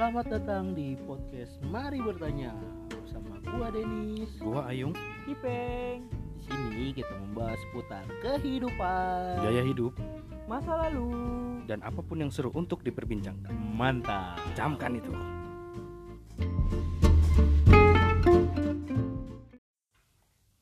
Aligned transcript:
Selamat 0.00 0.32
datang 0.32 0.72
di 0.72 0.96
podcast 1.04 1.60
Mari 1.60 2.00
Bertanya 2.00 2.56
bersama 2.88 3.36
gua 3.44 3.68
Denis. 3.68 4.32
Gua 4.40 4.64
Ayung, 4.72 4.96
Kipeng, 5.28 6.08
Di 6.40 6.48
sini 6.48 6.96
kita 6.96 7.12
membahas 7.20 7.60
seputar 7.68 8.08
kehidupan. 8.24 9.44
gaya 9.44 9.60
hidup, 9.60 9.92
masa 10.48 10.88
lalu. 10.88 11.12
dan 11.68 11.84
apa 11.84 12.00
pun 12.00 12.16
yang 12.16 12.32
seru 12.32 12.48
untuk 12.56 12.80
diperbincangkan. 12.80 13.52
Mantap. 13.52 14.40
Camkan 14.56 14.96
itu. 14.96 15.12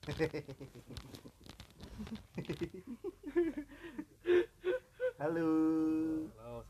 Halo. 5.23 5.98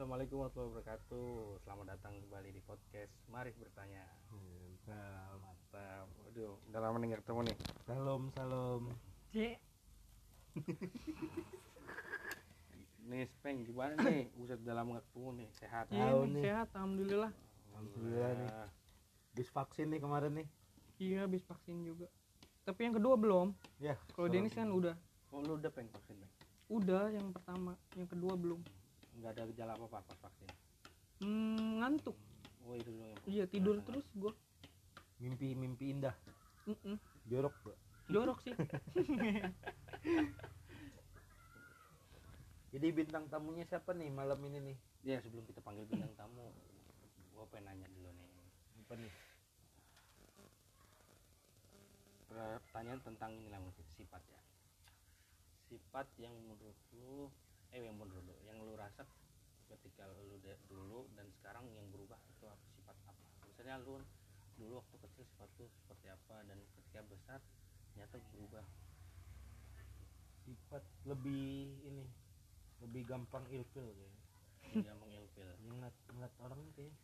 Assalamualaikum 0.09 0.41
warahmatullahi 0.41 0.73
wabarakatuh. 0.73 1.29
Selamat 1.69 1.87
datang 1.93 2.17
kembali 2.17 2.49
di 2.49 2.65
podcast 2.65 3.13
Mari 3.29 3.53
Bertanya. 3.61 4.09
Mantap. 4.33 5.37
Mantap. 5.37 6.07
Waduh, 6.25 6.57
udah 6.65 6.81
lama 6.81 6.97
nih 6.97 7.21
ketemu 7.21 7.41
nih. 7.45 7.57
Salam 7.85 8.23
salam. 8.33 8.83
C. 9.29 9.61
Nih, 13.13 13.29
Speng, 13.37 13.69
gimana 13.69 14.01
nih? 14.01 14.33
Buset, 14.33 14.57
udah 14.65 14.81
lama 14.81 15.05
ketemu 15.05 15.45
nih. 15.45 15.49
Sehat. 15.61 15.93
Iya 15.93 16.09
nih, 16.09 16.25
nih. 16.25 16.43
sehat 16.49 16.69
alhamdulillah. 16.73 17.33
Alhamdulillah 17.77 18.31
nih. 18.33 18.49
Bis 19.37 19.53
vaksin 19.53 19.93
nih 19.93 20.01
kemarin 20.01 20.33
nih. 20.41 20.49
Iya 21.05 21.29
habis 21.29 21.45
vaksin 21.45 21.85
juga. 21.85 22.09
Tapi 22.65 22.81
yang 22.81 22.97
kedua 22.97 23.13
belum. 23.21 23.53
Ya. 23.77 24.01
Kalau 24.17 24.33
Denis 24.33 24.57
kan 24.57 24.73
udah. 24.73 24.97
Oh, 25.37 25.45
lu 25.45 25.61
udah 25.61 25.69
pengen 25.69 25.93
vaksin, 25.93 26.17
Peng? 26.17 26.33
Udah 26.73 27.13
yang 27.13 27.29
pertama, 27.29 27.77
yang 27.93 28.09
kedua 28.09 28.33
belum. 28.41 28.65
Nggak 29.19 29.31
ada 29.35 29.43
gejala 29.51 29.73
apa-apa 29.75 29.99
pas 30.07 30.19
vaksin. 30.23 30.51
Hmm, 31.19 31.83
ngantuk. 31.83 32.17
Oh, 32.63 32.75
itu 32.79 32.91
dulu 32.95 33.03
yang 33.03 33.19
Iya 33.27 33.45
tidur 33.51 33.77
Masa- 33.83 33.87
terus 33.91 34.07
gua. 34.15 34.33
Mimpi-mimpi 35.19 35.91
indah. 35.91 36.15
Mm-mm. 36.71 36.95
Jorok, 37.27 37.55
Bro. 37.67 37.75
Jorok 38.09 38.39
sih. 38.47 38.55
Jadi 42.73 42.87
bintang 42.93 43.27
tamunya 43.33 43.65
siapa 43.67 43.97
nih 43.97 44.13
malam 44.13 44.39
ini 44.45 44.61
nih? 44.73 44.77
Ya, 45.03 45.19
sebelum 45.25 45.43
kita 45.49 45.59
panggil 45.65 45.89
bintang 45.89 46.13
tamu, 46.15 46.53
gua 47.35 47.49
pengen 47.51 47.75
nanya 47.75 47.89
dulu 47.91 48.13
nih. 48.13 48.29
Apa 48.85 48.95
nih? 49.01 49.13
pertanyaan 52.79 53.03
tentang 53.03 53.35
ini 53.35 53.51
lah 53.51 53.59
mungkin 53.59 53.83
sifat 53.99 54.23
ya 54.31 54.41
sifat 55.67 56.07
yang 56.23 56.31
menurut 56.47 56.79
lu 56.95 57.27
eh 57.77 57.81
yang 57.85 57.97
menurut 57.97 58.25
lu 58.25 58.35
yang 58.49 58.59
lu 58.65 58.73
rasa 58.75 59.05
ketika 59.69 60.09
lu 60.09 60.41
dulu 60.69 61.05
dan 61.13 61.29
sekarang 61.41 61.69
yang 61.77 61.85
berubah 61.93 62.17
itu 62.33 62.45
apa 62.49 62.65
sifat 62.77 62.97
apa 63.05 63.29
misalnya 63.45 63.77
lu 63.85 64.01
dulu 64.57 64.81
waktu 64.81 64.97
kecil 65.05 65.25
sifat 65.29 65.49
lu 65.61 65.67
seperti 65.85 66.07
apa 66.09 66.37
dan 66.49 66.59
ketika 66.77 67.01
besar 67.07 67.41
ternyata 67.93 68.17
berubah 68.33 68.65
Sifat 70.49 70.81
lebih 71.05 71.77
ini 71.85 72.09
lebih 72.81 73.05
gampang 73.05 73.45
ilfil 73.53 73.85
kayaknya. 73.85 74.23
dia 74.81 74.95
mengilfil 74.97 75.49
Ngeliat, 75.61 75.93
ngeliat 76.09 76.35
orang 76.41 76.61
nih 76.65 76.73
kayak 76.73 76.95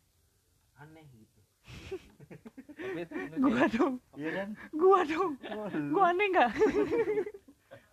aneh 0.81 1.05
gitu. 1.13 1.41
gua 3.37 3.65
dong. 3.69 3.95
Iya 4.17 4.29
kan? 4.33 4.49
Gua 4.73 4.99
dong. 5.05 5.33
Gua 5.93 6.05
aneh 6.09 6.27
nggak? 6.33 6.51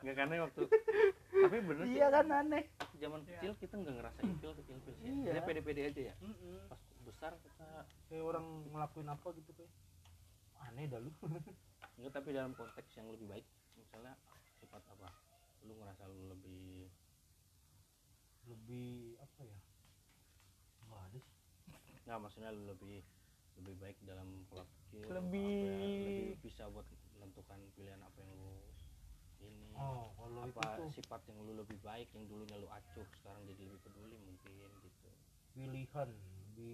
nggak 0.03 0.15
karena 0.17 0.35
waktu 0.49 0.61
tapi 1.43 1.59
bener 1.61 1.85
sih 1.85 1.95
Iya 1.95 2.07
kan 2.09 2.27
aneh. 2.31 2.65
zaman 2.95 3.21
kecil 3.25 3.53
kita 3.57 3.75
nggak 3.77 3.95
ngerasa 3.97 4.19
ilfil 4.23 4.53
ilfil 4.53 4.79
sih 4.81 4.95
Iya. 5.03 5.33
Kita 5.33 5.41
pede-pede 5.45 5.83
aja 5.85 6.03
ya 6.05 6.15
pas 6.67 6.81
besar 7.03 7.33
kita 7.37 7.67
Kayak 8.07 8.25
orang 8.27 8.47
ngelakuin 8.69 9.09
apa 9.09 9.29
gitu 9.35 9.51
kayak 9.53 9.73
aneh 10.63 10.87
dah 10.87 10.99
lu. 10.99 11.11
Enggak, 11.97 12.13
tapi 12.15 12.31
dalam 12.31 12.53
konteks 12.53 12.95
yang 12.95 13.09
lebih 13.09 13.27
baik, 13.27 13.47
misalnya 13.75 14.15
sifat 14.57 14.81
apa? 14.89 15.11
Lu 15.61 15.75
ngerasa 15.75 16.07
lu 16.07 16.29
lebih 16.29 16.87
lebih 18.45 18.91
apa 19.19 19.41
ya? 19.43 19.59
Nggak 20.85 21.03
ada 21.05 21.19
sih. 21.19 21.35
nggak 22.03 22.19
maksudnya 22.19 22.51
lu 22.51 22.67
lebih 22.67 23.03
lebih 23.55 23.75
baik 23.77 23.97
dalam 24.03 24.27
pola 24.47 24.67
pikir 24.67 25.07
Lebih- 25.07 25.47
apa 25.47 25.79
ya, 25.79 26.03
lebih 26.03 26.39
bisa 26.41 26.63
buat 26.69 26.87
menentukan 27.13 27.59
pilihan 27.73 28.01
apa 28.01 28.19
yang 28.19 28.33
lu 28.35 28.55
ini 29.47 29.71
Oh, 29.79 30.13
kalau 30.15 30.47
itu 30.47 30.59
apa 30.61 30.79
tuh 30.79 30.89
sifat 30.95 31.21
yang 31.29 31.39
lu 31.43 31.53
lebih 31.59 31.79
baik 31.83 32.09
yang 32.15 32.25
dulunya 32.31 32.57
lu 32.61 32.69
acuh 32.71 33.07
sekarang 33.19 33.43
jadi 33.49 33.63
lebih 33.67 33.81
peduli 33.83 34.17
mungkin 34.21 34.53
gitu 34.85 35.09
pilihan 35.55 36.11
di 36.57 36.73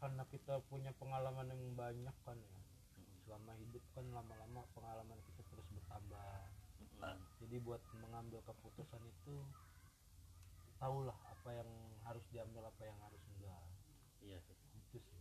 karena 0.00 0.22
kita 0.28 0.60
punya 0.68 0.92
pengalaman 1.00 1.48
yang 1.48 1.62
banyak 1.74 2.16
kan 2.24 2.36
ya. 2.36 2.56
Selama 3.26 3.52
hidup 3.58 3.82
kan 3.96 4.06
lama-lama 4.12 4.62
pengalaman 4.76 5.18
kita 5.26 5.42
terus 5.50 5.66
bertambah. 5.72 6.30
Jadi 7.42 7.56
buat 7.64 7.82
mengambil 8.00 8.40
keputusan 8.44 9.02
itu 9.02 9.34
tahulah 10.78 11.16
apa 11.32 11.50
yang 11.56 11.70
harus 12.04 12.24
diambil 12.30 12.62
apa 12.68 12.82
yang 12.84 12.98
harus 13.02 13.22
enggak. 13.34 13.62
iya 14.22 14.38
sih 14.44 14.54
Itu 14.54 14.98
sih. 15.00 15.20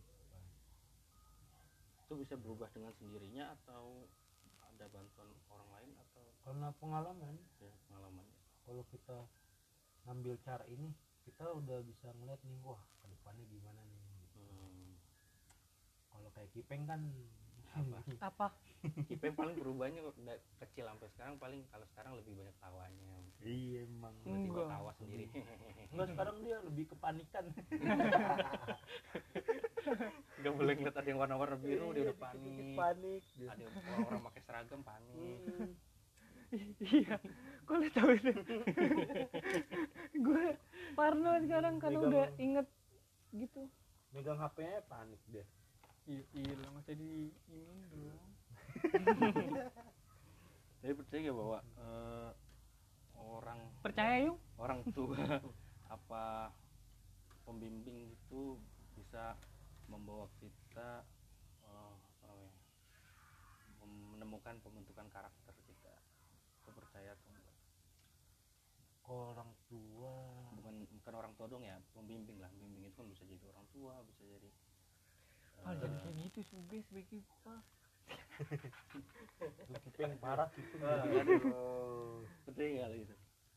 itu 2.05 2.13
bisa 2.21 2.35
berubah 2.37 2.69
dengan 2.69 2.93
sendirinya 2.93 3.49
atau 3.57 4.05
ada 4.69 4.85
bantuan 4.93 5.29
Karena 6.45 6.69
pengalaman 6.77 7.35
ya 7.57 7.73
pengalamannya 7.89 8.37
kalau 8.61 8.85
kita 8.87 9.17
ngambil 10.05 10.37
cara 10.39 10.61
ini 10.69 10.93
kita 11.21 11.41
udah 11.51 11.81
bisa 11.81 12.13
ngeliat 12.13 12.37
nih 12.41 12.57
wah 12.61 12.77
ke 13.01 13.09
depannya 13.09 13.45
gimana 13.45 13.81
nih 13.83 14.01
hmm. 14.37 14.93
kalau 16.07 16.29
kayak 16.31 16.53
Kipeng 16.53 16.85
kan 16.85 17.01
Apa? 17.75 17.97
Apa? 18.31 18.47
Ipeng 19.09 19.35
paling 19.35 19.57
berubahnya 19.57 19.99
kok 19.99 20.15
da- 20.21 20.39
kecil 20.61 20.85
sampai 20.85 21.09
sekarang 21.11 21.35
paling 21.35 21.65
kalau 21.67 21.83
sekarang 21.89 22.13
lebih 22.15 22.37
banyak 22.37 22.55
tawanya 22.55 23.13
iya 23.41 23.83
emang 23.83 24.13
tiba-tiba 24.21 24.61
tawa 24.69 24.91
sendiri 24.95 25.25
enggak 25.91 26.07
sekarang 26.13 26.37
dia 26.39 26.57
lebih 26.61 26.85
kepanikan 26.87 27.45
nggak 30.35 30.53
boleh 30.53 30.73
ngeliat 30.75 30.95
ada 30.95 31.07
yang 31.07 31.19
warna-warna 31.19 31.57
biru 31.57 31.89
dia 31.91 32.03
udah 32.05 32.15
Dikit-dikit 32.15 32.65
panik 32.77 32.77
panik 32.77 33.23
dia. 33.35 33.49
ada 33.49 33.63
orang-orang 33.65 34.21
pakai 34.29 34.41
seragam 34.43 34.81
panik 34.81 35.37
Hmm. 35.45 35.73
Iya. 36.81 37.15
Kok 37.63 37.75
lu 37.75 37.87
tahu 37.89 38.09
itu? 38.13 38.31
Gue 40.25 40.45
parno 40.93 41.31
sekarang 41.39 41.77
karena 41.77 41.97
Megang- 41.97 42.09
udah 42.09 42.25
inget 42.37 42.67
gitu. 43.31 43.61
megang 44.09 44.37
HP-nya 44.37 44.79
panik 44.85 45.19
dia 45.27 45.43
Iya, 46.05 46.21
iya 46.33 46.53
lah 46.55 46.69
nggak 46.69 46.83
usah 46.83 46.95
di 46.95 47.11
ini 47.49 47.83
dulu. 47.89 48.15
tapi 50.77 50.93
percaya 50.93 51.19
gak 51.23 51.33
bahwa 51.35 51.57
eh, 51.75 52.29
orang 53.17 53.59
Percaya 53.81 54.15
yuk? 54.23 54.37
orang 54.55 54.79
tua 54.95 55.41
apa 55.85 56.53
pembimbing 57.41 58.07
itu 58.07 58.55
bisa 58.93 59.33
membawa 59.85 60.29
kita 60.37 61.01
apa 61.65 62.29
namanya 62.29 62.53
menemukan 64.13 64.55
pembentukan 64.61 65.09
karakter 65.09 65.53
kalau 69.05 69.37
orang 69.37 69.51
tua. 69.69 70.13
Bukan 70.57 70.73
bukan 70.97 71.13
orang 71.13 71.33
tua 71.37 71.45
dong 71.45 71.61
ya 71.61 71.77
pembimbing 71.93 72.41
lah. 72.41 72.49
Pembimbing 72.49 72.89
itu 72.89 72.97
kan 72.97 73.07
bisa 73.09 73.23
jadi 73.29 73.45
orang 73.53 73.65
tua 73.69 73.93
bisa 74.09 74.23
jadi 74.25 74.49
Ah, 75.65 75.73
eh, 75.73 75.81
jadi 75.81 75.97
kayak 75.97 76.15
gitu 76.29 76.39
begitu 76.93 77.17
pak. 77.41 77.63
Lu 79.71 79.75
Kipeng 79.81 80.13
parah 80.21 80.51
gitu. 80.53 80.77
Ah, 80.83 81.01
aduh. 81.01 82.21
Percaya 82.45 82.69
nggak 82.69 82.89
gitu 83.01 83.15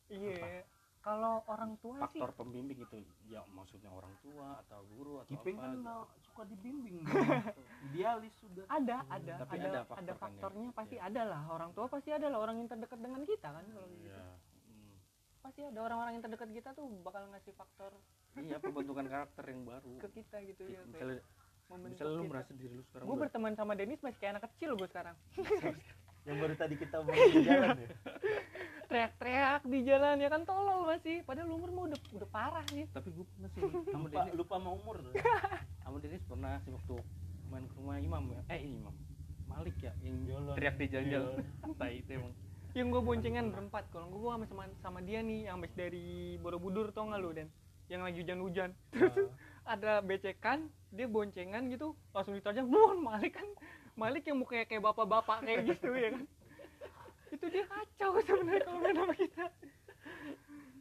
Iya. 0.08 0.64
Kalau 1.08 1.40
orang 1.48 1.72
tua 1.80 1.96
sih 2.12 2.20
faktor 2.20 2.36
pembimbing 2.36 2.78
itu 2.84 2.96
ya 3.24 3.40
maksudnya 3.48 3.88
orang 3.88 4.12
tua 4.20 4.60
atau 4.60 4.84
guru 4.92 5.24
atau 5.24 5.32
Kipeng 5.32 5.56
apa 5.56 5.64
kan 5.64 5.72
gitu. 5.72 5.96
suka 6.28 6.42
dibimbing 6.44 6.96
idealis 7.88 8.34
sudah 8.36 8.64
ada 8.68 8.96
ada 9.08 9.34
Tapi 9.40 9.56
ada 9.56 9.64
ada 9.64 9.72
ada, 9.72 9.82
faktor 9.88 9.96
kan 9.96 10.04
ya? 10.04 10.14
faktornya 10.20 10.68
pasti 10.76 10.96
Iya. 11.00 11.08
ada 11.08 11.22
lah 11.24 11.42
orang 11.48 11.70
tua 11.72 11.86
pasti 11.88 12.10
ada 12.12 12.26
lah 12.28 12.38
orang 12.38 12.60
yang 12.60 12.68
terdekat 12.68 13.00
dengan 13.00 13.24
kita 13.24 13.48
kan 13.48 13.64
kalau 13.64 13.88
gitu 13.88 14.04
Iya. 14.04 14.20
Hmm. 14.68 14.92
pasti 15.40 15.60
ada 15.64 15.78
orang-orang 15.80 16.12
yang 16.12 16.24
terdekat 16.24 16.48
kita 16.52 16.68
tuh 16.76 16.86
bakal 17.00 17.22
ngasih 17.32 17.54
faktor 17.56 17.92
iya 18.44 18.56
pembentukan 18.60 19.06
karakter 19.08 19.44
yang 19.48 19.60
baru 19.64 19.92
ke 20.04 20.08
kita 20.12 20.36
gitu 20.44 20.62
ya 20.68 20.80
kayak 20.84 21.24
misalnya 21.72 21.88
misalnya 21.88 22.14
lu 22.14 22.24
merasa 22.28 22.52
diri 22.52 22.74
lu 22.76 22.84
sekarang 22.84 23.08
gue 23.08 23.16
berteman 23.16 23.52
sama 23.56 23.72
Denis 23.72 24.00
masih 24.04 24.18
kayak 24.20 24.32
anak 24.36 24.44
kecil 24.52 24.76
gue 24.76 24.88
sekarang 24.88 25.16
yang 26.28 26.36
baru 26.36 26.52
tadi 26.52 26.76
kita 26.76 27.00
omongin 27.00 27.28
di 27.32 27.40
jalan 27.40 27.70
ya 27.78 27.88
teriak-teriak 28.88 29.62
di 29.68 29.78
jalan 29.84 30.16
ya 30.18 30.28
kan? 30.32 30.42
Tolol 30.48 30.88
masih 30.88 31.20
padahal 31.28 31.52
umur 31.52 31.70
mah 31.70 31.84
udah 31.92 32.00
udah 32.16 32.28
parah 32.32 32.64
nih. 32.72 32.88
Tapi 32.90 33.08
gue 33.12 33.26
pernah 33.36 33.48
sih 33.52 33.60
sama 33.94 34.06
lupa 34.08 34.22
lupa 34.32 34.54
sama 34.56 34.70
umur. 34.74 34.96
Sama 35.88 35.96
Denis 36.04 36.20
pernah 36.28 36.60
sih 36.68 36.72
waktu 36.72 37.00
main 37.48 37.64
ke 37.64 37.74
rumah 37.80 37.96
Imam 37.96 38.22
ya. 38.28 38.40
Eh 38.52 38.60
Imam. 38.64 38.92
Malik 39.48 39.76
ya 39.80 39.92
yang 40.04 40.16
Jalan. 40.28 40.54
teriak 40.56 40.74
di 40.76 40.86
jalan-jalan. 40.92 41.34
Tai 41.80 41.94
itu 41.96 42.10
emang. 42.12 42.32
Yang 42.76 42.88
gue 42.92 43.02
boncengan 43.04 43.44
berempat 43.48 43.84
kalau 43.88 44.06
gue 44.12 44.20
sama, 44.20 44.44
sama 44.44 44.64
sama 44.84 45.00
dia 45.00 45.24
nih 45.24 45.48
yang 45.48 45.60
habis 45.60 45.72
dari 45.72 46.36
Borobudur 46.40 46.92
tau 46.92 47.08
nggak 47.08 47.20
lu 47.20 47.32
dan 47.32 47.48
yang 47.88 48.04
lagi 48.04 48.20
hujan-hujan. 48.20 48.76
Nah, 48.92 49.32
ada 49.68 50.00
becekan 50.00 50.68
dia 50.88 51.04
boncengan 51.04 51.68
gitu 51.68 51.92
langsung 52.16 52.32
diterjang 52.32 52.64
buan 52.64 52.96
Malik 53.04 53.36
kan 53.36 53.48
Malik 53.92 54.24
yang 54.24 54.40
mukanya 54.40 54.64
kayak 54.64 54.80
bapak-bapak 54.80 55.44
kayak 55.44 55.68
gitu 55.68 55.92
ya 55.92 56.16
kan 56.16 56.24
itu 57.32 57.46
dia 57.48 57.64
kacau 57.68 58.18
sebenarnya 58.24 58.62
kalau 58.64 58.78
main 58.80 58.96
sama 58.96 59.14
kita. 59.16 59.44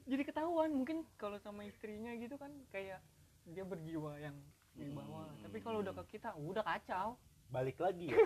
Jadi 0.08 0.24
ketahuan 0.24 0.72
mungkin 0.72 1.04
kalau 1.20 1.36
sama 1.44 1.68
istrinya 1.68 2.16
gitu 2.16 2.40
kan 2.40 2.52
kayak 2.72 3.04
dia 3.48 3.64
berjiwa 3.68 4.16
yang 4.20 4.36
di 4.78 4.94
bawah. 4.94 5.26
Hmm. 5.26 5.42
tapi 5.42 5.58
kalau 5.60 5.82
udah 5.82 5.94
ke 6.04 6.20
kita 6.20 6.32
udah 6.38 6.64
kacau. 6.64 7.18
Balik 7.48 7.80
lagi 7.80 8.12
ya? 8.12 8.18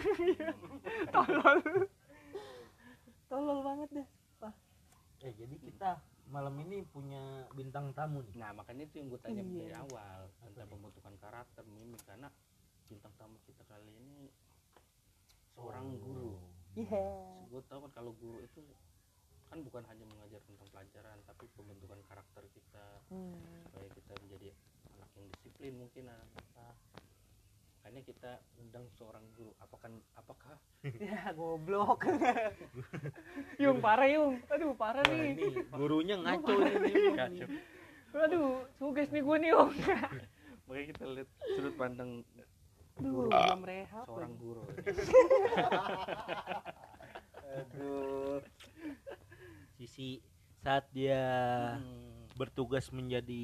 Tolol. 1.15 1.59
Tolol 3.29 3.59
banget 3.61 3.89
deh. 4.01 4.07
Eh 5.21 5.33
jadi 5.37 5.53
kita 5.61 6.01
malam 6.33 6.57
ini 6.65 6.81
punya 6.89 7.45
bintang 7.53 7.93
tamu 7.93 8.25
nih? 8.25 8.41
Nah 8.41 8.57
makanya 8.57 8.89
itu 8.89 8.97
yang 9.05 9.07
gue 9.13 9.21
tanya 9.21 9.45
Iya. 9.45 9.53
dari 9.53 9.73
awal 9.77 10.19
tentang 10.41 10.65
pembentukan 10.65 11.13
karakter 11.21 11.63
mimik 11.69 12.01
karena 12.09 12.25
bintang 12.89 13.13
tamu 13.21 13.37
kita 13.45 13.61
kali 13.69 13.85
ini 13.85 14.33
seorang 15.53 15.93
guru. 16.01 16.41
iya 16.73 17.05
Gue 17.51 17.61
tahu 17.67 17.79
kan 17.83 17.91
kalau 17.93 18.11
guru 18.15 18.39
itu 18.39 18.63
kan 19.45 19.59
bukan 19.59 19.83
hanya 19.85 20.07
mengajar 20.07 20.39
tentang 20.41 20.67
pelajaran 20.71 21.17
tapi 21.21 21.43
pembentukan 21.51 21.99
karakter 22.07 22.47
kita 22.49 22.85
Hmm. 23.11 23.35
supaya 23.67 23.87
kita 23.91 24.11
menjadi 24.17 24.47
anak 24.89 25.09
yang 25.13 25.27
disiplin 25.29 25.73
mungkin 25.75 26.03
apa. 26.07 26.67
Makanya 27.81 28.01
kita 28.05 28.31
undang 28.55 28.85
seorang 28.93 29.25
guru. 29.35 29.51
Apakah 29.59 29.89
apakah 30.15 30.55
ya 31.03 31.35
goblok 31.35 32.07
yung 33.63 33.83
parah 33.83 34.07
yung 34.07 34.39
aduh 34.47 34.71
parah 34.71 35.03
nih 35.03 35.35
ini 35.35 35.45
gurunya 35.67 36.15
ngaco 36.15 36.55
ini 36.55 36.93
Kacau. 37.11 37.47
aduh 38.15 38.47
suges 38.77 39.11
nih 39.11 39.19
gue 39.19 39.37
nih 39.37 39.49
yung 39.51 39.69
Makanya 40.71 40.85
kita 40.87 41.03
lihat 41.11 41.29
sudut 41.51 41.75
pandang 41.75 42.23
guru 42.95 43.27
belum 43.27 43.61
rehab 43.65 44.05
seorang 44.07 44.31
lagi. 44.31 44.39
guru. 44.39 44.63
Aduh. 47.51 48.39
Sisi 49.75 50.21
saat 50.61 50.85
dia 50.93 51.19
Hmm. 51.75 52.29
bertugas 52.37 52.89
menjadi 52.89 53.43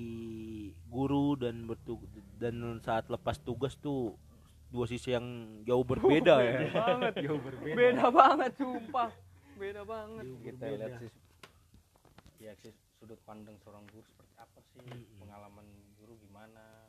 guru 0.87 1.35
dan 1.35 1.65
bertugas 1.65 2.07
dan 2.37 2.55
saat 2.79 3.09
lepas 3.09 3.35
tugas 3.41 3.75
tuh 3.75 4.15
dua 4.67 4.85
sisi 4.85 5.11
yang 5.11 5.25
jauh 5.63 5.83
berbeda 5.83 6.35
ya. 6.39 6.53
Beda 6.61 6.71
banget. 6.71 7.13
Jauh 7.25 7.41
berbeda. 7.41 7.75
Beda 7.75 8.05
banget 8.09 8.51
sumpah. 8.55 9.09
Beda 9.55 9.81
banget. 9.83 10.23
Jauh 10.23 10.39
kita 10.43 10.63
berbeda. 10.63 10.77
lihat 10.77 10.93
sih 11.01 11.11
ya 12.37 12.53
sih 12.61 12.69
sudut 12.93 13.17
pandang 13.25 13.57
seorang 13.65 13.81
guru 13.89 14.05
seperti 14.05 14.33
apa 14.37 14.59
sih? 14.69 14.77
Mm-mm. 14.85 15.17
pengalaman 15.19 15.65
guru 15.97 16.13
gimana? 16.21 16.85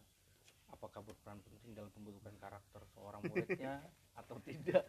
Apakah 0.68 1.00
berperan 1.00 1.40
penting 1.40 1.72
dalam 1.72 1.88
pembentukan 1.90 2.36
karakter 2.36 2.84
seorang 2.92 3.24
muridnya 3.24 3.80
atau 4.20 4.36
tidak 4.44 4.84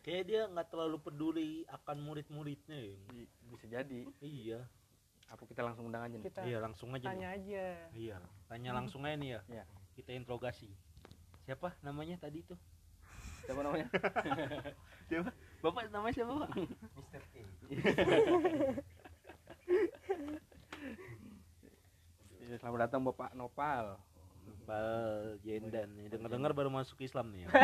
kayak 0.00 0.22
dia 0.24 0.40
nggak 0.46 0.68
terlalu 0.68 0.96
peduli 0.98 1.50
akan 1.66 1.96
murid-muridnya 2.00 2.78
ya. 2.78 2.94
Bi- 3.06 3.30
bisa 3.46 3.66
jadi 3.66 4.00
iya 4.20 4.60
apa 5.26 5.46
kita 5.46 5.62
langsung 5.62 5.86
undang 5.86 6.02
aja 6.02 6.16
nih 6.16 6.26
kita 6.26 6.42
iya 6.42 6.58
langsung 6.58 6.90
aja 6.90 7.06
tanya 7.06 7.30
nih. 7.30 7.38
aja 7.38 7.64
iya 7.94 8.16
tanya 8.46 8.70
langsung 8.74 9.06
aja 9.06 9.14
nih 9.14 9.30
ya 9.30 9.40
Iya. 9.46 9.64
kita 9.94 10.10
interogasi 10.12 10.66
siapa 11.40 11.70
namanya 11.80 12.18
tadi 12.18 12.42
tuh 12.42 12.58
siapa 13.40 13.62
namanya 13.62 13.86
siapa 15.08 15.30
bapak 15.62 15.86
namanya 15.88 16.14
siapa 16.14 16.32
pak 16.34 16.50
Mr. 16.98 17.22
K. 17.22 17.34
Ya, 22.40 22.58
selamat 22.58 22.90
datang 22.90 23.06
bapak 23.06 23.30
Nopal 23.32 23.94
Bal 24.68 25.38
Jendan 25.42 25.88
nih. 25.96 26.06
Dengar 26.12 26.30
dengar 26.30 26.52
baru 26.54 26.70
masuk 26.70 27.00
Islam 27.02 27.32
nih. 27.32 27.46
Ya 27.46 27.48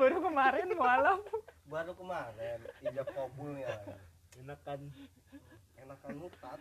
baru 0.00 0.16
kemarin 0.22 0.68
malam. 0.76 1.18
Baru 1.66 1.92
kemarin 1.96 2.60
ijab 2.84 3.08
kabulnya 3.12 3.74
enakan. 4.38 4.80
Enakan 5.78 6.14
mutat. 6.18 6.58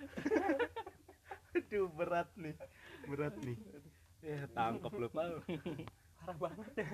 aduh 1.52 1.90
berat 1.94 2.30
nih. 2.40 2.56
Berat 3.06 3.36
nih. 3.44 3.58
Ya 4.22 4.46
tangkap 4.54 4.94
lu 4.94 5.10
pal 5.10 5.42
parah 6.22 6.38
banget 6.38 6.86
ya. 6.86 6.90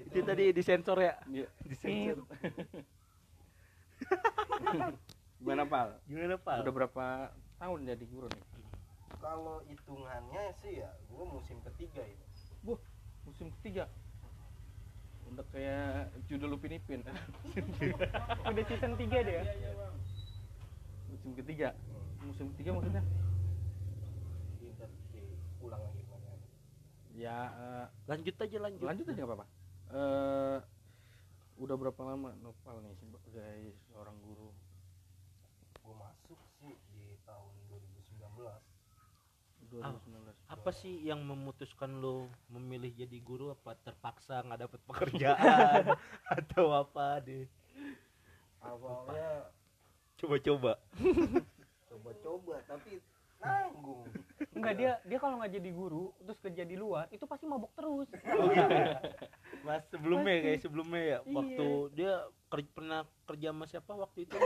Itu 0.00 0.18
tadi 0.24 0.44
disensor 0.52 0.98
ya? 1.00 1.14
Iya. 1.28 1.48
disensor. 1.64 2.24
Gimana 5.40 5.64
Pal? 5.68 5.88
Gimana 6.08 6.36
pal? 6.40 6.60
Udah 6.64 6.72
berapa 6.72 7.04
tahun 7.60 7.88
jadi 7.88 8.04
guru 8.08 8.28
nih 8.32 8.55
Kalau 9.22 9.62
hitungannya 9.66 10.44
sih 10.62 10.82
ya, 10.82 10.90
gue 11.10 11.24
musim 11.26 11.58
ketiga 11.72 12.02
ini. 12.06 12.26
musim 13.26 13.50
ketiga? 13.58 13.90
Udah 15.26 15.44
kayak 15.50 16.14
judul 16.30 16.54
Upin 16.54 16.78
Ipin. 16.78 17.02
Udah 18.50 18.64
season 18.70 18.94
3 18.94 19.26
deh 19.26 19.34
ya? 19.42 19.44
Musim 21.10 21.30
ketiga? 21.34 21.74
Musim 22.22 22.46
ketiga 22.54 22.70
maksudnya? 22.78 23.02
Lagi 25.66 26.02
kemarin. 26.06 26.38
ya 27.16 27.38
eh, 27.50 27.86
lanjut 28.06 28.36
aja 28.38 28.56
lanjut. 28.62 28.86
lanjut 28.86 29.06
aja 29.10 29.18
nggak 29.18 29.30
apa-apa. 29.34 29.46
Eh, 29.90 30.58
udah 31.58 31.74
berapa 31.74 32.00
lama 32.06 32.30
Nopal 32.38 32.78
nih 32.86 32.94
sebagai 33.02 33.74
seorang 33.90 34.14
guru? 34.22 34.54
Gue 35.82 35.94
masuk 35.98 36.38
sih 36.62 36.78
di 36.94 37.18
tahun 37.26 37.50
2019. 37.66 38.46
2019 39.76 40.32
apa 40.46 40.70
sih 40.70 41.02
yang 41.02 41.20
memutuskan 41.20 41.98
lo 41.98 42.26
memilih 42.48 42.94
jadi 42.94 43.18
guru 43.18 43.50
apa 43.50 43.74
terpaksa 43.76 44.40
nggak 44.40 44.60
dapet 44.62 44.80
pekerjaan 44.84 45.84
atau 46.38 46.70
apa 46.72 47.18
deh 47.20 47.44
Awalnya 48.58 49.46
coba-coba 50.16 50.72
coba-coba 51.90 52.54
tapi 52.64 52.98
nanggung. 53.36 54.08
enggak 54.56 54.74
dia 54.74 54.92
dia 55.04 55.18
kalau 55.20 55.36
nggak 55.36 55.54
jadi 55.54 55.70
guru 55.70 56.08
terus 56.18 56.40
kerja 56.40 56.64
di 56.64 56.74
luar 56.74 57.04
itu 57.10 57.28
pasti 57.28 57.44
mabuk 57.44 57.68
terus 57.76 58.08
oh 58.08 58.48
gitu 58.48 58.72
ya? 58.72 58.96
mas 59.60 59.84
sebelumnya 59.86 60.32
Pasti. 60.32 60.44
kayak 60.48 60.60
sebelumnya 60.64 61.02
ya 61.04 61.18
Iya. 61.20 61.30
waktu 61.30 61.68
dia 61.92 62.12
ker- 62.46 62.72
pernah 62.72 63.00
kerja 63.24 63.50
sama 63.50 63.64
siapa 63.64 63.92
waktu 63.92 64.18
itu? 64.22 64.36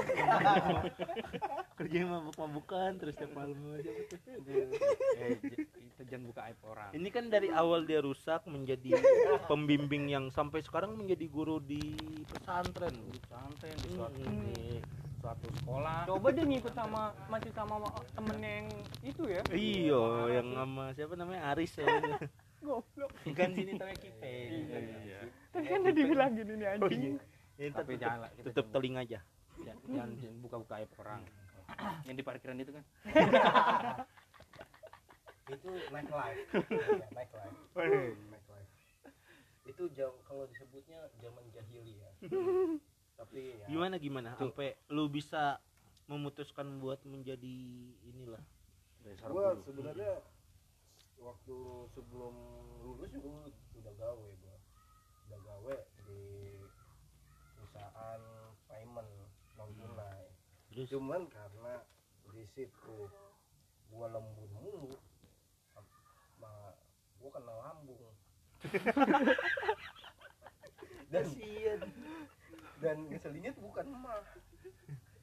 Kerja 1.78 1.96
mabuk-mabukan 2.02 2.90
terus 2.96 3.14
tiap 3.14 3.32
malam 3.32 3.56
tuh? 3.56 3.80
eh, 3.80 5.36
itu 5.36 5.64
jangan 6.04 6.24
buka 6.26 6.40
aib 6.46 6.60
orang. 6.64 6.90
Ini 6.92 7.08
kan 7.08 7.24
dari 7.28 7.48
awal 7.50 7.84
dia 7.84 8.00
rusak 8.00 8.44
menjadi 8.44 8.96
pembimbing 9.46 10.08
yang 10.08 10.28
sampai 10.28 10.60
sekarang 10.60 10.92
menjadi 10.92 11.24
guru 11.26 11.56
di 11.58 11.96
pesantren. 12.26 12.92
Pesantren 13.16 13.76
di 13.78 13.88
suatu 13.90 14.20
Hmm. 14.20 14.40
di 14.46 14.80
suatu 15.18 15.46
sekolah. 15.54 15.98
Coba 16.04 16.28
dia 16.30 16.44
ngikut 16.44 16.72
sama 16.72 17.02
masih 17.26 17.52
sama 17.52 17.76
temennya 18.10 18.50
yang 18.58 18.68
itu 19.02 19.22
ya. 19.26 19.42
Iya 19.50 20.02
yang 20.34 20.48
sama 20.54 20.84
siapa 20.92 21.12
namanya? 21.14 21.42
Aris 21.48 21.72
ya. 21.74 21.84
Goblok. 22.60 23.08
Bukan 23.24 23.48
sini 23.54 23.72
namanya 23.72 23.96
Kipe 23.96 24.32
Iya. 24.52 25.20
tapi 25.50 25.64
kan 25.64 25.80
udah 25.80 25.94
dibilang 25.96 26.30
gini 26.30 26.52
nih 26.54 26.66
oh 26.68 26.74
anjing 26.76 26.92
iya. 26.92 27.08
Ya, 27.10 27.16
ntar 27.16 27.39
tapi 27.68 27.92
tutup, 27.96 28.00
jangan 28.00 28.18
kita 28.32 28.46
tutup 28.48 28.66
telinga 28.72 29.00
aja 29.04 29.20
jangan, 29.60 30.08
jangan, 30.16 30.36
buka-buka 30.40 30.74
aib 30.80 30.90
orang 30.96 31.20
yang 32.08 32.16
di 32.16 32.24
parkiran 32.24 32.56
itu 32.56 32.72
kan 32.72 32.84
Itu 35.50 35.66
night 35.90 36.06
life. 36.14 36.46
Ya, 36.70 37.10
night 37.10 37.32
life. 37.34 37.58
Night 38.30 38.46
life. 38.46 38.70
Itu 39.66 39.90
jam 39.98 40.14
kalau 40.22 40.46
disebutnya 40.46 41.10
zaman 41.18 41.42
jahiliyah. 41.50 42.14
tapi 43.20 43.52
ya 43.52 43.66
gimana 43.68 43.96
gimana 44.00 44.28
Tuh. 44.32 44.48
sampai 44.48 44.80
lu 44.88 45.04
bisa 45.12 45.60
memutuskan 46.08 46.80
buat 46.80 47.04
menjadi 47.04 47.60
inilah 48.08 48.40
guru 49.28 49.60
sebenarnya 49.68 50.24
waktu 51.20 51.56
sebelum 51.92 52.34
lulus 52.80 53.12
juga 53.12 53.52
udah 53.76 53.94
gawe 54.00 54.28
gue 54.40 54.56
udah 55.28 55.40
gawe 55.44 55.76
di 56.08 56.20
terus? 60.86 60.96
Cuman 60.96 61.22
karena 61.28 61.74
di 62.30 62.44
situ 62.54 62.96
gue 63.90 64.06
lembun 64.06 64.50
mulu 64.54 64.94
sama 65.74 66.72
gue 67.20 67.30
kena 67.30 67.54
lambung. 67.68 68.14
Dan 71.10 71.26
dan 72.80 72.96
ngeselinnya 73.10 73.50
tuh 73.50 73.66
bukan 73.66 73.82
emak. 73.82 74.24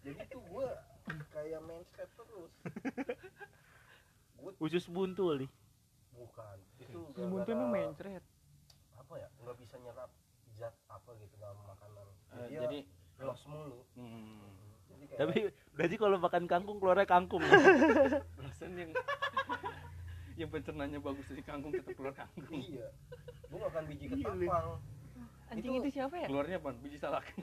Jadi 0.04 0.20
tuh 0.28 0.44
gue 0.44 0.68
kayak 1.32 1.64
main 1.64 1.80
step 1.88 2.12
terus. 2.20 2.54
Gue 4.36 4.52
usus 4.60 4.84
buntu 4.92 5.32
kali? 5.32 5.48
Bukan. 6.12 6.58
Itu 6.84 7.08
buntu 7.16 7.48
gara-gara 7.48 7.56
emang 7.56 7.72
mencret 7.72 8.24
apa 9.00 9.14
ya? 9.16 9.28
Nggak 9.40 9.56
bisa 9.64 9.76
nyerap 9.80 10.12
zat 10.60 10.76
apa 10.92 11.10
gitu 11.24 11.36
dalam 11.40 11.56
makanan. 11.64 12.08
Eh, 12.36 12.48
jadi, 12.52 12.60
jadi 12.60 12.80
ya 13.18 13.24
los 13.32 13.42
mulu. 13.48 13.80
Hmm, 13.96 14.44
jadi 14.44 14.67
tapi 15.18 15.38
berarti 15.74 15.96
kalau 15.96 16.18
makan 16.18 16.44
kangkung 16.46 16.78
keluarnya 16.78 17.06
kangkung. 17.06 17.42
Alasan 17.42 18.72
yang 18.74 18.92
yang 20.38 20.50
pencernanya 20.54 21.02
bagus 21.02 21.26
dari 21.26 21.42
kangkung 21.42 21.74
tetap 21.74 21.98
keluar 21.98 22.14
kangkung. 22.14 22.62
Iya. 22.62 22.88
Gue 23.50 23.60
makan 23.60 23.84
biji 23.90 24.06
ketapang. 24.08 24.78
Anjing 25.48 25.74
Itu- 25.74 25.82
itu 25.82 25.90
siapa 25.96 26.16
ya? 26.20 26.28
Keluarnya 26.30 26.58
apa 26.60 26.70
biji 26.78 26.98
salak. 26.98 27.26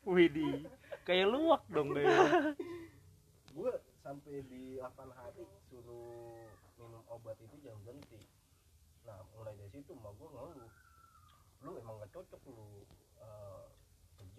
Widih, 0.00 0.64
kayak 1.04 1.28
luwak 1.28 1.60
dong 1.68 1.92
kayak. 1.92 2.56
gue 3.52 3.72
sampai 4.00 4.40
di 4.48 4.80
8 4.80 4.96
hari 5.12 5.44
suruh 5.68 6.48
minum 6.80 7.04
obat 7.06 7.36
itu 7.36 7.56
jangan 7.60 7.80
berhenti. 7.84 8.20
Nah 9.04 9.20
mulai 9.30 9.52
dari 9.54 9.70
situ 9.70 9.92
emak 9.92 10.12
gue 10.16 10.28
ngeluh. 10.28 10.70
Lu 11.60 11.70
emang 11.76 12.00
gak 12.00 12.10
cocok 12.16 12.40
lu 12.48 12.80
eh, 13.20 13.64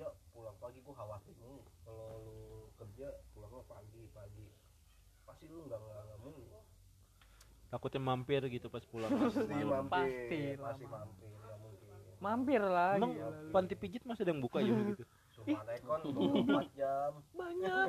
kerja 0.01 0.17
pulang 0.33 0.57
pagi 0.57 0.81
gue 0.81 0.95
khawatir 0.97 1.33
mulu 1.37 1.61
kalau 1.85 2.05
lu 2.25 2.37
kerja 2.73 3.07
pulangnya 3.37 3.61
pagi 3.69 4.01
pagi. 4.09 4.47
Pasti 5.29 5.45
lu 5.45 5.61
nggak 5.69 5.77
nggak 5.77 6.01
nggak 6.01 6.19
mulu 6.25 6.41
Takutnya 7.69 8.01
mampir 8.01 8.41
gitu 8.49 8.67
pas 8.67 8.81
pulang. 8.83 9.13
pasti 9.13 9.61
mampir 9.61 9.85
Pasti 9.85 10.41
lah, 10.57 10.73
pasti 10.73 10.85
Mam. 10.89 10.93
mampir 11.05 11.29
nggak 11.29 11.57
mungkin. 11.61 11.89
Mampir 12.17 12.61
lah 12.65 12.91
Emang 12.97 13.13
lu. 13.13 13.53
panti 13.53 13.75
pijit 13.77 14.01
masih 14.03 14.25
ada 14.25 14.31
yang 14.33 14.41
buka 14.41 14.57
ya 14.59 14.73
gitu. 14.73 15.03
Sumarekon 15.37 15.99
24 16.09 16.73
jam. 16.73 17.11
Banyak. 17.31 17.87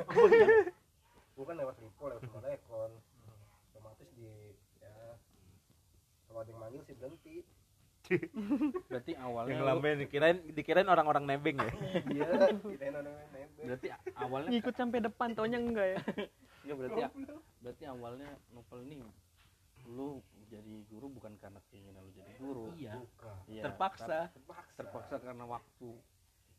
Gue 1.33 1.45
kan 1.49 1.55
lewat 1.57 1.75
Lipo 1.81 2.03
lewat 2.05 2.21
Sumarekon 2.23 2.91
otomatis 3.73 4.07
di 4.13 4.29
ya 4.77 5.17
kalau 6.29 6.45
ada 6.45 6.49
yang 6.53 6.61
manggil 6.61 6.81
sih 6.85 6.93
berhenti 6.93 7.35
berarti 8.85 9.11
awalnya 9.15 9.49
Yang 9.49 9.59
lu- 9.59 9.69
lamben 9.69 9.95
dikirain 9.99 10.37
dikirain 10.49 10.87
orang-orang 10.87 11.23
nebeng 11.25 11.57
ya. 11.57 11.71
iya 12.09 12.27
kirain 12.59 12.95
orang 12.95 13.13
nempel 13.29 13.63
berarti 13.63 13.87
awalnya 14.13 14.49
ngikut 14.51 14.75
sampai 14.75 14.99
depan 14.99 15.29
taunya 15.31 15.57
enggak 15.57 15.87
ya? 15.89 15.99
Enggak 16.63 16.75
berarti 16.77 17.01
berarti 17.59 17.83
awalnya 17.85 18.29
novel 18.49 18.79
ini 18.83 18.95
lu 19.85 20.19
jadi 20.47 20.73
guru 20.85 21.07
bukan 21.11 21.35
karena 21.37 21.59
keinginan 21.65 22.01
lu 22.01 22.11
jadi 22.11 22.31
guru. 22.37 22.71
Iya. 22.73 22.93
Iya, 23.45 23.63
Terpaksa. 23.65 24.31
terpaksa. 24.31 24.75
Terpaksa 24.75 25.15
karena 25.19 25.43
waktu. 25.45 25.89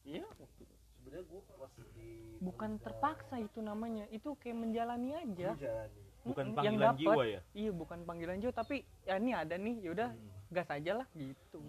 Iya 0.02 0.24
waktu. 0.30 0.62
Sebenarnya 0.94 1.24
gue 1.26 1.40
pas 1.50 1.72
di 1.94 2.08
bukan 2.38 2.70
terpaksa 2.78 3.36
itu 3.38 3.60
namanya 3.60 4.04
itu 4.08 4.32
kayak 4.34 4.56
menjalani 4.58 5.12
aja. 5.14 5.52
Gua 5.52 5.60
jalani 5.62 6.00
Bukan 6.24 6.44
Mm-mm, 6.46 6.56
yang 6.56 6.56
panggilan 6.56 6.88
dapet. 6.90 7.00
jiwa 7.04 7.22
ya. 7.26 7.40
iya 7.52 7.68
bukan 7.70 7.98
panggilan 8.02 8.36
jiwa 8.40 8.52
tapi 8.54 8.76
ya 9.04 9.14
ini 9.14 9.32
ada 9.32 9.54
nih 9.54 9.76
yaudah 9.84 10.08
gas 10.54 10.70
aja 10.70 11.02
lah 11.02 11.06
gitu 11.12 11.61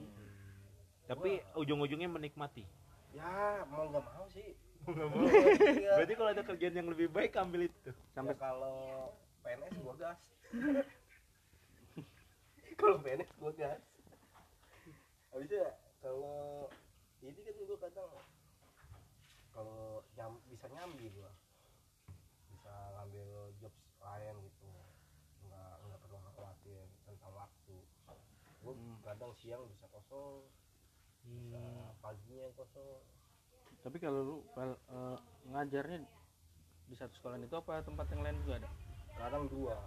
Tapi 1.05 1.37
ujung-ujungnya 1.53 2.07
menikmati. 2.07 2.65
ya 3.13 3.65
mau 3.69 3.89
nggak 3.89 4.03
mau 4.03 4.25
sih 4.29 4.55
Nggak 4.85 5.07
mau. 5.09 5.25
Iya. 5.25 5.91
Berarti 5.97 6.13
kalau 6.13 6.29
ada 6.29 6.43
kerjaan 6.45 6.77
yang 6.77 6.89
lebih 6.89 7.09
baik 7.09 7.33
ambil 7.35 7.65
itu. 7.65 7.91
sampai 8.13 8.37
kalau 8.37 9.09
PNS 9.41 9.73
gua 9.81 9.95
gas 9.95 10.19
kalau 12.79 12.97
PNS 13.01 13.29
gua 13.37 13.51
gas 13.53 13.81
habisnya 15.29 15.75
kalau 15.99 16.69
ini 17.21 17.35
kan 17.35 17.53
gua 17.65 17.77
kadang 17.81 18.09
kalau 19.51 20.05
nyam, 20.13 20.37
bisa 20.49 20.65
nyambi 20.69 21.09
gua 21.13 21.31
bisa 22.49 22.73
ngambil 22.97 23.29
job 23.57 23.73
lain 24.01 24.35
gitu 24.43 24.69
nggak 25.45 25.71
nggak 25.81 25.99
perlu 26.01 26.17
khawatir 26.33 26.81
tentang 27.05 27.33
waktu 27.33 27.75
gua 28.65 28.73
kadang 29.05 29.29
siang 29.37 29.61
bisa 29.69 29.85
kosong 29.93 30.41
bisa 31.25 31.61
paginya 32.01 32.49
kosong. 32.57 33.01
Tapi 33.85 33.97
kalau 34.01 34.19
lu 34.25 34.35
eh, 34.57 35.17
ngajarnya 35.53 36.01
di 36.89 36.95
satu 36.97 37.13
sekolah 37.17 37.37
itu 37.37 37.53
apa 37.53 37.85
tempat 37.85 38.05
yang 38.13 38.21
lain 38.25 38.37
juga 38.41 38.65
ada? 38.65 38.69
Sekarang 39.13 39.43
dua. 39.49 39.77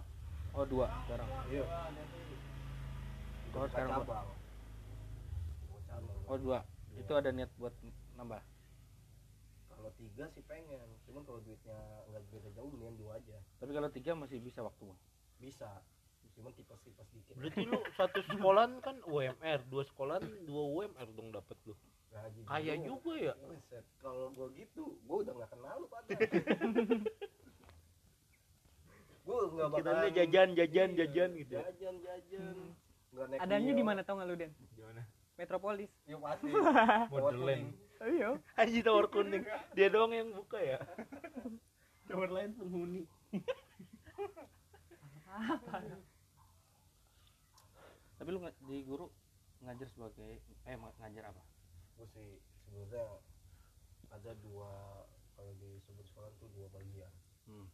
Oh 0.55 0.63
dua 0.63 0.87
sekarang? 1.07 1.27
Iya. 1.51 1.65
Oh, 3.49 3.67
sekarang 3.67 3.91
cabang. 4.03 4.27
oh 6.29 6.37
dua? 6.37 6.59
Iya. 6.95 7.01
itu 7.03 7.13
ada 7.15 7.29
niat 7.35 7.51
buat 7.59 7.75
nambah? 8.15 8.41
Kalau 9.71 9.91
tiga 9.95 10.25
sih 10.35 10.43
pengen 10.43 10.87
cuman 11.07 11.23
kalau 11.23 11.39
duitnya 11.43 11.79
nggak 12.11 12.23
beda 12.31 12.49
jauh 12.55 12.67
mendingan 12.71 12.95
dua 12.99 13.11
aja. 13.19 13.37
Tapi 13.59 13.71
kalau 13.71 13.89
tiga 13.91 14.11
masih 14.15 14.39
bisa 14.43 14.59
waktu 14.63 14.91
bisa 15.39 15.71
cuman 16.39 16.55
tipes-tipes 16.55 17.07
dikit 17.11 17.33
Berarti 17.35 17.61
lu 17.63 17.77
satu 17.93 18.19
sekolahan 18.25 18.79
kan 18.79 18.95
UMR, 19.03 19.59
dua 19.67 19.83
sekolahan 19.83 20.23
dua 20.47 20.63
UMR 20.65 21.07
dong 21.13 21.29
dapat 21.29 21.57
lu. 21.67 21.75
Gaji 22.09 22.41
Kaya 22.41 22.73
dulu. 22.73 22.85
juga 22.89 23.13
ya. 23.19 23.33
Kalau 23.99 24.31
gua 24.31 24.47
gitu 24.55 24.83
gua 25.03 25.17
udah 25.21 25.33
nggak 25.35 25.49
kenal 25.51 25.75
lu 25.77 25.87
pada 25.87 26.09
gua 29.25 29.39
nggak 29.45 29.69
Kiranya 29.69 29.85
bakalan 29.85 30.11
jajan, 30.15 30.49
jajan, 30.55 30.89
Iya, 30.89 30.97
jajan 30.97 31.29
gitu 31.37 31.51
ya. 31.53 31.61
jajan 31.69 31.95
jajan 32.01 32.55
naik 33.29 33.39
adanya 33.41 33.71
di 33.73 33.83
mana 33.83 33.99
tau 34.01 34.15
nggak 34.17 34.25
lu 34.25 34.35
Den 34.37 34.51
Gimana? 34.73 35.01
Metropolis 35.35 35.91
ya 36.03 36.17
pasti 36.17 36.47
Wonderland. 37.13 37.65
oh, 37.99 38.07
iya 38.09 38.29
Haji 38.57 38.79
Tower 38.81 39.05
kuning. 39.07 39.43
Dia 39.71 39.87
doang 39.87 40.11
yang 40.11 40.31
buka 40.33 40.57
ya. 40.57 40.79
Tower 42.07 42.29
lain 42.31 42.51
penghuni. 42.55 43.03
Tapi 48.19 48.29
lu 48.29 48.39
di 48.67 48.83
guru 48.83 49.07
ngajar 49.59 49.87
sebagai 49.87 50.43
eh 50.67 50.75
ngajar 50.75 51.31
apa 51.31 51.43
gua 51.95 52.07
sih 52.11 52.39
sebenarnya 52.63 53.05
ada 54.11 54.31
dua 54.39 54.71
kalau 55.35 55.55
disebut 55.55 56.03
sekolah 56.03 56.31
tuh 56.35 56.51
dua 56.51 56.67
bagian 56.69 57.11
hmm. 57.47 57.67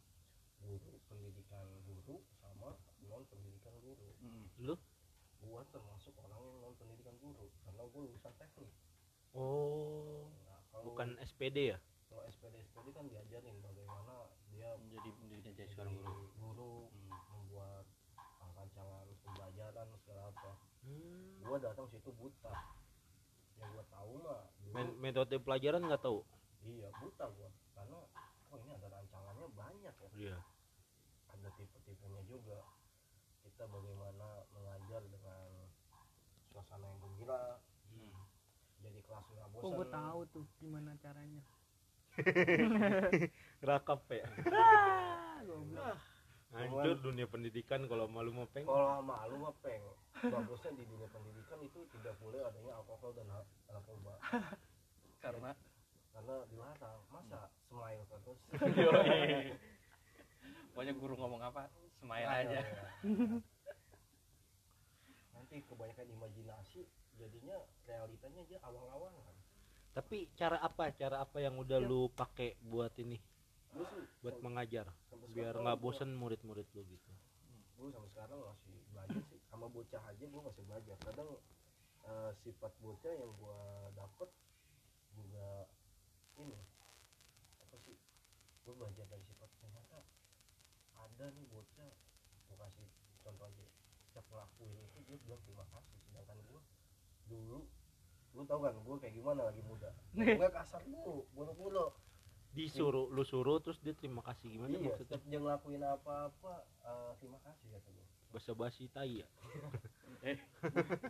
guru 0.62 1.02
pendidikan 1.06 1.66
guru 1.82 2.22
sama 2.38 2.78
non 3.04 3.22
pendidikan 3.26 3.74
guru 3.82 4.06
Hmm. 4.16 4.46
Lu? 4.58 4.74
gua 5.38 5.62
termasuk 5.68 6.16
orang 6.18 6.40
yang 6.40 6.58
non 6.62 6.74
pendidikan 6.74 7.14
guru 7.18 7.50
karena 7.62 7.82
gua 7.84 8.00
lulusan 8.06 8.34
teknik 8.38 8.70
Oh, 9.36 10.32
nah, 10.48 10.64
kalau 10.72 10.88
bukan 10.88 11.12
SPD 11.20 11.76
ya? 11.76 11.78
kalau 12.08 12.24
SPD 12.24 12.56
SPD 12.64 12.88
kan 12.96 13.04
diajarin 13.04 13.60
bagaimana 13.60 14.32
dia 14.48 14.72
menjadi 14.80 15.10
pendidikan 15.12 15.52
jadi 15.52 15.60
jadi 15.60 15.74
seorang 15.76 15.94
guru 16.00 16.24
guru 16.40 16.72
Hmm. 16.88 17.12
membuat 17.36 17.84
rancangan 18.76 19.08
pembelajaran 19.24 19.86
segala 19.96 20.22
apa 20.28 20.50
Hmm. 20.84 21.42
gua 21.42 21.58
datang 21.58 21.88
situ 21.88 22.12
buta 22.12 22.52
yang 23.56 23.68
gua 23.72 23.84
tahu 23.88 24.12
mah 24.20 24.42
Men- 24.70 24.94
metode 25.00 25.34
pelajaran 25.40 25.82
nggak 25.82 25.98
tahu. 25.98 26.20
iya 26.62 26.86
buta 26.94 27.24
gua 27.32 27.48
karena 27.72 27.98
oh 28.46 28.56
ini 28.56 28.70
ada 28.70 28.86
rancangannya 28.92 29.46
banyak 29.50 29.94
ya 29.96 30.08
Iya. 30.14 30.38
ada 31.28 31.48
tipe-tipenya 31.52 32.22
juga 32.22 32.60
kita 33.42 33.64
bagaimana 33.66 34.28
mengajar 34.52 35.02
dengan 35.06 35.46
suasana 36.46 36.86
yang 36.86 37.00
gembira 37.00 37.58
Hmm. 37.88 38.14
jadi 38.78 39.00
kelas 39.00 39.24
nggak 39.26 39.46
oh 39.48 39.52
bosan 39.58 39.74
gue 39.74 39.86
tahu 39.90 40.20
tuh 40.30 40.44
gimana 40.60 40.90
caranya 40.96 41.42
Rakap 43.66 44.06
ya. 44.08 44.26
ah 44.52 45.40
goblok 45.42 45.98
Hancur 46.56 46.96
dunia 47.00 47.26
pendidikan 47.26 47.84
kalau 47.84 48.06
malu 48.06 48.32
mau 48.32 48.48
peng. 48.48 48.64
kalau 48.64 49.00
malu 49.00 49.38
mah 49.38 49.54
peng 49.60 49.82
bagusnya 50.16 50.72
di 50.72 50.84
dunia 50.84 51.06
pendidikan 51.06 51.60
itu 51.60 51.84
tidak 51.92 52.16
boleh 52.16 52.40
adanya 52.40 52.74
alkohol 52.74 53.12
dan 53.12 53.26
na- 53.26 53.46
narkoba 53.68 54.16
karena 55.24 55.54
karena 56.10 56.34
dilarang 56.48 57.00
masa 57.08 57.50
smile 57.62 58.04
terus 58.08 58.38
pokoknya 60.72 60.92
guru 60.94 61.14
ngomong 61.14 61.42
apa 61.42 61.68
smile 62.00 62.24
Nah, 62.24 62.40
aja 62.40 62.60
ya. 62.60 62.64
nanti 65.32 65.62
kebanyakan 65.62 66.06
imajinasi 66.10 66.88
jadinya 67.16 67.56
realitanya 67.84 68.40
aja 68.42 68.58
awang-awangan 68.62 69.34
Tapi 69.92 70.28
cara 70.36 70.60
apa? 70.60 70.92
Cara 70.92 71.24
apa 71.24 71.40
yang 71.40 71.56
udah 71.56 71.80
Ya. 71.80 71.88
lu 71.88 72.12
pakai 72.12 72.52
buat 72.60 72.92
ini? 73.00 73.16
Buat 74.24 74.38
mengajar 74.42 74.86
biar 75.36 75.52
nggak 75.52 75.80
bosen 75.80 76.16
murid-murid 76.16 76.64
lu 76.72 76.82
gitu. 76.88 77.12
gue 77.76 77.92
sampai 77.92 78.08
sekarang 78.08 78.40
masih 78.40 78.72
belajar 78.88 79.20
sih. 79.28 79.40
Sama 79.52 79.68
bocah 79.68 80.00
aja 80.08 80.24
gue 80.24 80.42
masih 80.48 80.62
belajar. 80.64 80.96
Kadang 81.04 81.30
eh, 82.08 82.30
sifat 82.40 82.72
bocah 82.80 83.12
yang 83.12 83.32
gue 83.36 83.60
dapet 83.92 84.28
juga 85.12 85.68
ini 86.40 86.60
apa 87.60 87.76
sih 87.84 87.96
gue 88.64 88.74
belajar 88.76 89.04
dari 89.12 89.24
sifat 89.28 89.48
ternyata 89.60 90.00
ada 90.96 91.26
nih 91.36 91.46
bocah. 91.52 91.92
Gue 92.48 92.56
kasih 92.56 92.88
contoh 93.20 93.44
aja 93.44 93.64
setiap 94.08 94.24
ngelakuin 94.32 94.72
itu 94.96 95.00
dia 95.04 95.20
bilang 95.28 95.42
terima 95.44 95.66
kasih. 95.68 95.96
Sedangkan 96.08 96.38
gue 96.48 96.60
dulu 97.28 97.60
lu 98.36 98.44
tau 98.44 98.60
kan 98.60 98.72
gue 98.72 98.96
kayak 99.00 99.14
gimana 99.16 99.48
lagi 99.48 99.64
muda? 99.64 99.88
Gue 100.40 100.48
kasar 100.52 100.84
dulu 100.84 101.24
buru-buru 101.32 101.88
disuruh 102.56 103.12
lu 103.12 103.20
suruh 103.20 103.60
terus 103.60 103.76
dia 103.84 103.92
terima 103.92 104.24
kasih. 104.24 104.48
Gimana 104.48 104.72
iya, 104.72 104.88
maksudnya? 104.88 105.20
dia 105.28 105.38
ngelakuin 105.38 105.84
apa-apa 105.84 106.64
uh, 106.88 107.12
terima 107.20 107.36
kasih 107.44 107.68
kata 107.68 107.88
gua 107.92 108.06
bahasa 108.32 108.52
basi 108.56 108.88
tai 108.88 109.20
ya? 109.20 109.28
Eh 110.26 110.40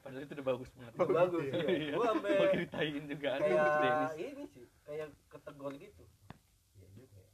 padahal 0.03 0.27
itu 0.27 0.35
udah 0.37 0.47
bagus 0.51 0.69
banget. 0.75 0.93
Udah 0.99 1.09
bagus 1.09 1.43
ya 1.47 1.55
gua 1.95 2.07
sampai 2.13 2.33
ceritain 2.53 3.03
juga 3.07 3.31
kayak 3.39 4.13
ini 4.19 4.45
sih 4.51 4.67
kayak 4.83 5.09
ketegol 5.31 5.73
gitu. 5.79 6.05
Ya 6.77 6.87
juga 6.93 7.23
ya. 7.23 7.33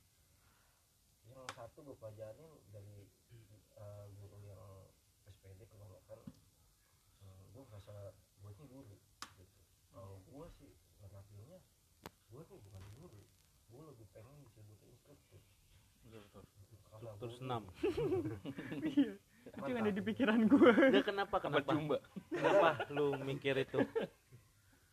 Yang 1.32 1.42
satu 1.56 1.78
gua 1.82 1.96
pelajarin 1.96 2.52
dari 2.70 3.08
uh, 3.80 4.06
guru 4.20 4.38
yang 4.44 4.62
SPD 5.26 5.64
kebanyakan 5.66 6.20
uh, 6.22 7.24
eh, 7.24 7.42
gua 7.56 7.64
merasa 7.72 8.14
gua 8.44 8.52
guru 8.54 8.84
gitu. 9.40 9.58
Kalau 9.90 10.20
gua 10.28 10.46
sih 10.60 10.70
ngertinya 11.02 11.58
gua 12.30 12.42
tuh 12.46 12.58
bukan 12.62 12.84
guru 13.00 13.21
gue 13.72 13.82
lebih 13.82 14.06
pengen 14.10 14.38
Struktur 16.92 17.30
senam. 17.34 17.62
iya. 18.78 19.16
Itu 19.42 19.66
yang 19.66 19.82
ada 19.82 19.90
di 19.90 20.02
pikiran 20.04 20.38
gue 20.46 20.70
dia 20.94 21.02
kenapa 21.02 21.42
kenapa? 21.42 21.74
Jumba. 21.74 21.98
Kenapa 22.30 22.68
lu 22.94 23.18
mikir 23.18 23.58
itu? 23.58 23.78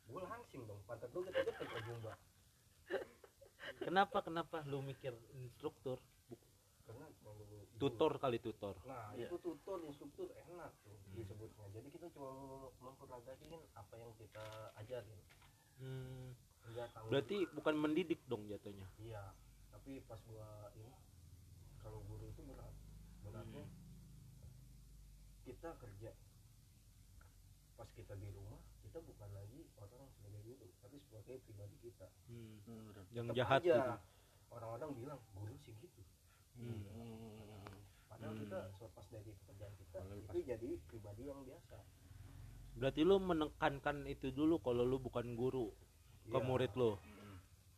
Gue 0.10 0.22
langsing 0.26 0.66
dong 0.66 0.82
pantat 0.90 1.12
gue 1.14 1.22
gede-gede 1.22 1.54
ke 1.60 1.80
jumba. 1.86 2.14
Kenapa 3.78 4.18
kenapa 4.20 4.58
lu 4.66 4.82
mikir 4.82 5.14
instruktur? 5.38 6.02
Karena 6.82 7.06
kalau 7.22 7.46
tutor 7.78 8.18
kali 8.18 8.42
tutor. 8.42 8.74
Nah 8.90 9.14
Iya. 9.14 9.30
itu 9.30 9.38
tutor 9.38 9.78
instruktur 9.86 10.34
enak 10.34 10.74
tuh 10.82 10.98
disebutnya. 11.14 11.70
Jadi 11.70 11.88
kita 11.94 12.10
cuma 12.10 12.34
mem- 12.34 12.74
memperagakin 12.82 13.54
apa 13.76 13.94
yang 13.94 14.10
kita 14.18 14.46
ajarin. 14.82 15.20
Hmm, 15.78 16.34
enggak 16.70 16.88
tanggung 16.94 17.12
berarti 17.12 17.38
bukan 17.52 17.76
mendidik 17.76 18.20
dong 18.26 18.46
jatuhnya? 18.46 18.88
Iya 18.98 19.24
tapi 19.70 20.00
pas 20.06 20.20
gua 20.26 20.48
ini 20.76 20.94
kalau 21.80 22.00
guru 22.06 22.26
itu 22.26 22.42
berat. 22.44 22.74
Beratnya 23.22 23.64
kita 25.44 25.70
kerja. 25.76 26.12
Pas 27.74 27.90
kita 27.96 28.14
di 28.14 28.28
rumah 28.30 28.60
kita 28.84 29.00
bukan 29.00 29.30
lagi 29.32 29.60
orang 29.78 30.10
sebagai 30.14 30.42
guru 30.44 30.66
tapi 30.80 30.98
sebagai 31.00 31.36
pribadi 31.42 31.76
kita. 31.80 32.08
Hmm, 32.28 32.60
betul 32.62 33.04
yang 33.12 33.28
Tetap 33.28 33.38
jahat 33.38 33.60
aja. 33.62 33.74
gitu. 33.74 33.94
Orang-orang 34.50 34.90
bilang 34.96 35.20
guru 35.32 35.56
sih 35.60 35.74
gitu. 35.76 36.02
Hmm. 36.60 36.84
padahal 38.10 38.36
Hmm. 38.36 38.42
kita 38.44 38.60
selepas 38.76 39.06
dari 39.08 39.32
pekerjaan 39.32 39.74
kita 39.80 39.98
lepas- 40.02 40.28
itu 40.28 40.38
jadi 40.44 40.70
pribadi 40.84 41.24
yang 41.24 41.40
biasa. 41.46 41.78
Berarti 42.76 43.02
lu 43.02 43.16
menekankan 43.16 44.04
itu 44.06 44.28
dulu 44.30 44.60
kalau 44.60 44.84
lu 44.84 45.00
bukan 45.00 45.40
guru 45.40 45.72
ke 46.30 46.38
Iya. 46.38 46.46
murid 46.46 46.72
lu? 46.78 46.92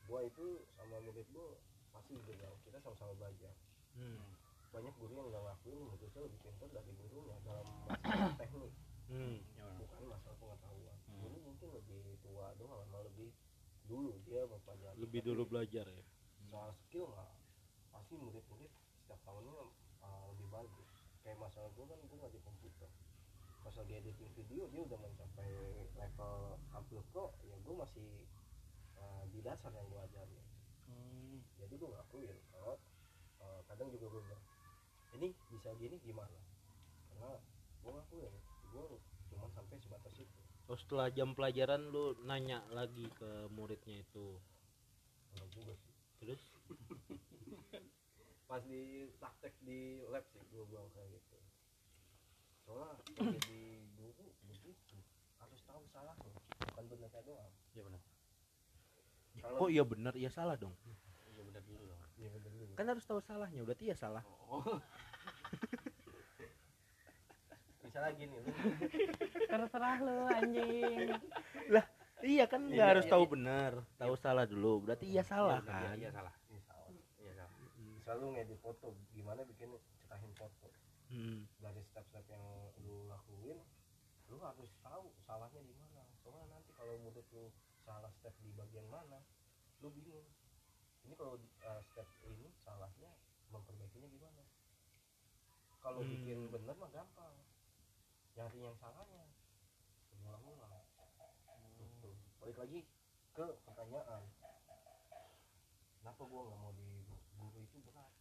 Gua 0.08 0.20
itu 0.28 0.46
sama 0.76 0.98
murid 1.02 1.28
gua 1.32 1.48
pasti 1.92 2.14
juga 2.20 2.48
kita 2.64 2.78
sama-sama 2.80 3.14
belajar. 3.16 3.54
Hmm. 3.92 4.24
banyak 4.72 4.96
guru 5.04 5.12
yang 5.20 5.28
nggak 5.28 5.44
ngakuin 5.44 5.80
muridnya 5.84 6.22
lebih 6.24 6.40
pintar 6.48 6.70
dari 6.72 6.92
gurunya 6.96 7.36
dalam 7.44 7.66
masalah 7.92 8.40
teknik. 8.40 8.72
Hmm. 9.12 9.38
Ya, 9.60 9.68
bukan 9.76 10.04
masalah 10.08 10.36
pengetahuan. 10.40 10.96
Hmm. 11.12 11.20
guru 11.20 11.38
mungkin 11.44 11.68
lebih 11.76 12.00
tua 12.24 12.56
doang 12.56 12.80
sama 12.88 13.04
lebih 13.04 13.36
dulu 13.92 14.16
dia 14.24 14.48
mempelajari 14.48 14.96
lebih 14.96 15.20
Tapi 15.20 15.28
dulu 15.28 15.44
belajar 15.44 15.86
ya? 15.92 16.04
Soal 16.48 16.72
skill 16.80 17.04
mah 17.12 17.28
pasti 17.92 18.16
murid-murid 18.16 18.72
setiap 19.04 19.20
tahunnya 19.28 19.60
uh, 20.08 20.24
lebih 20.32 20.48
bagus. 20.48 20.88
Kayak 21.20 21.38
masalah 21.44 21.68
gua 21.76 21.86
kan 21.92 22.00
gua 22.08 22.18
nggak 22.24 22.32
di 22.32 22.40
komputer. 22.40 22.90
Pas 23.68 23.76
lagi 23.76 23.94
editing 24.00 24.32
video 24.40 24.64
dia 24.72 24.82
udah 24.88 25.00
mencapai 25.04 25.52
level 26.00 26.36
hampir 26.72 27.04
pro 27.12 27.36
ya 27.44 27.60
gua 27.68 27.84
masih 27.84 28.08
di 29.30 29.40
dasar 29.46 29.72
yang 29.74 29.88
gua 29.92 30.08
ajarin. 30.10 30.44
Hmm. 30.92 31.40
jadi 31.56 31.74
gue 31.80 31.88
ngakuin 31.88 32.38
kalau 32.52 32.76
uh, 33.40 33.62
kadang 33.72 33.88
juga 33.96 34.12
gue 34.12 34.22
bilang 34.28 34.44
ini 35.16 35.28
bisa 35.52 35.70
gini 35.78 35.98
gimana? 36.04 36.38
Karena 37.12 37.32
gue 37.82 37.92
ngakuin 37.92 38.34
gue 38.72 38.84
cuma 39.32 39.48
sampai 39.52 39.78
sebatas 39.80 40.16
itu. 40.20 40.38
Oh 40.72 40.78
setelah 40.80 41.12
jam 41.12 41.36
pelajaran 41.36 41.92
lu 41.92 42.16
nanya 42.24 42.64
lagi 42.72 43.08
ke 43.12 43.52
muridnya 43.52 44.04
itu? 44.04 44.40
Kalau 45.36 45.48
juga 45.52 45.74
sih. 45.76 45.94
Terus? 46.24 46.42
Pas 48.50 48.64
di 48.68 49.08
praktek 49.20 49.56
di 49.64 50.04
lab 50.12 50.24
sih 50.32 50.44
gue 50.52 50.64
bilang 50.68 50.88
kayak 50.96 51.12
gitu. 51.16 51.38
Soalnya 52.68 53.00
jadi 53.16 53.62
guru 54.00 54.28
begitu 54.48 54.96
harus 55.40 55.60
tahu 55.68 55.84
salahnya 55.92 56.32
bukan 56.72 56.84
benarnya 56.88 57.22
doang. 57.24 57.54
Ya 57.76 57.82
benar 57.84 58.01
oh 59.58 59.68
iya 59.68 59.84
benar 59.84 60.14
iya 60.16 60.30
salah 60.30 60.56
dong. 60.56 60.74
Ya 61.32 61.42
benar 61.44 61.62
dulu 61.64 61.84
dong. 61.84 62.02
Iya 62.18 62.30
bener 62.32 62.50
dulu. 62.52 62.74
kan 62.78 62.86
harus 62.88 63.06
tahu 63.06 63.20
salahnya 63.20 63.62
berarti 63.62 63.92
ya 63.92 63.96
salah. 63.98 64.24
Oh 64.50 64.62
misalnya 67.82 68.12
gini 68.16 68.36
lu 68.40 68.52
terserah 69.52 69.98
lu 70.00 70.16
anjing. 70.32 71.10
Iya 72.22 72.46
kan 72.46 72.62
nggak 72.70 72.78
Iya, 72.78 72.92
harus 72.94 73.06
iya, 73.10 73.14
tahu 73.18 73.24
iya. 73.26 73.32
benar 73.34 73.72
tahu 73.98 74.14
salah 74.14 74.46
dulu 74.46 74.86
berarti 74.86 75.06
iya 75.10 75.24
salah 75.26 75.58
Iya, 75.58 75.66
kan? 75.66 75.96
iya 75.98 76.10
salah 76.14 76.34
ini 76.48 76.62
salah 76.62 76.86
iya 77.18 77.34
salah. 77.34 77.58
Selalu 78.06 78.26
ngedit 78.38 78.60
foto 78.62 78.94
gimana 79.12 79.42
bikin 79.44 79.74
cetahin 79.98 80.32
foto. 80.38 80.70
Hmm. 81.12 81.44
dari 81.60 81.84
step-step 81.84 82.24
yang 82.32 82.40
lu 82.88 83.04
lakuin 83.12 83.60
lu 84.32 84.40
harus 84.40 84.72
tahu 84.80 85.12
salahnya 85.28 85.60
di 85.60 85.76
mana. 85.76 86.08
Soalnya 86.24 86.48
nanti 86.56 86.72
kalau 86.72 86.96
murid 87.04 87.28
lu 87.36 87.52
salah 87.82 88.12
step 88.18 88.34
di 88.42 88.54
bagian 88.54 88.86
mana 88.88 89.20
lu 89.82 89.90
bingung. 89.94 90.28
Ini 91.02 91.14
kalau 91.18 91.36
uh, 91.38 91.82
step 91.82 92.08
ini 92.30 92.54
salahnya 92.62 93.10
memperbaikinya 93.50 94.08
gimana 94.08 94.44
kalau 95.82 96.06
Hmm. 96.06 96.14
bikin 96.14 96.40
bener 96.54 96.78
mah 96.78 96.94
gampang. 96.94 97.36
Nyari 98.38 98.60
yang 98.62 98.78
salahnya. 98.78 99.26
Ulang-ulang 100.22 100.70
gitu. 101.82 102.14
balik 102.38 102.58
lagi 102.62 102.80
ke 103.34 103.46
pertanyaan. 103.66 104.22
Kenapa 105.98 106.22
gua 106.26 106.42
nggak 106.50 106.60
mau 106.62 106.74
di 106.78 107.02
guru 107.38 107.60
itu 107.66 107.78
berat? 107.82 108.14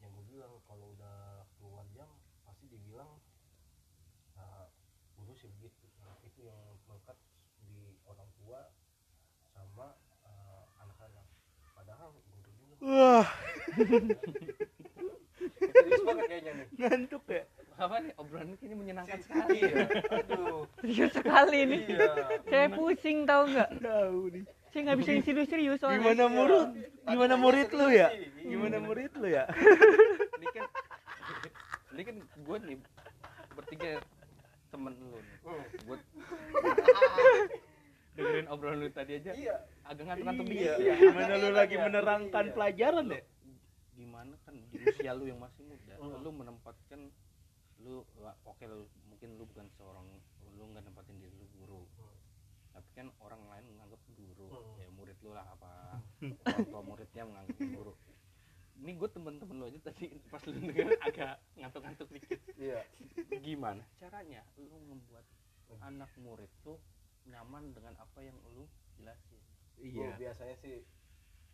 Yang 0.00 0.10
gue 0.16 0.24
bilang 0.36 0.52
kalau 0.64 0.92
udah 0.96 1.44
keluar 1.56 1.84
jam 1.92 2.08
pasti 2.44 2.68
dibilang 2.68 3.20
nah, 4.36 4.68
guru 5.16 5.32
sih 5.36 5.48
begitu. 5.56 5.88
Nah, 6.04 6.16
itu 6.24 6.44
yang 6.44 6.75
tua 8.46 8.62
sama 9.50 9.86
eh, 10.22 10.62
anak-anak. 10.78 11.24
Padahal 11.74 12.08
guru 12.14 12.50
juga. 12.54 12.74
Wah. 12.86 13.26
Serius 15.56 16.02
banget 16.06 16.24
kayaknya 16.30 16.52
nih. 16.54 16.66
Ngantuk 16.78 17.24
ya? 17.26 17.42
Apa 17.76 17.94
nih? 18.00 18.12
Obrolan 18.16 18.54
ini 18.62 18.74
menyenangkan 18.78 19.18
sekali 19.20 19.58
iya 19.60 19.84
aduh. 20.22 20.64
Serius 20.80 21.12
sekali 21.12 21.58
nih. 21.66 21.80
Iya. 21.90 22.08
Saya 22.46 22.66
pusing 22.70 23.26
tau 23.26 23.42
nggak? 23.50 23.70
Tahu 23.82 24.20
nih. 24.30 24.42
Saya 24.70 24.80
nggak 24.86 24.98
bisa 25.02 25.10
yang 25.10 25.24
serius-serius 25.26 25.78
soalnya. 25.82 26.00
Gimana 26.06 26.24
murid? 26.30 26.66
Gimana 27.02 27.34
Tadi 27.34 27.42
murid 27.42 27.68
lu 27.74 27.86
ya? 27.90 28.08
serius 28.14 28.34
gimana 28.46 28.76
murid 28.78 29.12
lu 29.18 29.28
ya? 29.28 29.44
Ini 30.38 30.46
kan 30.54 30.64
ini 31.96 32.02
kan 32.04 32.16
gue 32.20 32.56
nih 32.70 32.76
bertiga 33.56 33.90
temen 34.70 34.92
lu 35.00 35.18
nih. 35.18 35.36
Hmm. 35.42 35.64
gue 35.82 35.96
dengerin 38.16 38.48
obrolan 38.48 38.78
lu 38.78 38.88
tadi 38.88 39.12
aja 39.14 39.32
iya 39.32 39.56
agak 39.84 40.04
ngantuk-ngantuk 40.04 40.46
iya 40.48 40.72
dikit 40.74 40.80
ya. 40.82 40.94
gimana 40.98 41.32
lu 41.36 41.48
lagi 41.52 41.74
Iya. 41.74 41.84
menerangkan 41.84 42.44
Iya. 42.44 42.54
pelajaran 42.54 43.06
ya 43.08 43.22
gimana 43.92 44.34
kan 44.42 44.54
di 44.62 44.76
usia 44.82 45.12
lu 45.12 45.24
yang 45.24 45.38
masih 45.38 45.62
muda 45.62 45.94
Hmm. 45.96 46.20
lu 46.20 46.30
menempatkan 46.30 47.00
lu 47.78 48.04
oke 48.42 48.64
lu 48.64 48.78
mungkin 49.06 49.28
lu 49.36 49.44
bukan 49.44 49.66
seorang 49.70 50.08
lu 50.50 50.62
nggak 50.66 50.82
nempatin 50.82 51.16
diri 51.16 51.32
lu 51.32 51.46
guru 51.54 51.82
Hmm. 51.94 52.16
tapi 52.72 52.88
kan 52.94 53.08
orang 53.18 53.40
lain 53.46 53.64
menganggap 53.70 54.00
guru 54.10 54.48
Hmm. 54.48 54.76
ya 54.76 54.88
murid 54.90 55.16
lu 55.20 55.30
lah 55.30 55.46
apa 55.46 56.00
orang 56.42 56.66
tua 56.66 56.82
muridnya 56.82 57.22
menganggap 57.24 57.56
guru 57.62 57.94
ini 58.76 58.92
gue 58.92 59.08
temen-temen 59.08 59.56
lu 59.56 59.64
aja 59.66 59.80
tadi 59.82 60.04
pas 60.26 60.42
lu 60.42 60.52
denger 60.54 61.00
agak 61.00 61.36
ngantuk-ngantuk 61.54 62.08
dikit 62.10 62.40
iya 62.56 62.84
gimana 63.38 63.80
caranya 63.96 64.44
lu 64.56 64.68
membuat 64.82 65.24
anak 65.78 66.12
murid 66.16 66.52
tuh 66.60 66.76
nyaman 67.30 67.74
dengan 67.74 67.94
apa 67.98 68.18
yang 68.22 68.36
lu 68.54 68.64
jelasin. 68.96 69.42
Gua 69.76 70.08
biasanya 70.16 70.56
sih 70.56 70.82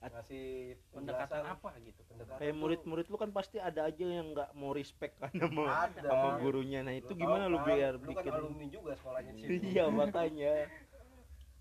ngasih 0.02 0.74
pendekatan 0.90 1.42
apa 1.46 1.70
gitu? 1.78 2.00
Pendekatan 2.10 2.38
kayak 2.42 2.54
murid-murid 2.58 3.06
lu 3.06 3.16
kan 3.18 3.30
pasti 3.30 3.62
ada 3.62 3.86
aja 3.86 4.02
yang 4.02 4.34
nggak 4.34 4.50
mau 4.58 4.74
respect 4.74 5.14
kan 5.22 5.30
sama 5.30 5.86
ada. 5.86 6.02
sama 6.02 6.28
gurunya. 6.42 6.82
Nah 6.82 6.94
itu 6.98 7.14
Lu 7.14 7.20
gimana 7.22 7.46
tahu 7.46 7.54
lu 7.54 7.58
kan, 7.62 7.66
biar 7.70 7.92
lu 7.94 8.08
bikin 8.10 8.32
kan 8.34 8.40
alumni 8.42 8.66
juga 8.66 8.92
sekolahnya 8.98 9.32
situ 9.38 9.52
iya 9.70 9.84
makanya. 9.86 10.52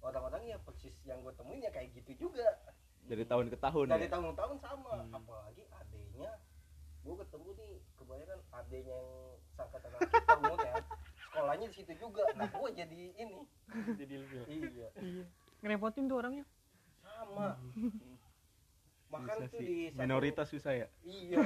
Orang-orang 0.01 0.41
ya 0.49 0.57
persis 0.57 0.97
yang 1.05 1.21
gue 1.21 1.33
temuin 1.37 1.61
ya 1.61 1.69
kayak 1.69 1.93
gitu 1.93 2.29
juga. 2.29 2.47
Dari 3.05 3.21
tahun 3.25 3.53
ke 3.53 3.57
tahun 3.61 3.85
dari 3.93 4.09
ya? 4.09 4.13
tahun-tahun 4.17 4.57
sama. 4.61 4.93
Hmm. 4.97 5.13
apalagi 5.13 5.63
adenya 5.77 6.31
gue 7.01 7.15
ketemu 7.17 7.49
nih 7.57 7.71
kebanyakan 7.97 8.39
adenya 8.53 8.93
yang 8.93 9.07
sangkatan 9.57 9.89
sama 9.89 10.05
kita 10.05 10.33
umurnya 10.37 10.73
sekolahnya 11.31 11.71
di 11.71 11.75
situ 11.79 11.93
juga. 11.95 12.27
Nah 12.35 12.51
gue 12.51 12.69
jadi 12.75 13.01
ini. 13.15 13.39
Jadi 13.95 14.13
lebih 14.19 14.39
iya. 14.51 14.87
Iya. 14.99 15.25
Ngerepotin 15.63 16.11
tuh 16.11 16.19
orangnya. 16.19 16.43
Sama. 16.99 17.55
Makan 19.07 19.35
tuh 19.47 19.49
sih. 19.55 19.63
di 19.63 19.77
satu- 19.87 19.99
minoritas 20.03 20.47
susah 20.51 20.73
ya? 20.75 20.87
Iya. 21.07 21.39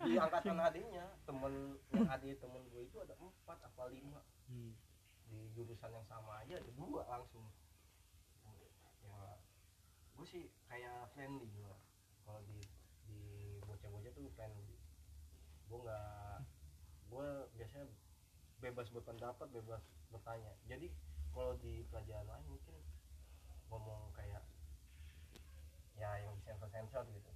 Di 0.00 0.16
angkatan 0.16 0.58
adenya 0.58 1.06
temen 1.22 1.54
yang 1.92 2.08
adik 2.08 2.42
temen 2.42 2.62
gue 2.72 2.82
itu 2.82 2.96
ada 2.98 3.14
empat 3.14 3.58
apa 3.62 3.86
lima. 3.86 4.20
Hmm. 4.50 4.74
di 5.30 5.46
jurusan 5.54 5.94
yang 5.94 6.02
sama 6.10 6.42
aja 6.42 6.58
ada 6.58 6.70
dua 6.74 7.06
langsung. 7.06 7.46
Ya 9.06 9.38
gue 10.18 10.26
sih 10.26 10.50
kayak 10.66 11.06
friendly 11.14 11.46
gue 11.54 11.74
kalau 12.26 12.42
di 12.50 12.58
di 13.06 13.18
bocah-bocah 13.62 14.10
tuh 14.10 14.26
friendly. 14.34 14.74
Gue 15.70 15.78
nggak 15.86 16.39
gue 17.20 17.32
biasanya 17.60 17.84
bebas 18.64 18.88
berpendapat 18.88 19.48
bebas 19.52 19.84
bertanya. 20.08 20.52
Jadi 20.64 20.88
kalau 21.36 21.52
di 21.60 21.84
pelajaran 21.92 22.24
lain 22.24 22.46
mungkin 22.48 22.76
ngomong 23.68 24.08
kayak 24.16 24.40
ya 26.00 26.10
yang 26.24 26.32
sensor 26.48 26.68
sensor 26.72 27.04
gitu. 27.12 27.28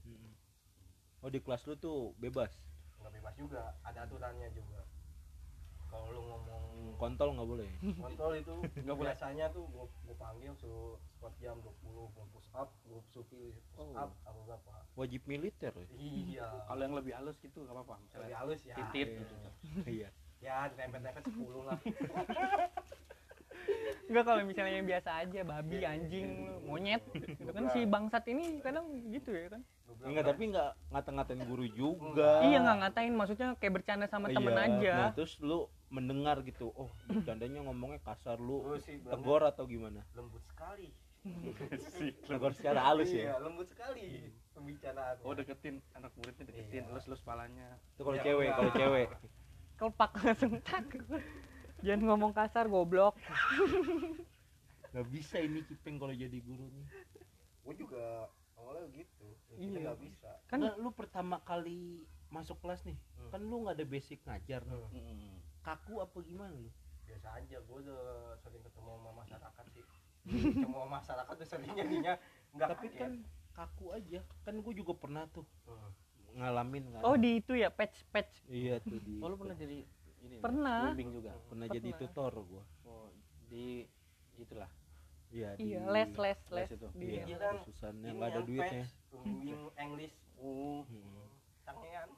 Oh 1.20 1.28
di 1.28 1.40
kelas 1.40 1.68
lu 1.68 1.76
tuh 1.76 2.16
bebas? 2.16 2.48
Nggak 3.00 3.12
bebas 3.20 3.34
juga 3.36 3.76
ada 3.84 4.08
aturannya 4.08 4.48
juga 4.56 4.88
kalau 5.94 6.10
lu 6.10 6.22
ngomong 6.26 6.62
kontol 6.94 7.28
nggak 7.32 7.48
boleh 7.48 7.70
kontrol 7.96 8.32
itu 8.34 8.54
Nggak 8.84 8.96
boleh. 8.96 9.08
biasanya 9.10 9.46
tuh 9.50 9.64
gua, 9.70 9.86
gua 10.02 10.16
panggil 10.16 10.52
suruh 10.54 10.94
squat 11.10 11.34
jam 11.38 11.56
20 11.58 11.70
gua 12.10 12.26
push 12.30 12.50
up 12.52 12.68
gua 12.84 12.98
supil 13.08 13.54
push 13.54 13.78
Oh. 13.78 13.94
up 13.96 14.10
atau 14.22 14.40
berapa 14.44 14.70
wajib 14.94 15.22
militer 15.24 15.72
ya 15.74 15.86
iya 15.94 16.46
kalau 16.66 16.82
yang 16.82 16.94
lebih 16.94 17.12
halus 17.12 17.38
gitu 17.38 17.58
nggak 17.60 17.74
apa-apa 17.74 17.96
lebih 18.16 18.36
halus 18.36 18.60
ya 18.62 18.74
titit 18.76 19.08
iya. 19.08 19.18
gitu 19.22 19.34
iya 19.86 20.08
ya 20.38 20.56
tempet-tempet 20.70 21.24
10 21.30 21.40
lah 21.62 21.78
Enggak 24.04 24.24
kalau 24.28 24.44
misalnya 24.44 24.76
yang 24.76 24.84
biasa 24.84 25.24
aja, 25.24 25.40
babi, 25.40 25.80
anjing, 25.80 26.26
lu, 26.44 26.68
monyet. 26.68 27.00
Itu 27.16 27.48
kan 27.48 27.72
si 27.72 27.88
bangsat 27.88 28.28
ini 28.28 28.60
kadang 28.60 28.84
gitu 29.08 29.32
ya 29.32 29.48
kan. 29.48 29.64
Enggak 30.04 30.28
tapi 30.28 30.52
nggak 30.52 30.70
ngata-ngatain 30.92 31.40
guru 31.48 31.64
juga 31.64 32.44
Iya 32.44 32.60
nggak 32.60 32.76
ngatain, 32.84 33.12
maksudnya 33.16 33.48
kayak 33.56 33.72
bercanda 33.72 34.04
sama 34.04 34.28
temen 34.28 34.52
Iya. 34.52 34.68
aja. 34.68 34.94
nah 35.00 35.10
terus 35.16 35.40
lu 35.40 35.64
mendengar 35.94 36.42
gitu 36.42 36.74
oh 36.74 36.90
bercandanya 37.06 37.62
ngomongnya 37.62 38.02
kasar 38.02 38.36
lu 38.36 38.66
bilangnya 38.66 39.06
tegur 39.08 39.42
atau 39.42 39.64
gimana 39.64 40.02
lembut 40.12 40.42
sekali 40.44 40.90
tegur 42.26 42.52
secara 42.52 42.82
halus 42.84 43.08
iya 43.08 43.32
ya 43.32 43.34
lembut 43.38 43.64
sekali 43.64 44.28
pembicaraan 44.50 45.16
oh 45.22 45.32
deketin 45.32 45.78
anak 45.94 46.10
muridnya 46.14 46.44
deketin 46.44 46.82
Iya. 46.82 46.92
lus 46.92 47.06
lus 47.06 47.22
palanya 47.22 47.78
itu 47.94 48.02
kalau 48.02 48.18
Ya, 48.18 48.24
cewek 48.24 48.48
kalau 48.50 48.72
cewek 48.72 49.08
Kelpak 49.74 50.14
langsung 50.16 50.54
tak. 50.62 50.86
Jangan 51.82 52.06
ngomong 52.06 52.30
kasar 52.30 52.70
goblok. 52.70 53.18
nggak 54.90 55.06
bisa 55.10 55.42
ini 55.42 55.66
kipeng 55.66 55.98
kalau 55.98 56.14
jadi 56.14 56.38
guru 56.38 56.70
nih 56.70 56.86
gua 57.60 57.74
juga 57.74 58.04
awalnya 58.54 58.86
gitu 58.94 59.26
kita 59.50 59.58
Iya. 59.58 59.78
nggak 59.82 59.98
bisa 60.00 60.30
Kan 60.46 60.62
Nggak, 60.62 60.76
lu 60.78 60.90
pertama 60.92 61.36
kali 61.40 62.06
masuk 62.28 62.58
kelas 62.60 62.82
nih 62.84 62.94
Hmm. 63.16 63.30
kan 63.30 63.40
lu 63.42 63.56
nggak 63.62 63.74
ada 63.74 63.86
basic 63.88 64.18
ngajar. 64.22 64.62
Hmm. 64.62 65.40
Kaku 65.64 65.94
apa 65.98 66.18
gimana 66.20 66.52
lu 66.52 66.70
biasa 67.04 67.28
aja 67.34 67.56
gua 67.64 67.76
udah 67.80 68.00
sering 68.38 68.60
ketemu 68.60 68.90
sama 68.92 69.10
masyarakat 69.16 69.64
sih 69.70 69.84
semua 70.54 70.84
masyarakat 70.86 71.34
tuh 71.34 71.48
sering 71.48 71.72
jadinya 71.74 72.14
nggak 72.52 72.68
tapi 72.70 72.86
kaget. 72.88 73.00
kan 73.00 73.12
kaku 73.52 73.86
aja 73.92 74.20
kan 74.42 74.54
gue 74.56 74.72
juga 74.74 74.92
pernah 74.94 75.24
tuh 75.28 75.44
Hmm. 75.64 75.90
ngalamin 76.34 76.84
kan 76.90 77.02
oh 77.02 77.14
di 77.14 77.38
itu 77.38 77.54
ya 77.54 77.70
patch 77.70 78.02
patch. 78.08 78.42
iya 78.46 78.80
tuh 78.80 78.98
di 78.98 79.20
oh 79.20 79.28
lu 79.28 79.36
pernah 79.36 79.54
jadi 79.54 79.86
ini 80.20 80.36
Pernah. 80.40 80.90
bimbing 80.90 81.10
juga 81.14 81.30
pernah 81.46 81.66
jadi 81.66 81.88
Pernah. 81.88 82.00
tutor 82.02 82.32
gua 82.42 82.62
oh 82.84 83.06
di 83.46 83.86
itulah 84.34 84.70
iya 85.30 85.54
Iya, 85.54 85.78
di- 85.82 85.92
les 85.92 86.10
les 86.10 86.16
les. 86.16 86.40
les 86.50 86.68
itu. 86.70 86.88
Di- 86.92 87.06
iya 87.06 87.22
Iya 87.24 87.36
kan, 87.38 87.54
yang 88.00 88.14
nggak 88.18 88.30
ada 88.30 88.40
duitnya 88.42 88.84
pembimbing 89.08 89.62
English 89.76 90.16
uh 90.36 90.82
Hmm. 90.82 91.26
tangean 91.62 92.08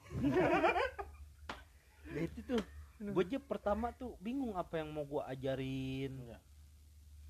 Ya 2.07 2.21
itu 2.25 2.39
tuh 2.45 2.61
gue 2.97 3.23
aja 3.23 3.37
pertama 3.37 3.93
tuh 3.93 4.17
bingung 4.17 4.57
apa 4.57 4.81
yang 4.81 4.89
mau 4.89 5.05
gua 5.05 5.29
ajarin. 5.29 6.17
Iya. 6.17 6.39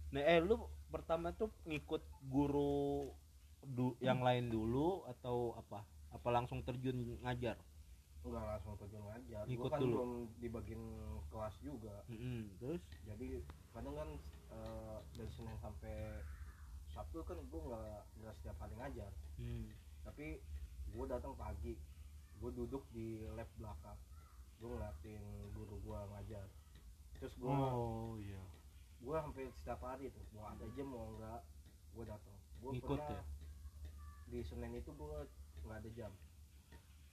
nah 0.08 0.24
eh 0.24 0.40
lu 0.40 0.64
pertama 0.88 1.36
tuh 1.36 1.52
ngikut 1.68 2.00
guru 2.32 3.12
du- 3.60 4.00
yang 4.00 4.24
lain 4.24 4.48
dulu 4.48 5.04
atau 5.12 5.52
apa? 5.60 5.84
Apa 6.16 6.30
langsung 6.32 6.64
terjun 6.64 7.20
ngajar? 7.20 7.60
Enggak 8.24 8.44
langsung 8.48 8.80
terjun 8.80 9.04
ngajar. 9.04 9.44
Ikut 9.52 9.68
gua 9.68 9.72
kan 9.76 9.80
dulu. 9.84 9.92
belum 9.92 10.12
dibagiin 10.40 10.84
kelas 11.28 11.56
juga. 11.60 11.96
Mm-mm. 12.08 12.48
terus? 12.64 12.84
Jadi 13.04 13.44
kadang 13.76 13.96
kan 14.00 14.10
eh, 14.56 14.98
dari 15.20 15.32
Senin 15.36 15.58
sampai 15.60 16.24
Sabtu 16.96 17.20
kan 17.28 17.36
gua 17.52 17.62
nggak 17.68 18.00
nggak 18.24 18.34
setiap 18.40 18.58
hari 18.64 18.76
ngajar. 18.80 19.12
Hmm. 19.36 19.68
tapi 20.08 20.40
gua 20.96 21.04
datang 21.12 21.36
pagi. 21.36 21.76
Gua 22.40 22.56
duduk 22.56 22.88
di 22.96 23.28
lab 23.36 23.52
belakang 23.60 24.00
gua 24.58 24.70
ngeliatin 24.74 25.24
guru 25.54 25.76
gua 25.86 26.00
ngajar. 26.16 26.48
Terus 27.18 27.34
gua 27.42 27.54
oh 27.54 28.18
iya. 28.22 28.42
gua 29.02 29.22
hampir 29.22 29.50
setiap 29.62 29.82
hari 29.86 30.10
tuh 30.10 30.24
mau 30.34 30.50
ada 30.50 30.66
jam 30.74 30.88
mau 30.90 31.06
enggak 31.18 31.42
gua 31.94 32.04
datang. 32.06 32.38
Gua 32.62 32.72
Ngikut 32.74 32.98
pernah 32.98 33.22
ya? 33.22 33.24
di 34.28 34.40
Senin 34.44 34.74
itu 34.78 34.92
gua 34.98 35.26
nggak 35.66 35.78
ada 35.82 35.90
jam. 35.94 36.12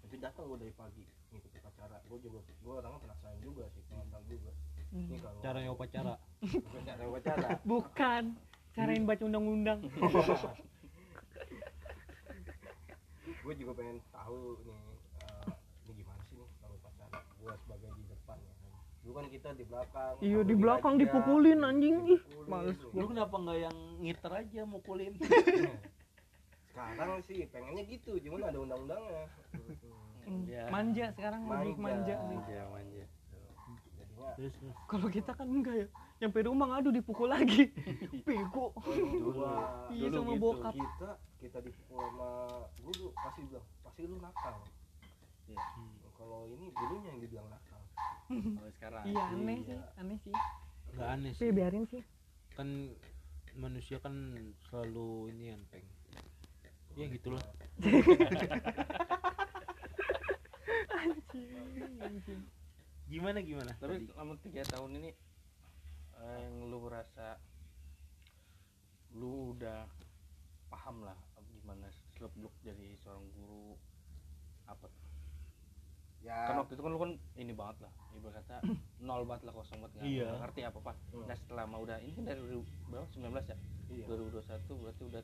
Tapi 0.05 0.15
datang 0.21 0.45
gua 0.49 0.59
dari 0.61 0.73
pagi 0.73 1.05
ngikut 1.33 1.51
upacara. 1.61 1.99
Gua 2.09 2.19
juga 2.21 2.39
gua 2.65 2.75
orangnya 2.81 3.01
penasaran 3.05 3.39
juga 3.45 3.65
sih 3.73 3.83
penasaran 3.89 4.25
juga. 4.29 4.53
Hmm. 4.95 5.11
ini 5.11 5.19
kalau 5.19 5.41
caranya 5.43 5.71
upacara? 5.75 6.15
Cara 6.87 7.03
upacara. 7.11 7.49
Bukan. 7.73 8.25
Carain 8.75 9.07
baca 9.07 9.23
undang-undang. 9.23 9.87
gue 13.45 13.55
juga 13.61 13.77
pengen 13.77 14.01
tahu 14.09 14.57
nih 14.65 14.81
eh, 15.21 15.53
ini 15.85 15.93
gimana 16.01 16.21
sih 16.25 16.35
nih 16.41 16.49
kalau 16.65 16.81
gue 17.45 17.55
sebagai 17.61 17.89
di 17.93 18.05
depan 18.09 18.37
ya 18.41 18.53
kan 18.57 18.73
dulu 19.05 19.13
kan 19.15 19.27
kita 19.29 19.49
di 19.53 19.65
belakang 19.69 20.13
Iya 20.25 20.41
di 20.41 20.55
belakang 20.57 20.95
razia, 20.97 21.03
dipukulin 21.05 21.61
anjing. 21.61 21.97
Ih, 22.09 22.21
males 22.49 22.79
lu 22.81 23.05
kenapa 23.05 23.37
nggak 23.37 23.59
yang 23.61 23.77
ngiter 24.01 24.33
aja 24.33 24.61
mukulin 24.65 25.13
sekarang 26.75 27.21
sih 27.23 27.47
pengennya 27.53 27.85
gitu 27.87 28.19
cuman 28.19 28.51
ada 28.51 28.59
undang-undangnya. 28.59 29.25
Iya. 30.25 30.67
Manja 30.73 31.05
sekarang 31.15 31.47
lebih 31.47 31.77
Manja. 31.79 32.17
manja 32.17 32.17
manja 32.19 32.65
manja 32.73 33.05
jadinya 33.95 34.31
terus 34.35 34.53
terus 34.59 34.75
Kalau 34.89 35.07
kita 35.07 35.31
kan 35.37 35.47
enggak 35.47 35.75
ya. 35.85 35.87
Nyampe 36.19 36.39
rumah 36.49 36.67
ngadu 36.73 36.91
dipukul 36.91 37.29
lagi. 37.29 37.69
Bego. 38.27 38.73
Iya 39.93 40.07
sama 40.11 40.33
gitu. 40.33 40.41
bokap. 40.41 40.73
kita 40.73 41.11
kita 41.39 41.59
dipukul 41.61 42.01
sama 42.09 42.31
guru 42.81 43.07
pasti 43.13 43.41
bilang 43.45 43.67
pasti 43.85 44.03
lu 44.09 44.17
nakal 44.19 44.55
Iya. 45.45 45.61
Kalau 46.15 46.47
ini 46.47 46.71
gurunya 46.71 47.09
yang 47.11 47.21
dibilang 47.21 47.49
nakal. 47.49 47.81
Kalau 48.57 48.71
sekarang. 48.73 49.05
Iya 49.05 49.23
aneh 49.29 49.59
Iya. 49.61 49.77
sih, 49.85 50.01
aneh 50.01 50.19
sih. 50.19 50.35
nggak 50.95 51.09
aneh 51.11 51.33
Tapi 51.33 51.43
sih. 51.43 51.53
biarin 51.53 51.85
sih. 51.87 52.03
kan 52.55 52.69
manusia 53.55 53.99
kan 53.99 54.15
selalu 54.65 55.31
ini 55.31 55.45
yang 55.51 55.63
peng. 55.69 55.87
Ya 56.95 57.07
gitulah. 57.09 57.43
Gimana 63.05 63.39
gimana? 63.41 63.73
Tapi 63.77 64.09
selama 64.09 64.35
tiga 64.41 64.63
tahun 64.67 64.91
ini 64.99 65.11
eh, 66.17 66.37
yang 66.41 66.55
lu 66.67 66.79
merasa 66.81 67.37
lu 69.15 69.55
udah 69.55 69.87
paham 70.67 71.07
lah 71.07 71.15
gimana 71.55 71.87
seluk 72.13 72.35
beluk 72.35 72.55
jadi 72.61 72.99
seorang 72.99 73.23
guru 73.33 73.79
apa 74.67 74.91
ya 76.25 76.49
kan 76.49 76.57
waktu 76.59 76.73
itu 76.73 76.83
kan 76.83 76.91
lu 76.91 76.99
kan 76.99 77.11
ini 77.37 77.53
banget 77.53 77.77
lah 77.81 77.93
ibarat 78.15 78.35
kata 78.41 78.57
nol 79.07 79.23
banget 79.23 79.43
lah 79.45 79.53
kosong 79.53 79.79
banget 79.79 79.93
nggak 79.95 80.07
Iya. 80.09 80.29
ngerti 80.41 80.61
apa 80.63 80.79
apa 80.81 80.93
Hmm. 81.13 81.25
nah 81.25 81.37
setelah 81.37 81.65
mau 81.65 81.81
udah 81.81 82.01
ini 82.01 82.13
kan 82.13 82.25
dari 82.25 82.41
2000 82.41 82.65
berapa 82.89 83.07
19 83.07 83.29
ya 83.45 83.57
iya 83.93 84.05
2021 84.09 84.81
berarti 84.81 85.03
udah 85.05 85.23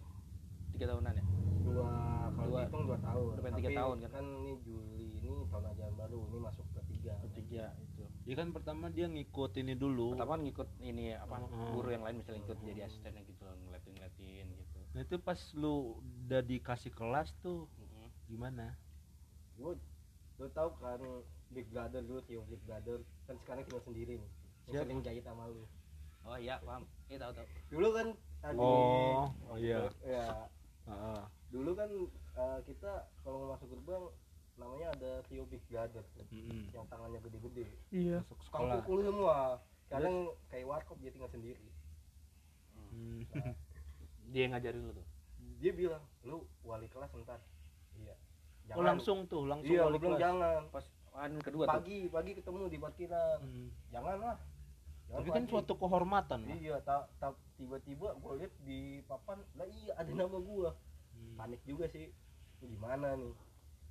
tiga 0.71 0.85
tahunan 0.87 1.13
ya 1.13 1.25
dua 1.61 1.87
kalau 2.31 2.47
Dua. 2.47 2.61
dihitung 2.63 2.83
dua 2.85 2.99
tahun 3.01 3.27
Udah 3.29 3.43
pengen 3.43 3.59
tiga 3.59 3.69
Tapi 3.69 3.79
tahun 3.79 3.97
kan? 4.07 4.25
ini 4.25 4.53
Juli 4.61 5.09
ini 5.19 5.29
tahun 5.47 5.65
ajaran 5.67 5.95
baru 5.95 6.19
ini 6.25 6.39
masuk 6.41 6.67
ketiga 6.75 7.13
ketiga 7.23 7.65
itu 7.77 8.03
ya 8.23 8.35
kan 8.35 8.49
pertama 8.51 8.85
dia 8.89 9.07
ngikut 9.07 9.53
ini 9.57 9.75
dulu 9.75 10.15
pertama 10.15 10.31
kan 10.31 10.43
ngikut 10.43 10.69
ini 10.81 11.05
apa 11.15 11.37
Hmm. 11.41 11.73
guru 11.73 11.89
yang 11.91 12.03
lain 12.03 12.17
misalnya 12.19 12.41
ikut 12.43 12.59
jadi 12.61 12.81
asistennya 12.83 13.23
gitu 13.23 13.43
ngeliatin 13.43 13.93
ngeliatin 13.93 14.47
gitu 14.49 14.79
nah 14.91 15.01
itu 15.01 15.17
pas 15.19 15.39
lu 15.55 15.75
udah 15.99 16.41
dikasih 16.41 16.91
kelas 16.91 17.33
tuh 17.39 17.67
Mm-mm. 17.73 18.07
gimana 18.27 18.75
gue 19.57 19.75
lu 20.41 20.49
tahu 20.57 20.69
kan 20.81 21.01
Big 21.53 21.69
Brother 21.69 22.01
dulu 22.01 22.21
Tio 22.25 22.43
Big 22.49 22.63
Brother? 22.65 23.05
Kan 23.29 23.37
sekarang 23.45 23.63
kita 23.69 23.81
sendiri 23.85 24.17
nih 24.17 24.31
yang 24.73 24.87
sering 24.89 25.01
jahit 25.05 25.25
sama 25.27 25.45
lu. 25.53 25.65
Oh 26.25 26.37
iya 26.41 26.57
paham. 26.65 26.89
Iya 27.13 27.19
tahu 27.21 27.33
tahu. 27.37 27.47
Dulu 27.69 27.89
kan 27.93 28.07
tadi 28.41 28.59
Oh, 28.59 29.29
oh 29.53 29.57
iya. 29.61 29.79
ya 30.01 30.27
Heeh. 30.89 31.23
dulu 31.53 31.71
kan 31.77 31.91
eh, 32.41 32.59
kita 32.65 32.93
kalau 33.21 33.53
masuk 33.53 33.69
gerbang 33.69 34.05
namanya 34.57 34.89
ada 34.97 35.13
Tio 35.29 35.45
Big 35.49 35.61
Brother 35.69 36.05
tuh, 36.17 36.25
Mm-mm. 36.29 36.69
yang 36.73 36.85
tangannya 36.89 37.21
gede-gede. 37.21 37.67
Iya. 37.93 38.25
sekolah. 38.49 38.81
Pukul 38.85 39.05
semua. 39.05 39.61
Kadang 39.93 40.33
kayak 40.49 40.67
warkop 40.69 40.97
dia 41.05 41.13
tinggal 41.13 41.33
sendiri. 41.33 41.69
Hmm. 42.91 43.25
dia 44.31 44.47
yang 44.47 44.53
ngajarin 44.55 44.83
lu 44.87 44.93
tuh 44.95 45.07
dia 45.61 45.73
bilang 45.77 46.03
lu 46.25 46.47
wali 46.65 46.89
kelas 46.89 47.11
ntar 47.27 47.41
iya 47.99 48.15
oh 48.79 48.83
langsung 49.01 49.19
tuh 49.27 49.43
langsung 49.49 49.73
iya 49.73 49.83
gue 49.83 49.97
bilang 49.97 50.15
kelas. 50.15 50.23
jangan 50.23 50.61
pas 50.69 50.85
anu 51.17 51.39
kedua 51.41 51.65
tuh. 51.67 51.73
Pagi 51.75 51.99
pagi 52.07 52.31
ketemu 52.37 52.57
di 52.69 52.79
parkiran. 52.79 53.39
Hmm. 53.41 53.69
jangan 53.89 54.17
lah 54.21 54.37
Jangan 55.11 55.19
tapi 55.19 55.29
kan 55.33 55.43
pagi. 55.43 55.51
suatu 55.51 55.73
kehormatan 55.75 56.39
lah 56.47 56.57
iya 56.57 56.77
tak 56.85 57.03
tak 57.19 57.33
tiba-tiba 57.57 58.09
gue 58.15 58.33
lihat 58.39 58.53
di 58.63 58.81
papan 59.05 59.39
lah 59.55 59.67
iya 59.67 59.93
ada 59.97 60.11
nama 60.13 60.39
gua. 60.39 60.71
Hmm. 61.11 61.35
panik 61.37 61.61
juga 61.65 61.85
sih. 61.89 62.13
Ini 62.61 62.77
gimana 62.77 63.17
nih? 63.17 63.33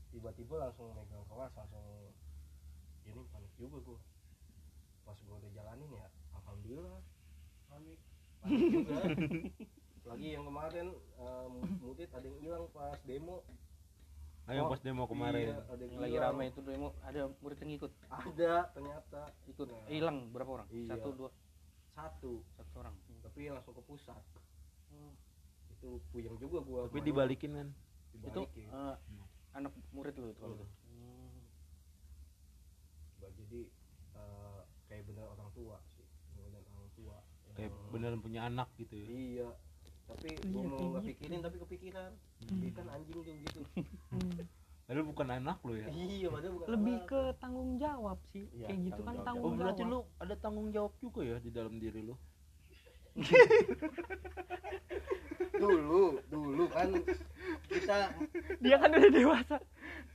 Tiba-tiba 0.09 0.55
langsung 0.57 0.93
megang 0.93 1.25
kelas 1.25 1.51
langsung 1.53 1.85
ini 3.03 3.21
panik 3.29 3.51
juga 3.57 3.77
gua. 3.83 3.99
Pas 5.03 5.17
gua 5.25 5.35
udah 5.37 5.51
jalanin 5.51 5.89
ya 5.91 6.07
alhamdulillah. 6.33 6.99
Panik. 7.67 7.99
Panik 8.39 8.61
juga. 8.71 8.97
Lagi 10.09 10.27
yang 10.33 10.47
kemarin 10.47 10.87
eh, 10.95 11.45
murid 11.83 12.09
ada 12.09 12.25
yang 12.25 12.39
hilang 12.39 12.65
pas 12.71 12.97
demo 13.03 13.43
ayo 14.49 14.61
Oh, 14.61 14.69
pas 14.69 14.81
demo 14.81 15.05
kemarin 15.05 15.45
Iya, 15.47 15.57
ada 15.63 15.77
yang 15.79 15.91
yang 15.91 16.01
lagi 16.01 16.15
hilang. 16.15 16.33
rame 16.33 16.43
itu 16.47 16.59
demo 16.61 16.87
ada 16.99 17.21
murid 17.37 17.57
yang 17.59 17.71
ikut 17.75 17.91
ada 18.09 18.51
ternyata 18.69 19.19
ikut 19.45 19.67
Nah. 19.67 19.85
Eh, 19.85 19.93
hilang 19.93 20.17
berapa 20.29 20.51
orang 20.51 20.67
Iya. 20.69 20.89
satu 20.91 21.09
dua 21.13 21.29
satu 21.91 22.31
satu 22.51 22.73
orang 22.75 22.95
Hmm. 23.03 23.21
tapi 23.21 23.39
langsung 23.47 23.73
ke 23.73 23.83
pusat 23.83 24.17
itu 25.69 25.89
puyeng 26.09 26.35
juga 26.35 26.59
gua 26.59 26.79
tapi 26.83 26.97
kemarin. 26.97 27.07
dibalikin 27.07 27.51
kan 27.53 27.67
itu 28.09 28.25
Dibalikin. 28.41 28.67
eh, 28.67 28.95
anak 29.51 29.71
murid 29.91 30.15
lu 30.15 30.27
itu 30.27 30.39
kalau 30.39 30.55
Hmm. 30.55 30.65
itu 30.65 30.67
Bah, 33.15 33.29
jadi 33.29 33.61
eh, 34.15 34.59
kayak 34.87 35.03
bener 35.05 35.25
orang 35.27 35.49
tua 35.51 35.77
sih 35.87 36.05
bener 36.33 36.63
orang 36.65 36.89
tua 36.91 37.15
kayak 37.49 37.69
Yang- 37.69 37.91
beneran 37.91 38.19
punya 38.19 38.41
anak 38.43 38.69
gitu 38.75 38.95
ya 38.95 39.07
iya 39.07 39.49
tapi 40.09 40.29
Iya, 40.33 40.49
gua 40.49 40.61
mau 40.63 40.73
kayak 40.73 40.89
nggak 40.89 41.03
gitu. 41.05 41.09
pikirin 41.13 41.39
tapi 41.39 41.57
kepikiran. 41.61 42.11
Hmm. 42.41 42.59
dia 42.59 42.71
kan 42.73 42.85
anjing 42.89 43.19
tuh 43.21 43.35
gitu. 43.37 43.61
Padahal 44.83 45.05
bukan 45.05 45.27
anak 45.29 45.57
lo 45.61 45.73
ya? 45.77 45.85
Iya 45.87 46.27
padahal 46.27 46.53
bukan 46.57 46.67
lebih 46.73 46.95
anak. 46.97 47.07
ke 47.07 47.21
tanggung 47.37 47.71
jawab 47.77 48.17
sih. 48.27 48.45
Iya, 48.49 48.67
kayak 48.67 48.79
gitu 48.89 49.01
kan 49.05 49.15
tanggung 49.21 49.25
tanggung 49.27 49.45
oh 49.45 49.53
jawab. 49.53 49.61
berarti 49.61 49.83
lu 49.85 49.99
ada 50.17 50.35
tanggung 50.35 50.67
jawab 50.73 50.93
juga 50.97 51.21
ya 51.21 51.37
di 51.37 51.51
dalam 51.53 51.77
diri 51.77 52.01
lu 52.01 52.15
dulu 55.59 56.23
dulu 56.31 56.65
kan 56.71 56.89
kita 57.67 58.15
dia 58.63 58.75
kan 58.79 58.89
udah 58.91 59.11
dewasa. 59.11 59.57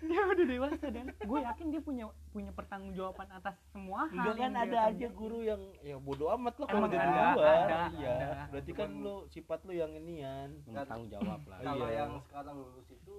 Dia 0.04 0.20
udah 0.20 0.44
dewasa 0.44 0.86
dan. 0.92 1.06
Gue 1.24 1.40
yakin 1.40 1.66
dia 1.72 1.80
punya 1.80 2.04
punya 2.28 2.52
pertanggungjawaban 2.52 3.28
atas 3.32 3.56
semua 3.72 4.04
hal 4.08 4.14
enggak 4.14 4.36
kan 4.36 4.52
ada 4.56 4.78
aja 4.92 5.06
guru 5.12 5.40
yang 5.44 5.62
ya 5.80 5.96
bodo 5.96 6.28
amat 6.36 6.54
lah 6.60 6.66
kalau 6.68 6.88
luar 6.88 7.00
ada, 7.00 7.88
iya. 7.96 8.14
ada. 8.14 8.44
berarti 8.52 8.72
kan 8.76 8.90
lu 9.00 9.24
sifat 9.32 9.60
lu 9.64 9.72
yang 9.72 9.92
inian. 9.96 10.60
Yang 10.68 10.86
tanggung 10.88 11.10
jawab 11.10 11.40
lah. 11.48 11.58
Kalau 11.60 11.86
Iya. 11.88 11.96
yang 12.04 12.12
sekarang 12.28 12.56
lulus 12.60 12.88
itu 12.92 13.16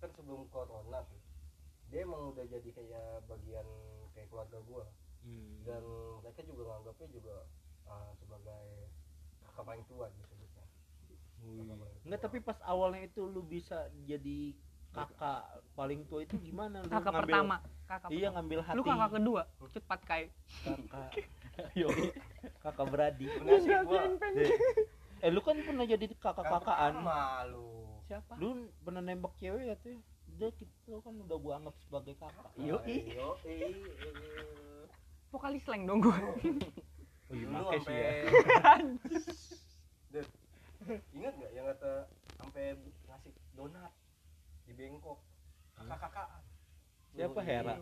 kan 0.00 0.10
sebelum 0.16 0.48
corona 0.50 1.00
dia 1.92 2.08
emang 2.08 2.32
udah 2.32 2.44
jadi 2.48 2.70
kayak 2.72 3.28
bagian 3.28 3.68
kayak 4.16 4.28
keluarga 4.32 4.58
gua. 4.64 4.84
Hmm. 5.22 5.62
dan 5.62 5.86
mereka 6.18 6.42
juga 6.42 6.62
nganggapnya 6.66 7.08
juga 7.14 7.46
uh, 7.92 8.10
sebagai 8.16 8.64
kakak 9.44 9.64
paling 9.68 9.84
tua 9.84 10.06
disebutnya. 10.16 10.64
Enggak 12.02 12.20
tapi 12.22 12.38
pas 12.40 12.58
awalnya 12.64 13.04
itu 13.04 13.22
lu 13.26 13.42
bisa 13.42 13.90
jadi 14.06 14.54
kakak 14.92 15.42
paling 15.72 16.04
tua 16.08 16.24
itu 16.24 16.36
gimana? 16.40 16.80
Lu 16.84 16.88
kakak 16.88 17.12
ngambil- 17.12 17.28
pertama 17.28 17.56
kakak 17.84 18.08
iya 18.08 18.18
pertama. 18.28 18.34
ngambil 18.40 18.60
hati. 18.64 18.76
Lu 18.78 18.82
kakak 18.82 19.10
kedua. 19.12 19.42
Cepat 19.72 20.00
kai. 20.04 20.24
Kakak. 20.64 21.10
Yo. 21.80 21.88
Kakak 22.64 22.86
beradik 22.88 23.28
Bener 23.38 23.60
sih 23.60 23.70
gua. 23.84 24.02
eh 25.22 25.30
lu 25.30 25.38
kan 25.38 25.54
pernah 25.62 25.86
jadi 25.86 26.04
kakak 26.18 26.42
kakaan 26.42 26.94
malu 26.98 28.02
siapa? 28.08 28.34
Lu 28.40 28.66
pernah 28.82 28.98
nembak 28.98 29.36
cewek 29.38 29.62
ya 29.70 29.76
tuh 29.78 29.94
dia 30.32 30.48
gitu 30.56 30.98
kan 31.04 31.12
udah 31.14 31.38
gua 31.38 31.52
anggap 31.60 31.76
sebagai 31.84 32.14
kakak. 32.18 32.50
Yo, 32.58 32.80
yo 32.88 33.36
vokalis 35.32 35.64
slang 35.64 35.88
dong 35.88 36.04
gue 36.04 36.12
oh 37.32 37.34
iya 37.34 37.46
Dulu 37.48 37.68
sih 37.80 37.96
ya 37.96 38.12
Dut, 40.12 40.28
ingat 41.16 41.32
nggak 41.40 41.52
yang 41.56 41.66
kata 41.72 41.92
sampai 42.36 42.76
ngasih 43.08 43.32
donat 43.56 43.92
di 44.68 44.76
Bengkok 44.76 45.16
kakak-kakak. 45.72 46.28
Siapa 47.12 47.40
Hera? 47.44 47.76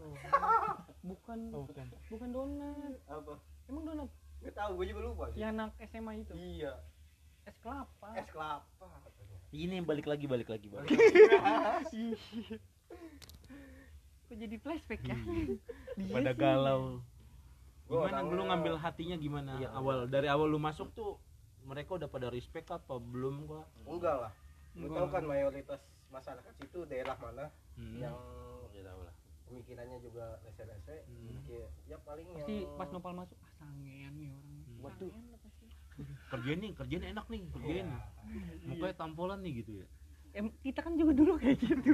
Bukan. 1.10 1.38
Oh, 1.54 1.64
bukan. 1.64 1.86
Bukan 2.12 2.28
donat. 2.28 2.92
Apa? 3.08 3.40
Emang 3.70 3.84
donat? 3.88 4.10
Nggak 4.44 4.54
tahu 4.56 4.70
gue 4.80 4.86
juga 4.92 5.00
lupa 5.06 5.24
sih. 5.32 5.40
Yang 5.40 5.50
anak 5.56 5.70
SMA 5.88 6.12
itu? 6.20 6.32
Iya. 6.36 6.72
Es 7.48 7.56
kelapa. 7.64 8.08
Es 8.18 8.28
kelapa 8.28 8.86
katanya. 9.00 9.38
Ini 9.50 9.82
balik 9.82 10.06
lagi 10.06 10.30
balik 10.30 10.46
lagi 10.46 10.70
balik 10.70 10.94
Ih. 11.90 12.14
kok 14.30 14.38
jadi 14.38 14.56
flashback 14.62 15.02
ya? 15.02 15.18
Dia 15.98 16.14
pada 16.14 16.32
galau 16.38 17.02
gimana 17.90 18.22
lu 18.22 18.42
ngambil 18.46 18.74
hatinya 18.78 19.16
gimana? 19.18 19.52
Iya. 19.58 19.68
awal 19.74 20.06
dari 20.06 20.30
awal 20.30 20.46
lu 20.46 20.62
masuk 20.62 20.94
tuh 20.94 21.18
mereka 21.66 21.98
udah 21.98 22.08
pada 22.08 22.30
respect 22.30 22.70
apa 22.70 22.96
belum 22.96 23.44
gua? 23.44 23.66
Enggak 23.84 24.16
lah. 24.16 24.32
Lu 24.78 24.86
tahu 24.88 25.06
kan 25.10 25.24
mayoritas 25.26 25.80
masyarakat 26.08 26.52
situ 26.56 26.86
daerah 26.86 27.18
mana 27.18 27.50
Hmm. 27.74 27.96
yang 27.98 28.16
ya 28.70 28.82
tahu 28.86 29.00
lah. 29.02 29.14
pemikirannya 29.50 29.98
juga 29.98 30.38
rese-rese. 30.46 30.96
Hmm. 31.10 31.42
kayak 31.50 31.68
ya 31.84 31.96
paling 32.06 32.26
pasti 32.30 32.56
yang 32.62 32.78
pas 32.78 32.88
nopal 32.94 33.12
masuk 33.12 33.34
ah 33.42 33.50
sangean 33.58 34.14
nih 34.14 34.30
orang. 34.30 34.46
Hmm. 34.46 34.78
waduh. 34.86 35.12
kerjain 36.30 36.58
nih 36.62 36.72
kerjain 36.72 37.04
enak 37.10 37.26
nih 37.28 37.40
kerjain. 37.50 37.86
Iya. 37.90 38.66
mukanya 38.70 38.94
tampolan 38.94 39.38
nih 39.42 39.52
gitu 39.60 39.82
ya. 39.82 39.86
Em 40.30 40.46
kita 40.62 40.80
kan 40.80 40.94
juga 40.94 41.12
dulu 41.12 41.32
kayak 41.36 41.58
gitu. 41.58 41.92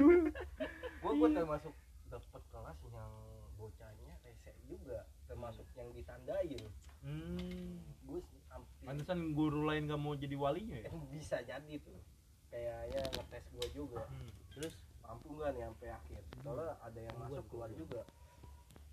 Gua 1.01 1.11
gua 1.17 1.29
termasuk 1.33 1.73
dapat 2.07 2.41
kelas 2.53 2.77
yang 2.93 3.13
bocahnya 3.57 4.13
rese 4.23 4.51
juga 4.69 5.03
termasuk 5.37 5.69
yang 5.77 5.93
ditandain. 5.93 6.65
Hmm. 7.05 7.77
gue 8.09 8.19
hampir. 8.49 8.85
Pantesan 8.89 9.37
guru 9.37 9.69
lain 9.69 9.85
gak 9.85 10.01
mau 10.01 10.17
jadi 10.17 10.33
walinya 10.33 10.81
ya? 10.81 10.89
Bisa 11.13 11.45
jadi 11.45 11.77
tuh. 11.77 12.01
Kayaknya 12.49 13.05
ngetes 13.13 13.45
gua 13.53 13.67
juga. 13.69 14.01
Hmm. 14.09 14.33
terus 14.57 14.73
mampu 15.05 15.37
nggak 15.37 15.53
nih 15.53 15.61
sampai 15.69 15.89
akhir? 15.93 16.21
Soalnya 16.41 16.73
ada 16.81 16.99
yang 17.05 17.15
masuk 17.21 17.45
keluar 17.53 17.69
juga. 17.69 18.01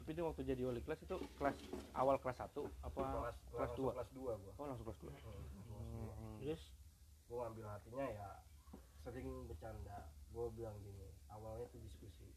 Tapi 0.05 0.11
dia 0.13 0.25
waktu 0.29 0.43
jadi 0.45 0.63
wali 0.69 0.81
kelas 0.85 1.01
itu 1.01 1.17
kelas 1.41 1.57
awal 1.97 2.21
kelas 2.21 2.37
1 2.45 2.53
apa 2.85 2.93
kelas 2.93 3.37
kelas 3.49 3.73
langsung 3.73 3.89
2 3.89 3.97
kelas 3.97 4.11
dua 4.13 4.33
gua. 4.37 4.53
Oh 4.61 4.67
langsung 4.69 4.85
kelas 4.85 5.01
2 5.01 5.09
Hmm. 5.17 6.37
terus? 6.45 6.63
Gua 7.25 7.49
ngambil 7.49 7.65
hatinya 7.73 8.05
ya 8.05 8.31
sering 9.01 9.49
bercanda. 9.49 10.13
Gua 10.29 10.53
bilang 10.53 10.77
gini 10.85 11.09
awalnya 11.33 11.65
tuh 11.73 11.81
diskusi. 11.81 12.29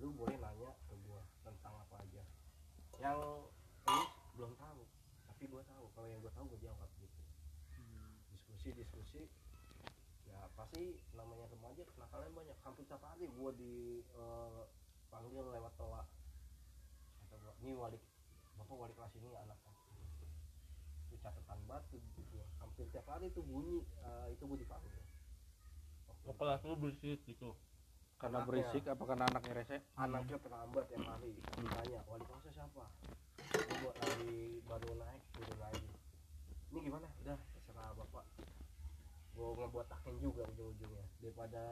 Lu 0.00 0.16
boleh 0.16 0.40
nanya 0.40 0.72
ke 0.88 0.96
gua 1.04 1.20
tentang 1.44 1.76
apa 1.76 2.00
aja 2.00 2.24
yang 3.00 3.16
lu 3.16 3.48
belum 4.36 4.52
tahu 4.60 4.84
tapi 5.40 5.48
gua 5.48 5.64
tahu. 5.64 5.88
Kalau 5.96 6.08
yang 6.12 6.20
gua 6.20 6.32
tahu 6.36 6.44
gua 6.52 6.60
jawab 6.60 6.90
gitu. 7.00 7.20
Diskusi 8.28 8.76
diskusi. 8.76 9.24
Ya 10.28 10.44
pasti 10.52 11.00
namanya 11.16 11.48
remaja 11.48 11.80
kenakalnya 11.96 12.28
banyak. 12.36 12.56
Hampir 12.60 12.84
tiap 12.84 13.00
hari 13.00 13.24
gua 13.32 13.56
di 13.56 14.04
eh, 14.04 14.62
panggil 15.08 15.48
lewat 15.48 15.72
toa. 15.80 16.04
Kata 17.24 17.34
gua 17.40 17.56
ini 17.64 17.72
wali 17.72 17.96
bapak 18.60 18.76
wali 18.76 18.92
kelas 18.92 19.16
ini 19.16 19.32
anaknya. 19.32 19.72
Itu 21.08 21.16
catatan 21.24 21.60
batu 21.64 21.96
gua. 22.36 22.44
Hampir 22.60 22.84
tiap 22.92 23.08
hari 23.08 23.32
tuh 23.32 23.40
bunyi 23.40 23.80
eh, 24.04 24.36
itu 24.36 24.44
gua 24.44 24.60
dipanggil. 24.60 24.92
Kelas 26.20 26.60
lu 26.68 26.76
bersih 26.76 27.16
gitu 27.24 27.56
karena 28.20 28.44
Anaknya. 28.44 28.48
berisik 28.52 28.84
apa 28.84 29.02
karena 29.08 29.24
anaknya 29.32 29.52
rese? 29.56 29.76
Anaknya 29.96 30.36
terlambat 30.44 30.84
tiap 30.92 31.04
hari. 31.08 31.32
Tanya 31.56 32.00
wali 32.04 32.24
kelasnya 32.28 32.52
siapa? 32.52 32.84
Gua 33.50 33.76
buat 33.80 33.96
lagi 34.04 34.60
baru 34.68 34.90
naik 35.00 35.22
turun 35.34 35.58
lagi 35.58 35.88
ini 36.70 36.78
gimana? 36.86 37.06
Udah 37.24 37.38
terserah 37.56 37.90
bapak. 37.96 38.24
Gua 39.34 39.48
ngebuat 39.56 39.86
takin 39.88 40.14
juga 40.20 40.44
ujung-ujungnya 40.52 41.04
daripada 41.18 41.62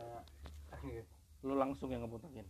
lu 1.46 1.54
langsung 1.54 1.88
yang 1.94 2.02
ngebutakin 2.02 2.46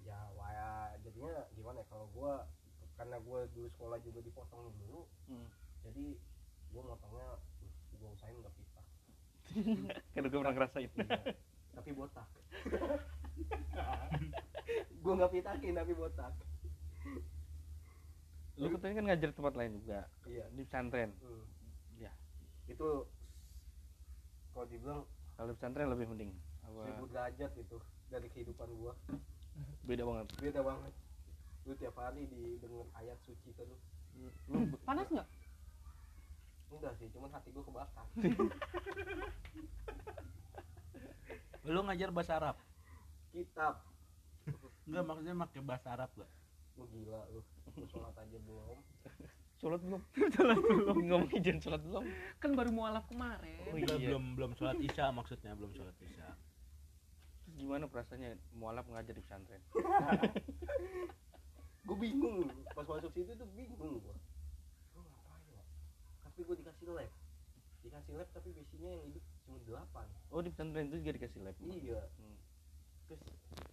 ya 0.00 0.16
wah 0.32 0.88
jadinya 1.04 1.44
gimana 1.52 1.84
ya 1.84 1.86
kalau 1.92 2.06
gua 2.16 2.48
karena 2.96 3.16
gua 3.20 3.44
dulu 3.52 3.68
sekolah 3.76 3.98
juga 4.00 4.20
dipotong 4.24 4.72
dulu 4.80 5.04
hmm. 5.28 5.48
jadi 5.84 6.04
gua 6.72 6.82
motongnya 6.88 7.28
gua 8.00 8.08
usahain 8.16 8.36
nggak 8.40 8.54
pita 8.56 8.82
kan 10.14 10.22
gue 10.30 10.38
pernah 10.40 10.54
ngerasain. 10.54 10.90
Iya. 10.94 11.34
tapi 11.74 11.90
botak 11.90 12.28
gua 15.02 15.12
nggak 15.16 15.32
pitakin 15.32 15.74
tapi 15.76 15.92
botak. 15.96 16.32
Lu 18.60 18.68
katanya 18.76 18.94
kan 19.00 19.04
ngajar 19.08 19.28
di 19.32 19.36
tempat 19.36 19.54
lain 19.56 19.72
juga. 19.80 20.00
Iya. 20.28 20.44
Di 20.52 20.62
pesantren. 20.68 21.10
Hmm. 21.24 21.44
Ya. 21.96 22.12
itu 22.68 22.88
kalau 24.52 24.66
dibilang 24.68 25.00
kalau 25.36 25.48
di 25.50 25.56
pesantren 25.56 25.88
lebih 25.88 26.06
mending. 26.12 26.32
Apa? 26.68 26.80
seribu 26.86 27.06
derajat 27.10 27.52
itu 27.56 27.76
dari 28.12 28.28
kehidupan 28.30 28.68
gua. 28.76 28.92
Beda 29.88 30.02
banget. 30.04 30.26
Beda 30.38 30.60
banget. 30.60 30.92
Lu 31.64 31.72
tiap 31.76 31.96
hari 31.96 32.28
didengar 32.28 32.86
ayat 33.00 33.18
suci 33.24 33.50
terus. 33.56 33.80
Lu 34.52 34.68
panas 34.84 35.08
nggak? 35.08 35.28
Enggak 36.70 36.94
sih 37.02 37.08
cuman 37.10 37.32
hati 37.32 37.48
gua 37.50 37.64
kebakar. 37.64 38.06
Lu 41.74 41.80
ngajar 41.84 42.10
bahasa 42.12 42.36
Arab 42.36 42.56
kitab. 43.30 43.86
Enggak 44.86 45.04
maksudnya 45.06 45.34
pakai 45.46 45.60
bahasa 45.62 45.88
Arab 45.94 46.10
gak 46.18 46.30
lu 46.80 46.88
gila 46.88 47.20
lu. 47.36 47.44
Sholat 47.92 48.16
aja 48.16 48.38
belum. 48.40 48.80
Sholat 49.60 49.80
belum. 49.84 50.00
Sholat 50.34 50.56
belum. 50.56 50.96
Ngomong 51.04 51.30
izin 51.36 51.60
sholat 51.60 51.84
belum. 51.84 52.04
Kan 52.40 52.56
baru 52.56 52.72
mualaf 52.72 53.04
kemarin. 53.12 53.60
Oh, 53.68 53.76
iya. 53.76 54.00
belum 54.00 54.40
belum 54.40 54.56
sholat 54.56 54.80
isya 54.80 55.12
maksudnya 55.12 55.52
belum 55.52 55.76
sholat 55.76 55.92
isya. 56.00 56.32
Gimana 57.60 57.84
perasaannya 57.92 58.40
mualaf 58.56 58.88
ngajar 58.88 59.12
di 59.12 59.20
pesantren? 59.20 59.60
Gue 61.88 61.96
bingung 61.96 62.48
pas 62.72 62.86
masuk 62.86 63.10
situ 63.12 63.32
tuh 63.36 63.48
bingung 63.52 64.00
gua. 64.00 64.16
Gua 64.96 65.02
ngapain 65.04 65.44
ya? 65.52 65.64
Tapi 66.24 66.40
gua 66.48 66.56
dikasih 66.56 66.88
lab. 66.96 67.12
Dikasih 67.84 68.12
lab 68.16 68.28
tapi 68.32 68.56
visinya 68.56 68.88
yang 68.88 69.04
hidup 69.12 69.24
cuma 69.44 69.60
delapan. 69.68 70.08
Oh 70.32 70.40
di 70.40 70.48
pesantren 70.48 70.88
itu 70.88 71.04
juga 71.04 71.12
dikasih 71.20 71.40
lab? 71.44 71.56
Iya. 71.60 72.00
Hmm. 72.16 72.39
Terus 73.10 73.22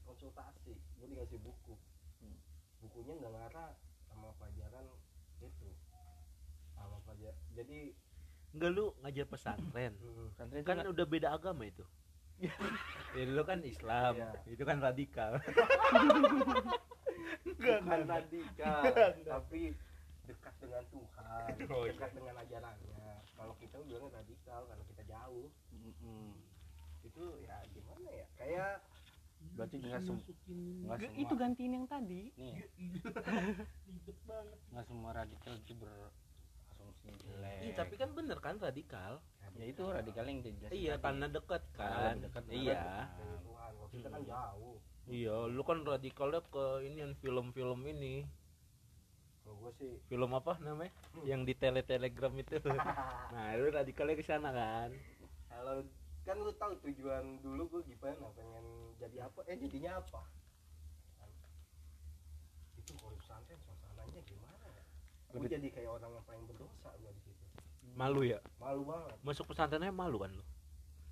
konsultasi. 0.01 0.73
Gue 0.97 1.07
dikasih 1.13 1.37
buku. 1.45 1.77
Hmm. 2.17 2.37
bukunya 2.81 3.13
nggak 3.21 3.33
ngarah 3.37 3.71
sama 4.09 4.33
pelajaran 4.41 4.85
itu. 5.45 5.69
Sama 6.73 6.97
pelajaran 7.05 7.37
jadi 7.53 7.93
enggak 8.57 8.71
lu 8.73 8.85
ngajar 9.05 9.25
pesantren. 9.29 9.93
Mm, 10.01 10.33
pesantren 10.33 10.63
kan 10.65 10.77
udah 10.89 11.05
beda 11.05 11.29
agama 11.37 11.69
itu. 11.69 11.85
Ya 13.17 13.23
lu 13.25 13.41
kan 13.45 13.65
Islam. 13.65 14.13
Iya. 14.17 14.29
itu 14.45 14.63
kan 14.65 14.77
radikal. 14.77 15.37
Bukan 17.45 17.81
radikal 18.05 18.81
tapi 19.25 19.73
dekat 20.27 20.53
dengan 20.59 20.83
Tuhan 20.91 21.51
Oh, 21.73 21.87
iya. 21.87 21.95
dekat 21.97 22.11
dengan 22.13 22.35
ajarannya. 22.37 23.09
Kalau 23.33 23.53
kita 23.57 23.77
bilangnya 23.81 24.21
radikal 24.21 24.61
karena 24.69 24.83
kita 24.85 25.03
jauh. 25.07 25.49
Mm-mm. 25.73 26.33
itu 27.07 27.23
ya 27.47 27.57
gimana 27.71 28.09
ya? 28.11 28.27
Kayak 28.35 28.83
berarti 29.55 29.75
nggak 29.79 30.01
sem 30.03 30.17
nggak 30.17 30.97
Ga- 30.97 31.07
semua 31.07 31.21
itu 31.23 31.33
gantiin 31.37 31.71
yang 31.77 31.85
tadi. 31.87 32.21
Nih. 32.35 32.55
Nggak 34.71 34.85
semua 34.87 35.11
radikal 35.15 35.53
itu 35.55 35.73
berasumsi 35.77 37.07
jelek. 37.23 37.59
Iya, 37.63 37.73
tapi 37.77 37.93
kan 37.95 38.09
bener 38.11 38.37
kan 38.43 38.55
radikal? 38.59 39.23
Ya 39.57 39.65
itu 39.65 39.81
radikal 39.89 40.25
yang 40.29 40.45
dijelasin 40.45 40.77
iya 40.77 40.93
tadi. 40.97 41.03
karena 41.09 41.25
dekat 41.33 41.63
kan. 41.73 42.13
dekat 42.21 42.43
iya. 42.53 43.09
kita 43.89 44.07
kan 44.13 44.21
jauh. 44.21 44.77
Iya 45.07 45.35
lu 45.47 45.61
kan 45.63 45.81
radikalnya 45.87 46.43
ke 46.45 46.65
ini 46.85 46.97
yang 47.01 47.13
film-film 47.17 47.79
ini. 47.89 48.27
Kalau 49.41 49.55
gue 49.63 49.71
sih 49.79 49.91
film 50.11 50.31
apa 50.35 50.59
namanya? 50.59 50.91
Yang 51.23 51.41
di 51.47 51.53
tele 51.55 51.81
telegram 51.81 52.33
itu. 52.35 52.59
Nah 53.33 53.55
lu 53.55 53.71
radikalnya 53.71 54.19
ke 54.19 54.25
sana 54.27 54.51
kan? 54.51 54.91
Kalau 55.47 55.87
kan 56.27 56.37
lu 56.43 56.51
tahu 56.59 56.75
tujuan 56.83 57.39
dulu 57.39 57.79
gue 57.79 57.81
gimana 57.95 58.27
pengen 58.35 58.65
jadi 58.97 59.17
apa? 59.29 59.39
Eh 59.45 59.57
jadinya 59.57 60.01
apa? 60.01 60.21
Itu 62.77 62.91
kalau 62.97 63.15
pesantren 63.19 63.59
suasananya 63.61 64.21
gimana? 64.25 64.65
Ya 64.67 64.83
gue 65.27 65.37
Lebih- 65.43 65.51
jadi 65.59 65.67
kayak 65.75 65.89
orang 65.91 66.11
yang 66.15 66.25
paling 66.25 66.43
berdosa 66.47 66.89
gue 66.97 67.11
di 67.11 67.21
situ. 67.21 67.45
Malu 67.97 68.21
ya? 68.23 68.39
Malu 68.61 68.81
banget. 68.87 69.17
Masuk 69.21 69.45
pesantrennya 69.49 69.91
malu 69.91 70.17
kan 70.21 70.31
lu? 70.31 70.45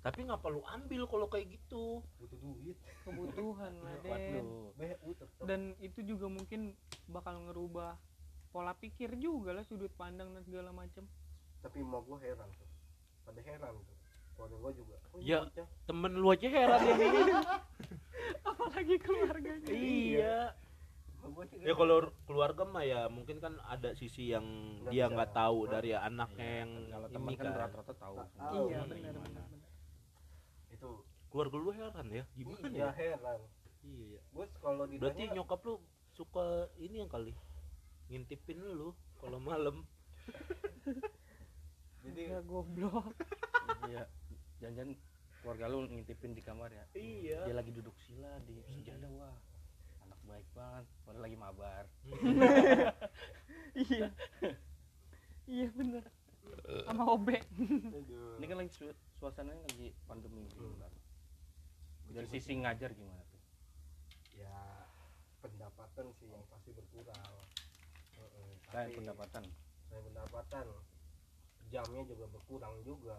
Tapi 0.00 0.22
ngapa 0.22 0.46
lu 0.54 0.62
ambil 0.62 1.02
kalau 1.10 1.26
kayak 1.26 1.50
gitu. 1.58 1.98
Butuh 2.22 2.38
duit. 2.38 2.78
Kebutuhan 3.02 3.72
lah 3.84 3.94
dan 5.46 5.74
itu 5.82 6.00
juga 6.02 6.26
mungkin 6.30 6.78
bakal 7.10 7.38
ngerubah 7.50 7.98
pola 8.54 8.72
pikir 8.78 9.18
juga 9.18 9.52
lah 9.52 9.66
sudut 9.66 9.92
pandang 9.98 10.32
dan 10.32 10.40
segala 10.46 10.72
macam 10.72 11.04
tapi 11.66 11.82
mau 11.82 11.98
gue 11.98 12.14
heran 12.22 12.46
tuh. 12.54 12.68
Pada 13.26 13.42
heran 13.42 13.74
tuh 13.82 13.95
keluarga 14.36 14.56
gue 14.60 14.72
juga. 14.76 14.96
Oh, 15.10 15.18
Ya. 15.18 15.38
bocah. 15.42 15.66
temen 15.88 16.12
lu 16.14 16.28
aja 16.28 16.48
heran 16.48 16.80
ini. 16.84 17.06
Apalagi 18.48 18.96
keluarganya. 19.00 19.72
Iya. 19.72 20.38
Emak 21.26 21.34
gua 21.34 21.44
juga 21.50 21.62
ya 21.66 21.72
kalau 21.74 21.96
keluarga 22.22 22.62
mah 22.62 22.84
ya 22.86 23.00
mungkin 23.10 23.42
kan 23.42 23.58
ada 23.66 23.90
sisi 23.98 24.30
yang 24.30 24.46
Nggak 24.86 24.92
dia 24.94 25.04
nggak 25.10 25.30
tahu 25.34 25.58
dari 25.66 25.90
anaknya 25.90 26.50
yang 26.62 26.70
kalau 26.86 27.08
teman 27.10 27.30
ini 27.34 27.38
kan 27.42 27.46
rata-rata 27.50 27.94
tahu 27.98 28.14
iya 28.22 28.28
gimana, 28.30 28.94
benar 28.94 28.94
gimana. 28.94 29.20
benar 29.26 29.44
benar. 29.50 29.70
itu 30.70 30.88
keluarga 31.34 31.56
lu 31.58 31.70
heran 31.74 32.06
ya? 32.14 32.24
Gimana 32.38 32.66
iya 32.70 32.78
ya? 32.78 32.88
heran. 32.94 33.40
Iya 33.82 34.20
gue 34.22 34.46
kalau 34.62 34.84
berarti 34.86 34.94
ditanya 35.02 35.34
nyokap 35.34 35.60
lu 35.66 35.74
suka 36.14 36.46
ini 36.78 36.96
yang 37.02 37.10
kali 37.10 37.34
ngintipin 38.06 38.62
lu 38.62 38.94
kalau 39.18 39.42
malam. 39.42 39.82
Jadi 42.06 42.22
ya 42.30 42.38
goblok. 42.46 43.10
Iya 43.90 44.06
jangan-jangan 44.58 44.92
keluarga 45.40 45.64
lu 45.70 45.86
ngintipin 45.86 46.32
di 46.32 46.42
kamar 46.42 46.70
ya? 46.72 46.84
Iya. 46.92 47.40
Dia 47.46 47.54
lagi 47.54 47.70
duduk 47.70 47.94
sila 48.02 48.40
di 48.42 48.58
sejadah 48.66 49.10
wah 49.14 49.36
anak 50.02 50.20
baik 50.26 50.48
banget. 50.52 50.84
Padahal 51.04 51.22
lagi 51.22 51.36
mabar. 51.38 51.84
Iya. 53.76 54.08
Iya 55.46 55.68
bener. 55.76 56.04
Sama 56.88 57.04
obe. 57.06 57.38
Aduh. 57.38 58.38
ini 58.40 58.46
kan 58.48 58.56
lagi 58.58 58.72
su- 58.72 58.98
suasananya 59.20 59.62
lagi 59.68 59.94
pandemi 60.08 60.48
gini 60.50 60.74
kan? 60.80 60.92
Dari 62.10 62.26
sisi 62.26 62.56
ngajar 62.56 62.90
gimana 62.96 63.22
tuh? 63.30 63.42
Ya 64.34 64.88
pendapatan 65.38 66.10
sih 66.18 66.26
yang 66.32 66.42
pasti 66.50 66.72
berkurang. 66.72 67.34
Tapi 68.66 68.96
pendapatan. 68.98 69.44
selain 69.86 70.02
pendapatan 70.02 70.66
jamnya 71.70 72.02
juga 72.02 72.26
berkurang 72.26 72.74
juga 72.82 73.18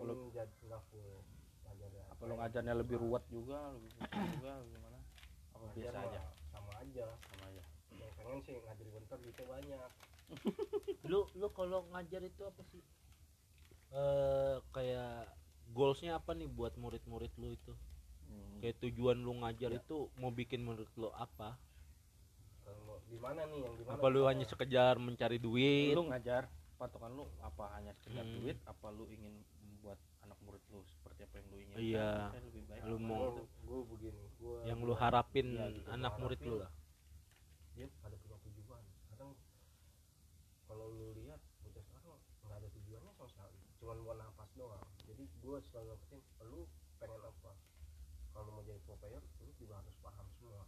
Paling 0.00 0.32
jadi 0.32 0.54
nggak 0.64 0.82
full 0.88 1.20
pelajaran 1.62 2.04
apa 2.10 2.22
lu 2.24 2.34
ngajarnya 2.34 2.74
lebih 2.74 2.96
ruwet 2.98 3.24
juga 3.28 3.58
lebih 3.70 3.90
susah 3.92 4.08
juga 4.32 4.52
gimana? 4.72 4.98
Apa 5.50 5.64
Ngajar 5.66 5.76
biasa 5.76 6.00
aja? 6.02 6.20
sama 6.48 6.72
aja. 6.74 7.06
Sama 7.22 7.44
aja. 7.46 7.62
Yang 7.90 8.12
pengen 8.16 8.38
sih 8.40 8.54
ngajar 8.58 8.86
bentar 8.88 9.18
gitu 9.20 9.42
banyak. 9.44 9.90
Lu 11.10 11.20
lu 11.34 11.48
kalau 11.50 11.84
ngajar 11.90 12.22
itu 12.22 12.42
apa 12.42 12.62
sih? 12.66 12.82
Eh 13.90 14.56
kayak 14.70 15.26
goalsnya 15.68 16.14
apa 16.14 16.32
nih 16.32 16.46
buat 16.46 16.74
murid-murid 16.74 17.32
lu 17.36 17.52
itu? 17.52 17.74
Hmm. 18.22 18.62
kayak 18.62 18.78
tujuan 18.78 19.18
lu 19.18 19.34
ngajar 19.36 19.74
Ya. 19.74 19.82
itu 19.82 20.06
mau 20.14 20.30
bikin 20.30 20.62
murid 20.62 20.86
lu 20.94 21.10
apa? 21.10 21.58
Kalau 22.62 22.78
mau- 22.86 23.02
di 23.04 23.18
mana 23.18 23.42
nih 23.44 23.58
yang 23.60 23.74
di 23.74 23.82
mana 23.82 23.98
apa 23.98 24.06
lu 24.06 24.22
hanya 24.22 24.46
sekedar 24.46 24.94
mencari 24.96 25.36
duit? 25.36 25.90
Lu 25.92 26.06
ngajar 26.06 26.46
patokan 26.78 27.10
lu 27.10 27.26
apa? 27.40 27.74
Hanya 27.74 27.90
sekedar 27.98 28.22
Hmm. 28.22 28.34
duit 28.38 28.54
apa 28.64 28.86
lu 28.88 29.10
ingin 29.10 29.34
membuat 29.80 29.96
anak 30.20 30.36
murid 30.44 30.60
lu 30.68 30.84
seperti 30.84 31.24
apa 31.24 31.34
yang 31.34 31.46
lu 31.48 31.56
inginkan 31.58 31.80
Iya. 31.80 32.10
Lebih 32.36 32.62
baik 32.68 32.82
Lu 32.84 32.96
mau- 33.00 33.32
gitu. 33.32 33.44
gue 33.64 33.80
begini 33.88 34.24
gua 34.36 34.58
yang 34.62 34.78
lu 34.78 34.92
harapin 34.92 35.46
Iya, 35.50 35.64
gitu, 35.72 35.88
anak 35.88 36.12
gua 36.12 36.20
murid 36.20 36.40
lu 36.42 36.46
harapin. 36.52 36.60
lah 36.60 36.72
dia 37.72 37.86
pada 37.96 38.16
punya 38.18 38.36
tujuan 38.44 38.82
sekarang 39.00 39.32
kalau 40.62 40.84
lu 40.90 41.06
lihat 41.16 41.40
bocah 41.58 41.80
sekarang 41.82 42.20
nggak 42.44 42.56
ada 42.58 42.68
tujuannya 42.70 43.10
sama 43.10 43.28
sekali 43.30 43.56
cuman 43.74 43.96
buat 44.04 44.16
nafas 44.18 44.50
doang 44.52 44.84
jadi 45.00 45.24
gue 45.24 45.56
selalu 45.64 45.86
ngertiin 45.88 46.20
lu 46.44 46.60
pengen 47.00 47.22
apa 47.22 47.52
kalau 48.30 48.50
mau 48.52 48.60
jadi 48.60 48.80
pro 48.84 48.94
player 48.94 49.24
lu 49.40 49.50
juga 49.56 49.80
harus 49.80 49.96
paham 49.96 50.28
semua 50.30 50.62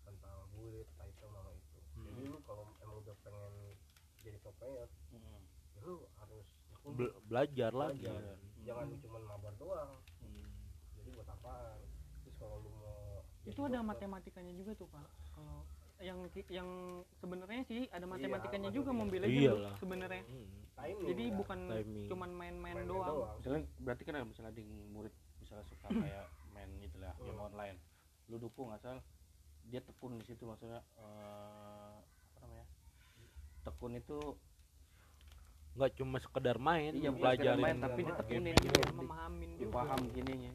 tentang 0.00 0.38
duit 0.52 0.86
title 0.94 1.30
sama 1.34 1.50
itu 1.50 1.78
jadi 1.98 2.22
Hmm. 2.22 2.30
lu 2.30 2.38
kalau 2.40 2.62
emang 2.78 3.02
udah 3.02 3.16
pengen 3.20 3.74
jadi 4.22 4.38
pro 4.38 4.54
player 4.54 4.86
Hmm. 5.10 5.42
ya 5.74 5.82
lu 5.82 5.96
harus 6.16 6.46
tekun, 6.86 6.94
Bel- 6.96 7.16
belajar 7.24 7.70
lagi 7.74 8.06
Belajar. 8.06 8.38
jangan 8.62 8.84
lu 8.84 8.94
Hmm. 8.94 9.02
cuman 9.02 9.22
mabar 9.24 9.52
doang 9.56 9.90
Hmm. 10.20 10.46
jadi 10.94 11.08
buat 11.12 11.28
apaan 11.28 11.78
terus 12.22 12.36
kalau 12.36 12.56
lu 12.60 12.70
mau 12.72 13.26
itu 13.44 13.60
ada 13.60 13.70
dokter, 13.72 13.88
matematikanya 13.88 14.52
juga 14.52 14.72
tuh 14.74 14.88
pak 14.88 15.06
kalau 15.32 15.66
yang 15.96 16.18
yang 16.48 16.68
sebenarnya 17.16 17.62
sih 17.64 17.88
ada 17.88 18.04
Iya, 18.04 18.12
matematikanya 18.12 18.68
ada 18.68 18.76
juga 18.76 18.90
Iyalah. 19.32 19.72
dulu 19.72 19.80
sebenarnya 19.80 20.22
Hmm. 20.22 20.48
timing 20.76 21.08
jadi 21.08 21.24
kan. 21.24 21.36
bukan 21.36 21.58
Timing. 21.66 22.06
cuman 22.06 22.30
main-main 22.30 22.74
Main-main 22.76 22.86
doang 22.86 23.16
misalnya 23.34 23.60
berarti 23.78 24.02
kan 24.04 24.14
ada 24.14 24.26
misalnya 24.26 24.52
di 24.52 24.64
murid 24.86 25.14
misalnya 25.38 25.64
suka 25.64 25.86
kayak 26.04 26.26
main 26.48 26.70
gitu 26.78 26.96
lah 26.98 27.14
game 27.16 27.34
Hmm. 27.34 27.48
online 27.48 27.76
lu 28.26 28.36
dukung 28.36 28.70
asal 28.70 28.98
dia 29.64 29.80
tekun 29.80 30.14
di 30.14 30.24
situ 30.24 30.42
maksudnya 30.42 30.78
eh, 30.96 31.94
apa 32.28 32.38
namanya 32.40 32.66
tekun 33.62 33.92
itu 33.94 34.18
nggak 35.76 35.92
cuma 36.00 36.16
sekedar 36.16 36.56
main 36.56 36.96
Iya, 36.96 37.12
belajarin 37.12 37.60
sekedar 37.60 37.60
main, 37.60 37.76
tapi 37.84 38.00
ditekunin 38.08 38.56
gitu. 38.56 38.80
gitu. 38.80 38.92
memahamin 38.96 39.50
dia 39.60 39.60
juga. 39.68 39.76
paham 39.76 40.00
gininya. 40.16 40.52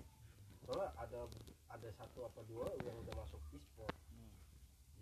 Soalnya 0.65 0.89
ada 0.97 1.19
ada 1.71 1.89
satu 1.93 2.19
apa 2.25 2.41
dua 2.49 2.67
yang 2.81 2.95
udah 3.05 3.13
masuk 3.21 3.41
e-sport. 3.53 3.93
Hmm. 4.09 4.33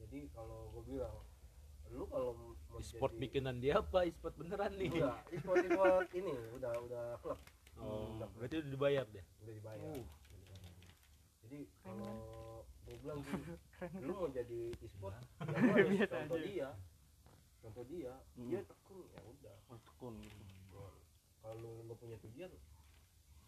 jadi 0.04 0.20
kalau 0.36 0.70
gue 0.76 0.84
bilang 0.96 1.16
lu 1.90 2.06
kalau 2.06 2.38
mau 2.38 2.78
e-sport 2.78 3.18
jadi, 3.18 3.22
bikinan 3.26 3.56
dia 3.58 3.82
apa? 3.82 4.06
E-sport 4.06 4.36
beneran 4.38 4.72
nih. 4.78 4.92
Udah 4.94 5.18
e-sport 5.32 5.58
e-sport 5.66 6.10
ini 6.20 6.34
udah 6.60 6.74
udah 6.86 7.06
klub. 7.24 7.40
Oh 7.80 8.20
udah, 8.20 8.28
berarti 8.36 8.56
udah 8.60 8.72
dibayar 8.76 9.06
deh 9.08 9.26
udah 9.48 9.54
dibayar. 9.56 9.88
Uh. 9.96 10.06
Jadi 11.48 11.60
kalau 11.82 12.14
gue 12.90 12.98
bilang 13.06 13.20
gini 13.24 13.54
lu 14.06 14.12
mau 14.18 14.30
jadi 14.34 14.60
e-sport 14.84 15.16
ya 15.16 15.58
lu 15.62 15.70
harus 15.74 16.10
contoh 16.14 16.40
dia 16.42 16.70
contoh 17.60 17.84
dia 17.86 18.14
Hmm. 18.34 18.48
dia 18.48 18.62
tekun 18.64 19.04
ya 19.08 19.22
udah. 19.22 19.56
Oh, 19.68 19.80
tekun 19.80 20.14
gitu. 20.22 20.84
Kalau 21.40 21.72
lu 21.84 21.94
punya 21.94 22.18
tujuan 22.20 22.52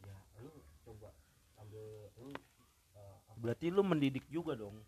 ya 0.01 0.15
lu 0.39 0.51
coba 0.81 1.09
ambil 1.57 1.85
lu 2.17 2.31
uh, 2.93 3.15
apa? 3.21 3.37
Berarti 3.37 3.67
lu 3.67 3.81
mendidik 3.81 4.25
juga 4.27 4.53
dong? 4.53 4.81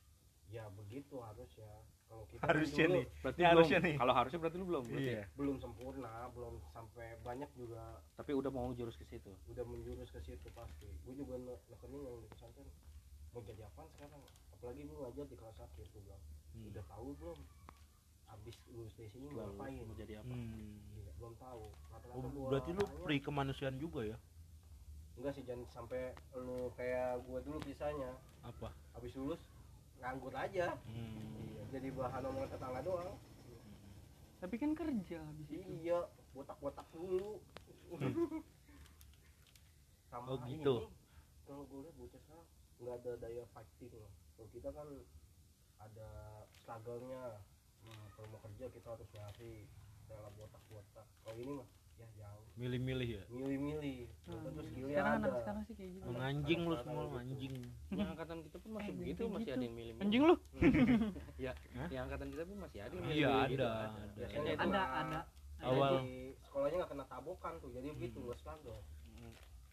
Ya 0.47 0.69
begitu 0.69 1.17
harusnya. 1.17 1.69
Kalau 2.05 2.29
kita 2.29 2.45
Harusnya 2.45 2.85
dulu 2.85 2.93
nih. 2.93 3.05
berarti 3.17 3.33
Ini 3.33 3.43
belum. 3.43 3.53
harusnya 3.57 3.79
nih. 3.79 3.95
kalau 3.97 4.13
harusnya 4.13 4.39
berarti 4.39 4.57
lu 4.57 4.65
belum 4.67 4.83
berarti 4.85 5.09
Iya. 5.09 5.23
belum 5.33 5.55
sempurna 5.57 6.13
belum 6.29 6.53
sampai 6.69 7.07
banyak 7.19 7.49
juga. 7.53 7.83
Tapi 8.13 8.31
udah 8.31 8.51
mau 8.51 8.69
jurus 8.71 8.93
ke 8.93 9.05
situ? 9.07 9.33
Udah 9.47 9.63
menjurus 9.63 10.09
ke 10.09 10.19
situ 10.21 10.47
pasti. 10.51 10.85
Gue 11.01 11.13
juga 11.15 11.37
ne- 11.37 11.61
nekenin 11.67 11.99
yang 11.99 12.17
di 12.19 12.27
pesantren. 12.29 12.69
Mau 13.33 13.41
jadi 13.41 13.65
apa 13.65 13.81
sekarang? 13.89 14.21
Apalagi 14.51 14.81
gue 14.83 14.93
ngajar 14.95 15.25
di 15.25 15.35
kelas 15.35 15.57
akhir 15.59 15.85
gue 15.89 16.01
bilang. 16.01 16.21
Hmm. 16.53 16.69
udah 16.69 16.83
tahu 16.85 17.07
belum 17.17 17.39
abis 18.33 18.55
lulus 18.69 18.93
dari 18.93 19.09
sini 19.09 19.29
mau 19.29 19.45
ngapain? 19.45 19.77
mau 19.79 19.95
jadi 19.95 20.13
apa? 20.19 20.33
Hmm. 20.33 20.77
Iya, 20.93 21.11
belum 21.17 21.33
tahu. 21.37 21.63
Rata-rata 21.89 22.17
Oh, 22.17 22.49
berarti 22.49 22.71
lu 22.73 22.83
free 23.01 23.21
kemanusiaan 23.21 23.77
juga 23.77 24.01
ya? 24.03 24.17
Enggak 25.13 25.33
sih 25.37 25.43
jangan 25.45 25.65
sampai 25.69 26.01
lu 26.33 26.73
kayak 26.73 27.21
gua 27.23 27.39
dulu 27.41 27.61
kisahnya 27.61 28.17
apa? 28.41 28.73
Habis 28.93 29.13
lulus 29.13 29.41
nganggur 30.01 30.33
aja. 30.33 30.73
Hmm. 30.89 31.53
iya 31.53 31.61
jadi 31.69 31.87
bahan 31.93 32.23
omongan 32.25 32.49
tetangga 32.49 32.81
doang. 32.81 33.13
Tapi 34.41 34.55
kan 34.57 34.71
kerja 34.73 35.17
habis 35.21 35.47
itu. 35.47 35.61
Iya 35.85 36.03
botak-botak 36.33 36.87
dulu. 36.91 37.39
Sama 40.09 40.27
Oh, 40.29 40.37
gitu. 40.45 40.75
ini 40.85 40.89
kalau 41.43 41.63
gue 41.65 41.79
lihat 41.83 41.95
bocah 41.97 42.19
sekarang 42.21 42.47
nggak 42.81 42.95
ada 43.01 43.11
daya 43.17 43.43
fighting. 43.53 43.93
Loh 43.95 44.11
kalau 44.33 44.49
kita 44.49 44.69
kan 44.69 44.87
ada 45.79 46.09
struggle-nya 46.57 47.21
kalau 48.13 48.27
mau 48.29 48.41
kerja 48.41 48.65
kita 48.69 48.87
harus 48.87 49.07
nyari 49.09 49.53
rela 50.05 50.29
botak-botak 50.31 51.05
kalau 51.19 51.37
ini 51.37 51.53
mah 51.55 51.67
ya 51.93 52.07
jauh. 52.15 52.45
Milih-milih 52.55 53.09
ya? 53.11 53.23
Milih-milih. 53.27 53.97
Nah, 54.23 54.41
terus 54.43 54.53
iya. 54.57 54.63
skillnya 54.67 54.93
sekarang 54.93 55.13
ada. 55.13 55.21
anak 55.23 55.39
sekarang 55.39 55.63
sih 55.63 55.73
kayak 55.73 55.91
gitu. 55.91 56.05
Anak- 56.07 56.23
anjing 56.23 56.61
lu 56.63 56.75
semua 56.79 57.03
gitu. 57.03 57.15
anjing. 57.15 57.55
Yang 57.91 58.07
angkatan 58.09 58.37
kita 58.41 58.57
pun 58.57 58.69
masih 58.71 58.85
Eh, 58.85 58.95
begitu 58.95 59.19
kayak 59.19 59.31
masih 59.31 59.45
gitu. 59.45 59.53
ada 59.53 59.63
yang 59.63 59.75
milih 59.75 59.93
anjing 59.99 60.23
lu? 60.23 60.35
Ya 61.43 61.51
Hah? 61.73 61.89
yang 61.89 62.03
angkatan 62.03 62.27
kita 62.29 62.43
pun 62.43 62.57
masih 62.59 62.79
ada 62.79 62.93
yang 62.93 63.03
Iya, 63.03 63.09
milih 63.09 63.29
ada, 63.29 63.45
gitu, 63.47 63.63
ada. 63.63 63.81
Ada, 64.23 64.51
ada 64.57 64.81
ada. 64.95 65.19
Awal. 65.63 65.93
sekolahnya 66.43 66.77
nggak 66.77 66.91
kena 66.91 67.05
tabokan 67.07 67.53
tuh 67.57 67.69
jadi 67.71 67.87
begitu 67.89 68.17
Hmm. 68.17 68.25
nggak 68.25 68.37
struggle 68.37 68.79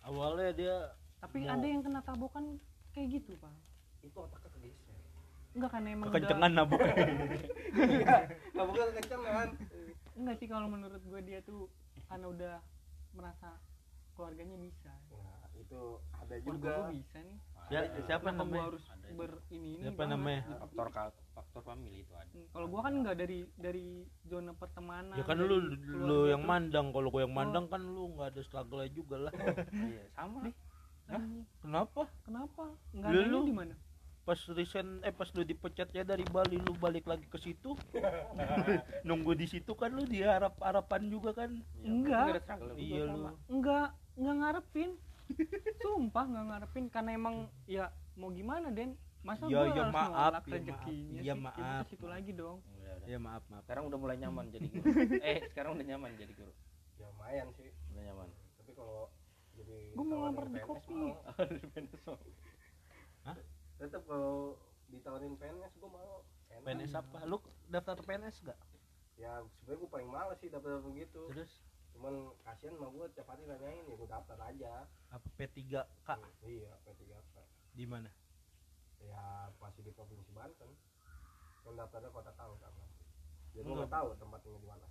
awalnya 0.01 0.51
dia 0.55 0.77
tapi 1.19 1.39
Mau- 1.41 1.51
ada 1.51 1.67
yang 1.67 1.83
kena 1.83 2.01
tabokan 2.01 2.45
kayak 2.91 3.09
gitu 3.13 3.37
pak? 3.37 3.53
Itu 4.01 4.17
otaknya 4.19 4.41
kegeser 4.41 4.50
enggak 5.51 5.71
kan 5.71 5.83
emang 5.85 6.07
kekencengan 6.09 6.51
nabok 6.53 6.81
iya 7.75 8.17
nggak 8.51 8.67
bukan 8.67 8.87
kekencengan. 8.93 9.49
Udah, 9.51 10.17
enggak 10.17 10.37
sih 10.37 10.47
kalau 10.47 10.67
menurut 10.67 11.03
gue 11.03 11.21
dia 11.23 11.39
tuh 11.41 11.67
karena 12.07 12.27
udah 12.29 12.55
merasa 13.11 13.49
keluarganya 14.13 14.57
bisa. 14.57 14.93
Nah 15.11 15.49
itu 15.55 15.81
ada 16.13 16.35
juga 16.39 16.51
juga. 16.53 16.73
gue 16.85 16.95
bisa 16.97 17.19
nih. 17.21 17.39
Ya 17.71 17.81
Ada. 17.85 18.01
siapa 18.05 18.29
gue 18.29 18.37
namanya? 18.37 18.65
harus 18.67 18.85
Ada 18.85 19.07
ber 19.13 19.33
ini 19.49 19.69
ini 19.73 19.83
siapa 19.85 20.03
namanya? 20.05 20.41
gitu. 20.43 20.55
faktor 20.61 20.87
faktor 21.33 21.63
family 21.63 21.99
itu 22.01 22.13
ada. 22.13 22.31
Hmm, 22.31 22.47
kalau 22.51 22.67
gua 22.67 22.81
kan 22.81 22.93
enggak 22.97 23.17
dari 23.17 23.39
dari 23.57 23.87
zona 24.25 24.53
pertemanan 24.53 25.15
ya 25.15 25.23
kan 25.23 25.37
lu 25.39 25.57
lu 26.01 26.19
yang 26.27 26.43
mandang 26.43 26.91
kalau 26.91 27.09
gua 27.09 27.23
yang 27.23 27.31
Oh. 27.31 27.39
mandang 27.39 27.67
kan 27.67 27.81
lu 27.81 28.11
nggak 28.13 28.29
ada 28.29 28.41
struggle 28.41 28.83
juga 28.89 29.17
lah. 29.21 29.33
Iya 29.91 30.03
sama. 30.13 30.39
Anjing, 31.11 31.43
kenapa? 31.59 32.03
Kenapa? 32.23 32.65
Enggak 32.93 33.11
lu- 33.27 33.43
di 33.45 33.55
mana 33.57 33.75
pas 34.31 34.39
resign 34.55 35.03
eh 35.03 35.11
pas 35.11 35.27
lu 35.35 35.43
dipecatnya 35.43 36.07
dari 36.07 36.23
Bali 36.23 36.55
lu 36.63 36.71
balik 36.79 37.11
lagi 37.11 37.27
ke 37.27 37.35
situ. 37.35 37.75
Nunggu 39.09 39.35
di 39.35 39.51
situ 39.51 39.75
kan 39.75 39.91
lu 39.91 40.07
diharap 40.07 40.55
harapan 40.63 41.11
juga 41.11 41.35
kan? 41.35 41.51
Iya, 41.83 41.91
Enggak. 41.91 42.27
iya 42.79 43.03
lu. 43.11 43.35
Enggak 43.51 43.91
enggak 44.15 44.37
ngarepin. 44.39 44.91
Sumpah 45.83 46.31
enggak 46.31 46.47
ngarepin 46.47 46.85
karena 46.95 47.11
emang 47.19 47.51
ya 47.67 47.91
mau 48.15 48.31
gimana 48.31 48.71
Den? 48.71 48.95
Masa 49.27 49.51
Ya, 49.51 49.67
gua 49.67 49.67
ya, 49.67 49.83
harus 49.83 49.95
maaf, 49.99 50.33
ya, 50.47 50.55
rezekinya 50.55 50.79
maaf. 50.79 51.27
Ya, 51.27 51.35
sih? 51.35 51.43
Maaf. 51.43 51.85
Situ 51.91 52.07
lagi 52.07 52.31
dong. 52.31 52.63
Udah. 52.63 52.97
ya 53.11 53.19
maaf 53.19 53.43
maaf. 53.51 53.63
Sekarang 53.67 53.85
udah 53.91 53.99
mulai 53.99 54.15
nyaman 54.15 54.47
jadi 54.55 54.67
guru. 54.71 54.87
Eh 55.27 55.39
sekarang 55.51 55.75
udah 55.75 55.87
nyaman 55.91 56.15
jadi 56.15 56.33
guru. 56.39 56.55
Ya 57.03 57.11
lumayan 57.11 57.51
sih. 57.59 57.75
Udah 57.91 58.03
nyaman. 58.15 58.29
Tapi 58.63 58.71
kalau 58.79 59.11
jadi 59.59 59.91
Gua 59.99 60.05
mau 60.07 60.23
lamar 60.23 60.47
di 60.55 60.61
kopi. 60.63 60.95
tetap 63.81 64.05
kalau 64.05 64.61
ditawarin 64.93 65.35
PNS 65.41 65.73
gua 65.81 65.91
mau. 65.97 66.15
Enak. 66.53 66.65
PNS 66.69 66.93
apa? 67.01 67.19
Lu 67.25 67.41
daftar 67.73 67.97
PNS 68.05 68.45
gak 68.45 68.61
ya 69.21 69.45
sebenarnya 69.61 69.81
gua 69.85 69.91
paling 69.93 70.09
males 70.09 70.39
sih 70.41 70.49
daftar 70.49 70.81
begitu 70.81 71.21
terus? 71.29 71.53
Cuman 71.93 72.33
kasihan 72.41 72.73
mah 72.81 72.89
gua 72.89 73.05
tiap 73.13 73.29
hari 73.29 73.45
nanyain 73.45 73.85
ya 73.85 73.95
gua 73.97 74.09
daftar 74.09 74.39
aja. 74.49 74.89
Apa 75.13 75.29
P3 75.37 75.61
K? 75.85 76.09
Iya 76.45 76.73
P3K 76.89 77.37
di 77.77 77.85
mana? 77.85 78.09
Ya 79.01 79.53
masih 79.61 79.85
di 79.85 79.93
provinsi 79.93 80.33
Banten. 80.33 80.73
Kan 81.61 81.73
daftarnya 81.77 82.09
kota 82.09 82.33
Tangerang 82.33 82.77
jadi 83.51 83.67
gua 83.67 83.77
nggak 83.85 83.93
tahu 83.93 84.09
tempatnya 84.17 84.59
di 84.63 84.69
mana. 84.69 84.87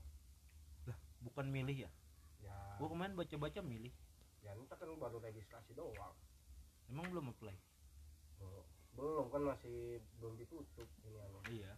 Bukan 1.25 1.45
milih 1.49 1.89
ya? 1.89 1.91
Ya. 2.45 2.57
Gua 2.77 2.87
kemarin 2.93 3.17
baca-baca 3.17 3.59
milih. 3.65 3.93
Ya 4.45 4.53
ntar 4.55 4.77
kan 4.77 4.93
baru 4.93 5.17
registrasi 5.17 5.73
doang. 5.73 6.15
Emang 6.85 7.09
belum 7.09 7.33
apply? 7.33 7.57
Belum 8.37 8.68
belum 8.99 9.25
kan 9.31 9.41
masih 9.47 9.77
belum 10.19 10.33
ditutup 10.35 10.67
ini 11.07 11.17
anu. 11.17 11.39
Iya. 11.47 11.71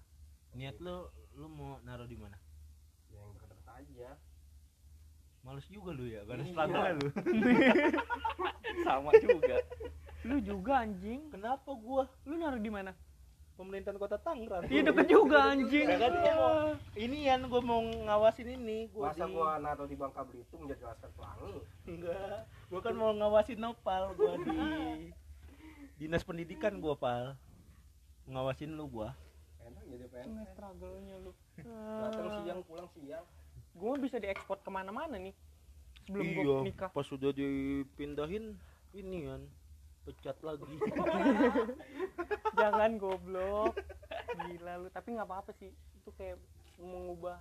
Niat 0.52 0.76
lu 0.82 1.06
lu 1.38 1.48
mau 1.48 1.78
naruh 1.82 2.10
di 2.10 2.18
mana? 2.18 2.36
Ya 3.08 3.22
yang 3.22 3.32
deket-deket 3.38 3.68
aja. 3.70 4.10
Males 5.42 5.66
juga 5.70 5.90
lu 5.94 6.06
ya 6.06 6.22
karena 6.26 6.44
Iya. 6.44 6.52
struggle 6.52 6.86
lu. 6.98 7.08
Sama 8.86 9.12
juga. 9.18 9.56
Lu 10.22 10.36
juga 10.38 10.74
anjing. 10.82 11.22
Kenapa 11.30 11.70
gua? 11.72 12.04
Lu 12.26 12.36
naruh 12.36 12.58
di 12.58 12.70
mana? 12.70 12.94
Pemerintahan 13.52 13.94
kota 13.96 14.18
Tangerang. 14.18 14.66
Iya 14.66 14.82
deket 14.90 15.08
juga 15.08 15.54
anjing. 15.54 15.86
Ya 15.86 15.98
kan 16.00 16.14
mau 16.18 16.74
ini 16.98 17.18
kan 17.26 17.42
gua 17.46 17.62
mau 17.62 17.82
ngawasin 17.82 18.58
ini 18.58 18.90
gua 18.90 19.14
masa 19.14 19.26
di 19.26 19.34
gua 19.34 19.50
naruh 19.62 19.86
di 19.86 19.94
Bangka 19.94 20.22
Belitung 20.26 20.66
jadi 20.66 20.82
laskar 20.82 21.10
pelangi? 21.14 21.62
Enggak. 21.86 22.50
Gua 22.74 22.80
kan 22.82 22.94
mau 22.98 23.14
ngawasin 23.14 23.62
Nopal 23.62 24.18
gua 24.18 24.34
di 24.42 24.50
dinas 26.02 26.26
pendidikan 26.26 26.82
gua 26.82 26.98
pal. 26.98 27.38
Ngawasin 28.26 28.74
lu 28.74 28.90
gua. 28.90 29.14
Enak 29.62 29.84
jadi 29.86 30.06
PNS 30.10 30.26
Nggak 30.34 30.48
struggle-nya 30.58 31.16
lu? 31.22 31.32
Datang 31.62 32.28
siang 32.42 32.62
pulang 32.66 32.90
siang. 32.98 33.26
Gue 33.78 33.94
bisa 34.02 34.18
diekspor 34.18 34.58
ke 34.66 34.68
mana-mana 34.74 35.16
nih 35.22 35.32
sebelum 36.10 36.26
iya 36.26 36.44
gue 36.44 36.60
nikah. 36.66 36.90
pas 36.90 37.06
sudah 37.06 37.30
dipindahin 37.32 38.58
ini 38.98 39.30
kan 39.30 39.42
pecat 40.10 40.38
lagi. 40.42 40.66
Jangan 42.60 42.98
goblok. 42.98 43.78
Gila 44.50 44.74
lu. 44.82 44.88
Tapi 44.90 45.08
nggak 45.14 45.30
apa-apa 45.30 45.54
sih. 45.62 45.70
Itu 46.02 46.10
kayak 46.18 46.42
mengubah 46.82 47.38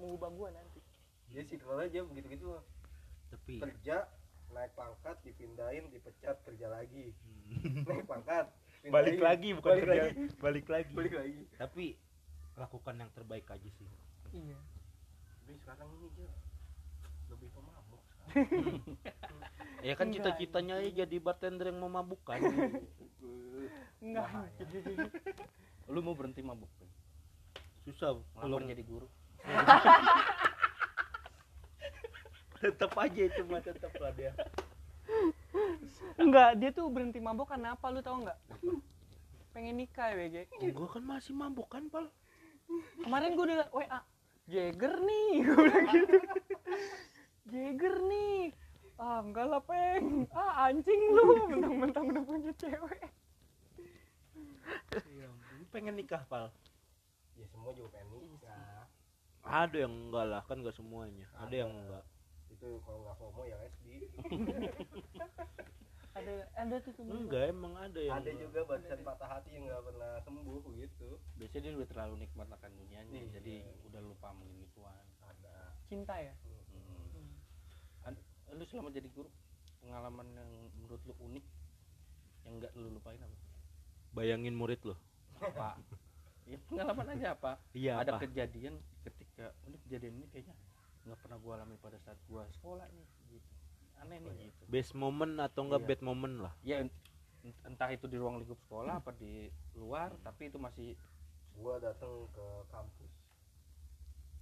mengubah 0.00 0.28
gue 0.32 0.48
nanti. 0.56 0.80
Dia 1.28 1.44
sih 1.44 1.60
kalau 1.60 1.84
aja 1.84 2.00
begitu-gitu. 2.02 2.56
Tapi 3.30 3.60
kerja 3.60 4.08
naik 4.50 4.72
pangkat 4.74 5.16
dipindahin 5.22 5.84
dipecat 5.90 6.36
kerja 6.44 6.66
lagi. 6.70 7.14
Hmm, 7.50 7.84
naik 7.86 8.06
pangkat 8.06 8.46
balik 8.94 9.16
pindahin, 9.18 9.22
lagi 9.22 9.48
bukan 9.54 9.70
balik 9.70 9.84
kerja, 9.84 10.02
lagi. 10.02 10.24
balik 10.40 10.66
lagi. 10.68 10.92
Balik 10.94 11.14
lagi. 11.14 11.40
Tapi 11.56 11.84
lakukan 12.56 12.94
yang 12.98 13.10
terbaik 13.14 13.46
aja 13.48 13.70
sih. 13.78 13.88
Iya. 14.34 14.58
Tapi 15.40 15.52
sekarang 15.64 15.88
ini 15.96 16.06
aja 16.12 16.28
lebih 17.30 17.48
pemabuk 17.54 18.02
sekarang. 18.10 18.34
ya 19.86 19.94
kan 19.96 20.06
Enggak, 20.10 20.16
cita-citanya 20.22 20.74
aja 20.82 20.90
jadi 21.06 21.16
bartender 21.18 21.66
yang 21.70 21.80
memabukkan 21.82 22.38
enggak. 24.04 24.26
Bahaya. 24.28 24.64
lu 25.90 26.00
mau 26.06 26.14
berhenti 26.14 26.38
mabuk? 26.42 26.70
Pin? 26.78 26.86
susah 27.90 28.14
belum. 28.38 28.68
jadi 28.68 28.82
guru 28.84 29.08
tetap 32.60 32.92
aja 33.00 33.20
itu 33.24 33.40
mah 33.48 33.64
tetap 33.64 33.92
lah 33.96 34.12
dia. 34.12 34.36
Enggak 36.20 36.60
dia 36.60 36.70
tuh 36.70 36.86
berhenti 36.92 37.18
mabok 37.18 37.56
karena 37.56 37.74
apa 37.74 37.88
lu 37.90 38.04
tau 38.04 38.20
nggak 38.20 38.38
pengen 39.50 39.82
nikah 39.82 40.14
ya 40.14 40.14
BG 40.14 40.36
gua 40.70 40.86
kan 40.86 41.02
masih 41.02 41.34
mabuk 41.34 41.66
kan 41.66 41.88
pal? 41.90 42.06
Kemarin 43.02 43.34
gue 43.34 43.44
udah 43.50 43.66
WA 43.74 44.00
Jagger 44.46 44.94
nih 45.02 45.30
gue 45.42 45.58
bilang 45.58 45.86
gitu. 45.90 46.18
Jagger 47.50 47.94
nih. 48.06 48.54
Ah 49.00 49.18
enggak 49.24 49.46
lah 49.50 49.62
peng. 49.64 50.30
Ah 50.30 50.70
anjing 50.70 51.00
lu. 51.10 51.50
Mentang-mentang 51.50 52.04
udah 52.14 52.22
punya 52.22 52.52
cewek. 52.54 53.10
Lu 55.58 55.64
pengen 55.74 55.98
nikah 55.98 56.22
pal? 56.30 56.54
Ya 57.34 57.46
semua 57.50 57.74
juga 57.74 57.90
pengen 57.98 58.22
nikah. 58.30 58.86
Ada 59.42 59.76
yang 59.88 59.94
enggak 60.06 60.24
lah 60.30 60.42
kan 60.46 60.62
enggak 60.62 60.76
semuanya. 60.78 61.26
Ada 61.42 61.54
yang 61.66 61.70
enggak 61.74 62.04
itu 62.60 62.76
kalau 62.84 62.98
nggak 63.00 63.16
homo 63.16 63.42
ya 63.48 63.56
lesbi 63.56 64.04
ada 66.18 66.34
ada 66.52 66.76
tuh 66.84 66.92
temen 66.92 67.24
enggak 67.24 67.48
emang 67.48 67.72
ada 67.72 67.96
yang 67.96 68.20
ada 68.20 68.30
juga 68.36 68.60
barisan 68.68 69.00
patah 69.00 69.28
hati 69.32 69.56
yang 69.56 69.64
nggak 69.64 69.80
pernah 69.80 70.12
sembuh 70.20 70.64
gitu. 70.76 71.16
Biasanya 71.38 71.62
dia 71.64 71.72
udah 71.80 71.88
terlalu 71.88 72.14
nikmat 72.20 72.48
akan 72.50 72.70
dunianya 72.76 73.14
Iya. 73.16 73.30
jadi 73.40 73.54
udah 73.88 74.00
lupa 74.04 74.28
sama 74.28 74.44
gituan 74.60 75.06
ada. 75.24 75.54
Cinta 75.88 76.14
ya? 76.20 76.34
Hmm. 76.44 77.32
An- 78.04 78.24
lu 78.52 78.64
selama 78.68 78.92
jadi 78.92 79.08
guru 79.08 79.30
pengalaman 79.80 80.28
yang 80.34 80.50
menurut 80.76 81.00
lu 81.08 81.14
unik 81.16 81.46
yang 82.44 82.52
nggak 82.60 82.72
lu 82.76 82.88
lupain 82.92 83.22
apa? 83.22 83.36
Bayangin 84.12 84.52
murid 84.52 84.84
lo 84.84 85.00
apa? 85.40 85.80
Ya 86.44 86.58
pengalaman 86.66 87.06
aja 87.16 87.32
apa? 87.32 87.52
Iya 87.72 88.02
ada 88.02 88.18
apa? 88.18 88.26
kejadian 88.26 88.82
ketika 89.06 89.54
ini 89.64 89.78
kejadian 89.86 90.14
ini 90.20 90.26
kayaknya 90.28 90.52
nggak 91.02 91.18
pernah 91.18 91.38
gua 91.38 91.52
alami 91.56 91.76
pada 91.76 91.96
saat 91.98 92.18
gua 92.24 92.44
sekolah 92.50 92.86
nih 92.88 93.06
gitu. 93.30 93.50
Aneh 93.98 94.18
nih 94.18 94.32
gitu. 94.46 94.62
Best 94.66 94.92
moment 94.92 95.34
atau 95.38 95.64
enggak 95.64 95.82
Iya. 95.82 95.88
bad 95.88 96.00
moment 96.02 96.34
lah? 96.40 96.52
Ya 96.60 96.76
ent- 96.80 97.00
entah 97.64 97.88
itu 97.88 98.04
di 98.04 98.16
ruang 98.16 98.36
lingkup 98.36 98.60
sekolah 98.60 99.00
apa 99.00 99.12
di 99.12 99.48
luar 99.74 100.12
tapi 100.20 100.48
itu 100.48 100.56
masih 100.56 100.92
gua 101.54 101.76
datang 101.76 102.28
ke 102.30 102.46
kampus. 102.68 103.12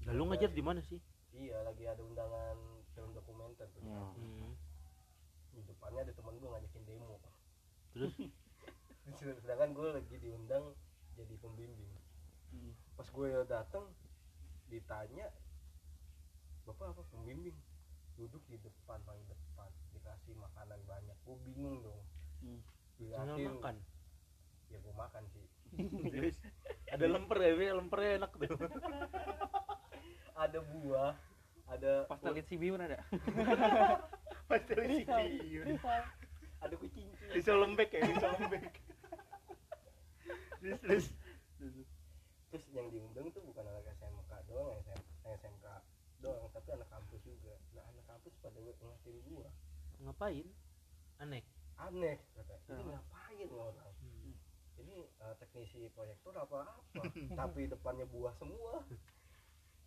Lalu 0.03 0.23
ngajar 0.27 0.51
di 0.51 0.63
mana 0.63 0.81
sih? 0.81 0.99
Iya 1.31 1.63
lagi 1.63 1.85
ada 1.85 2.01
undangan 2.01 2.57
film 2.93 3.11
dokumenter 3.13 3.67
tuh. 3.71 3.81
Di 3.81 3.89
Hmm. 3.89 4.15
hmm. 4.17 4.55
di 5.49 5.61
depannya 5.65 6.01
ada 6.03 6.13
teman 6.13 6.35
gue 6.35 6.47
ngajakin 6.47 6.83
demo. 6.85 7.19
Terus? 7.91 8.15
Sedangkan 9.43 9.71
gue 9.73 9.89
lagi 9.93 10.17
diundang 10.19 10.65
jadi 11.15 11.35
pembimbing. 11.37 11.93
Hmm. 12.49 12.73
pas 12.95 13.05
gue 13.05 13.29
datang 13.45 13.85
ditanya 14.67 15.29
bapak 16.69 16.93
apa 16.93 17.03
pembimbing? 17.09 17.57
Duduk 18.21 18.43
di 18.51 18.61
depan 18.61 19.01
paling 19.09 19.25
depan 19.25 19.71
dikasih 19.97 20.37
makanan 20.37 20.81
banyak. 20.85 21.17
Gue 21.25 21.37
bingung 21.49 21.81
dong. 21.81 22.05
Hmm. 22.45 22.61
makan? 23.01 23.75
Ya 24.69 24.79
gue 24.85 24.95
makan 24.95 25.23
sih. 25.33 25.45
Terus, 26.13 26.37
ada 26.95 27.07
lemper 27.09 27.39
ya 27.41 27.73
lempernya 27.73 28.11
enak 28.25 28.33
tuh. 28.37 28.53
Ada 30.39 30.63
buah 30.63 31.19
ada 31.67 32.07
Pastel 32.07 32.33
lihat 32.39 32.47
si 32.47 32.57
Biun 32.57 32.79
ada. 32.79 33.03
pastel 34.49 34.81
Risal. 34.87 35.27
ada 36.65 36.75
kucing 36.79 37.11
bisa 37.35 37.53
lembek 37.59 37.91
ya 37.93 38.07
bisa 38.07 38.27
lembek. 38.39 38.79
Terus 40.63 40.79
terus. 40.81 41.07
Terus 42.49 42.65
yang 42.73 42.89
diundang 42.89 43.29
tuh 43.35 43.45
bukan 43.45 43.67
anak 43.67 43.85
SMK 43.99 44.33
doang 44.49 44.81
SMK 45.27 45.68
doang 46.19 46.51
tapi 46.51 46.69
anak 46.73 46.89
kampus 46.89 47.21
juga. 47.23 47.55
Nah 47.73 47.85
anak 47.87 48.05
kampus 48.07 48.33
pada 48.39 48.59
ngatin 48.59 49.17
gua. 49.25 49.49
Ngapain? 50.01 50.47
Aneh. 51.19 51.43
Aneh 51.77 52.17
kata. 52.35 52.55
Ini 52.69 52.83
Hmm. 52.83 52.91
ngapain 52.93 53.49
orang? 53.51 53.93
Ini 54.79 54.97
eh, 55.05 55.35
teknisi 55.37 55.91
proyektor 55.91 56.35
apa 56.35 56.67
apa? 56.67 57.03
Tapi 57.39 57.67
depannya 57.67 58.07
buah 58.07 58.35
semua. 58.37 58.83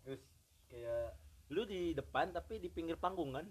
Terus 0.03 0.21
kayak 0.67 1.15
lu 1.51 1.63
di 1.63 1.91
depan 1.91 2.31
tapi 2.31 2.57
di 2.57 2.67
pinggir 2.67 2.95
panggung 2.95 3.35
kan? 3.35 3.47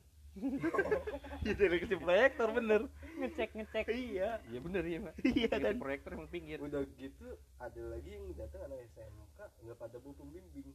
Iya 1.42 1.52
dari 1.54 1.76
kecil 1.78 1.98
proyektor 1.98 2.48
bener. 2.50 2.86
Ngecek 3.18 3.50
ngecek. 3.52 3.84
iya. 3.90 4.38
Iya 4.46 4.58
bener 4.60 4.82
iya 4.84 4.98
pak. 5.02 5.14
iya 5.26 5.48
Kan 5.48 5.60
kan 5.60 5.76
proyektor 5.76 6.10
emang 6.14 6.30
pinggir. 6.30 6.58
udah 6.60 6.80
gitu 6.96 7.28
ada 7.56 7.82
lagi 7.88 8.10
yang 8.10 8.24
datang 8.34 8.62
anak 8.64 8.84
SMK 8.90 9.38
nggak 9.64 9.76
pada 9.76 9.96
bu 9.98 10.12
pembimbing 10.14 10.70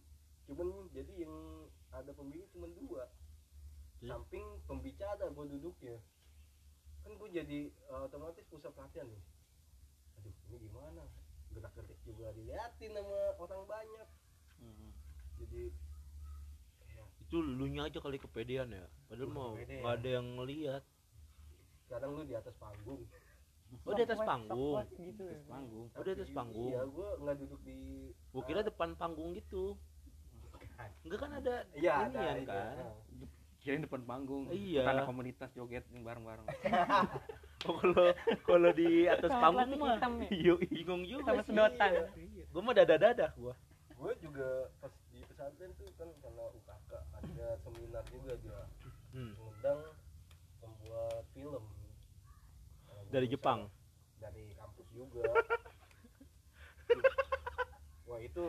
cuman 0.46 0.68
jadi 0.94 1.26
yang 1.26 1.34
ada 2.04 2.12
pembimbing 2.12 2.50
cuma 2.52 2.68
dua. 2.76 3.08
Iya. 4.04 4.12
samping 4.12 4.46
pembicara 4.68 5.26
gua 5.32 5.46
duduknya 5.48 5.98
kan 7.06 7.12
gua 7.16 7.30
jadi 7.30 7.70
eh, 7.70 8.02
otomatis 8.06 8.46
pusat 8.50 8.74
perhatian 8.74 9.08
nih. 9.10 9.24
Aduh 10.22 10.34
ini 10.50 10.58
gimana? 10.68 11.04
Gerak 11.54 11.72
gerik 11.78 12.00
juga 12.04 12.34
diliatin 12.34 12.92
sama 12.98 13.20
orang 13.40 13.64
banyak. 13.70 14.08
Hmm. 14.56 14.92
jadi 15.36 15.68
kayak 16.80 17.08
itu 17.28 17.38
lu 17.44 17.68
nya 17.68 17.92
aja 17.92 18.00
kali 18.02 18.18
kepedean 18.18 18.74
ya. 18.74 18.86
Padahal 19.08 19.32
mau 19.32 19.52
nggak 19.54 19.94
ada 20.02 20.10
yang 20.10 20.28
ngeliat. 20.38 20.84
Kadang 21.86 22.18
lu 22.18 22.24
di 22.26 22.34
atas 22.34 22.56
panggung. 22.58 23.06
Oh 23.86 23.94
di 23.94 24.04
atas 24.06 24.22
panggung. 24.22 24.82
gitu 24.98 25.24
ya. 25.24 25.40
Panggung. 25.46 25.88
Oh, 25.94 26.04
di 26.06 26.12
atas 26.14 26.30
Tapi, 26.30 26.38
panggung. 26.38 26.72
iya 26.74 26.82
gua 26.90 27.10
nggak 27.22 27.36
duduk 27.42 27.62
di 27.66 27.78
gua 28.34 28.44
kira 28.46 28.62
depan 28.66 28.90
panggung 28.98 29.34
gitu 29.38 29.78
enggak 31.06 31.20
kan 31.22 31.32
ada 31.40 31.56
iya 31.78 31.92
ada 32.08 32.20
kan 32.20 32.38
Nah, 32.46 32.94
Kirain 33.66 33.82
depan 33.82 34.06
panggung. 34.06 34.46
Iya. 34.54 34.86
Karena 34.86 35.10
komunitas 35.10 35.50
joget 35.58 35.82
yang 35.90 36.06
bareng-bareng. 36.06 36.46
oh, 37.66 37.74
kalau 37.82 38.14
kalau 38.46 38.70
di 38.78 39.10
atas 39.10 39.26
Sama 39.34 39.66
panggung 39.66 39.82
mah 39.82 39.98
ya? 39.98 40.30
iya 40.30 40.54
bingung 40.70 41.02
juga 41.10 41.34
Sama 41.34 41.42
sedotan. 41.42 41.92
Iya. 42.14 42.46
gua 42.54 42.62
mah 42.62 42.74
dada 42.78 42.96
dadah 43.02 43.34
gua 43.34 43.58
gue 43.96 44.12
juga 44.22 44.70
pas 44.84 44.92
di 45.10 45.24
pesantren 45.24 45.72
tuh 45.80 45.88
kan 45.96 46.10
karena 46.20 46.46
UKK 46.52 46.92
ada 47.16 47.48
seminar 47.64 48.04
juga 48.12 48.34
dia 48.44 48.62
hmm. 49.16 49.32
mengundang 49.40 49.80
membuat 50.60 51.24
film 51.32 51.64
dari 53.10 53.28
Jepang 53.32 53.72
dari 54.20 54.52
kampus 54.60 54.88
juga 54.92 55.24
wah 58.08 58.20
itu 58.20 58.46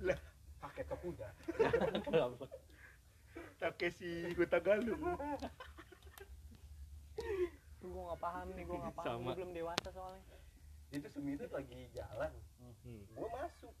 wah, 0.00 0.18
pakai 0.86 1.02
kuda 1.02 1.28
Takeshi 3.58 4.12
Gutagalu 4.38 4.94
Gue 7.82 8.02
gak 8.06 8.20
paham 8.22 8.46
nih, 8.54 8.62
gue 8.62 8.78
gak 8.78 8.94
paham. 8.94 9.26
Gue 9.26 9.34
belum 9.42 9.52
dewasa 9.54 9.88
soalnya. 9.90 10.22
itu 10.92 11.08
seminar 11.08 11.48
lagi 11.50 11.88
jalan. 11.96 12.32
Hmm. 12.60 13.02
gue 13.10 13.28
masuk. 13.32 13.74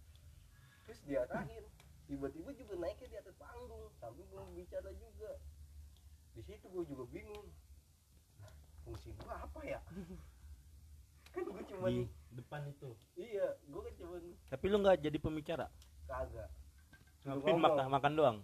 Terus 0.88 1.00
dia 1.06 1.22
terakhir. 1.28 1.62
Tiba-tiba 2.10 2.50
juga 2.56 2.72
naiknya 2.82 3.08
di 3.08 3.16
atas 3.22 3.36
panggung. 3.38 3.92
Sambil 4.02 4.26
belum 4.32 4.48
bicara 4.58 4.90
juga. 4.96 5.38
Di 6.34 6.42
situ 6.42 6.66
gue 6.66 6.84
juga 6.88 7.04
bingung. 7.14 7.46
Nah, 8.42 8.52
fungsi 8.82 9.14
gue 9.14 9.32
apa 9.32 9.60
ya? 9.62 9.80
Kan 11.32 11.42
gue 11.46 11.62
cuman 11.68 11.90
di 11.92 12.04
depan 12.36 12.60
itu. 12.68 12.90
Iya 13.16 13.48
gue 13.64 13.80
kan 13.80 13.94
cuman 14.02 14.20
tapi 14.52 14.64
lu 14.68 14.76
nggak 14.84 15.00
jadi 15.00 15.18
pembicara? 15.20 15.66
Kagak 16.04 16.50
Ngomong. 17.22 17.58
makan 17.62 17.86
makan 17.86 18.12
doang 18.18 18.38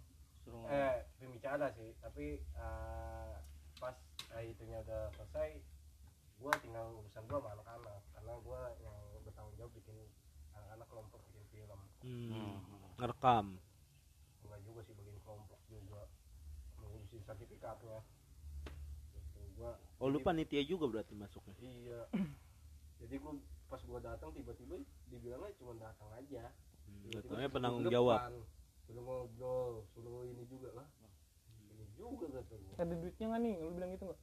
Suruh 0.46 0.70
eh 0.70 1.02
pembicara 1.18 1.66
sih 1.74 1.90
tapi 1.98 2.38
eh, 2.38 3.32
pas 3.78 3.96
eh, 4.38 4.42
itunya 4.54 4.78
udah 4.86 5.10
selesai 5.18 5.58
gue 6.38 6.52
tinggal 6.62 6.86
urusan 7.02 7.26
gue 7.26 7.38
sama 7.42 7.50
anak-anak 7.58 8.00
karena 8.14 8.32
gue 8.38 8.60
yang 8.86 8.98
bertanggung 9.26 9.56
jawab 9.58 9.72
bikin 9.74 9.98
anak-anak 10.54 10.86
kelompok 10.86 11.20
bikin 11.26 11.44
film 11.50 11.80
hmm. 12.06 12.30
Hmm. 12.30 12.56
ngerekam 13.02 13.46
enggak 14.46 14.60
juga 14.62 14.80
sih 14.86 14.94
bikin 14.94 15.16
kelompok 15.26 15.60
juga 15.66 16.02
ngurusin 16.78 17.22
sertifikatnya 17.26 17.98
gitu 19.14 19.38
gua 19.58 19.72
oh 19.98 20.06
lu 20.06 20.18
panitia 20.22 20.62
juga 20.62 20.86
berarti 20.86 21.14
masuknya 21.18 21.54
iya 21.58 22.00
jadi 23.02 23.14
gua 23.18 23.34
pas 23.66 23.82
gua 23.84 24.00
datang 24.00 24.30
tiba-tiba 24.32 24.78
dibilangnya 25.10 25.50
cuma 25.58 25.72
datang 25.76 26.10
aja 26.14 26.54
hmm. 26.86 27.10
Datangnya 27.12 27.48
penanggung 27.50 27.84
depan, 27.86 28.32
suruh 28.88 29.04
ngobrol 29.04 29.84
suruh 29.92 30.24
ini 30.24 30.48
juga 30.48 30.72
lah 30.72 30.88
ini 31.76 31.84
juga 31.92 32.40
kata 32.40 32.54
gua 32.56 32.72
Ada 32.80 32.94
duitnya 32.96 33.26
gak 33.28 33.40
nih? 33.44 33.54
Lu 33.60 33.70
bilang 33.76 33.90
gitu 33.92 34.04
gak? 34.08 34.20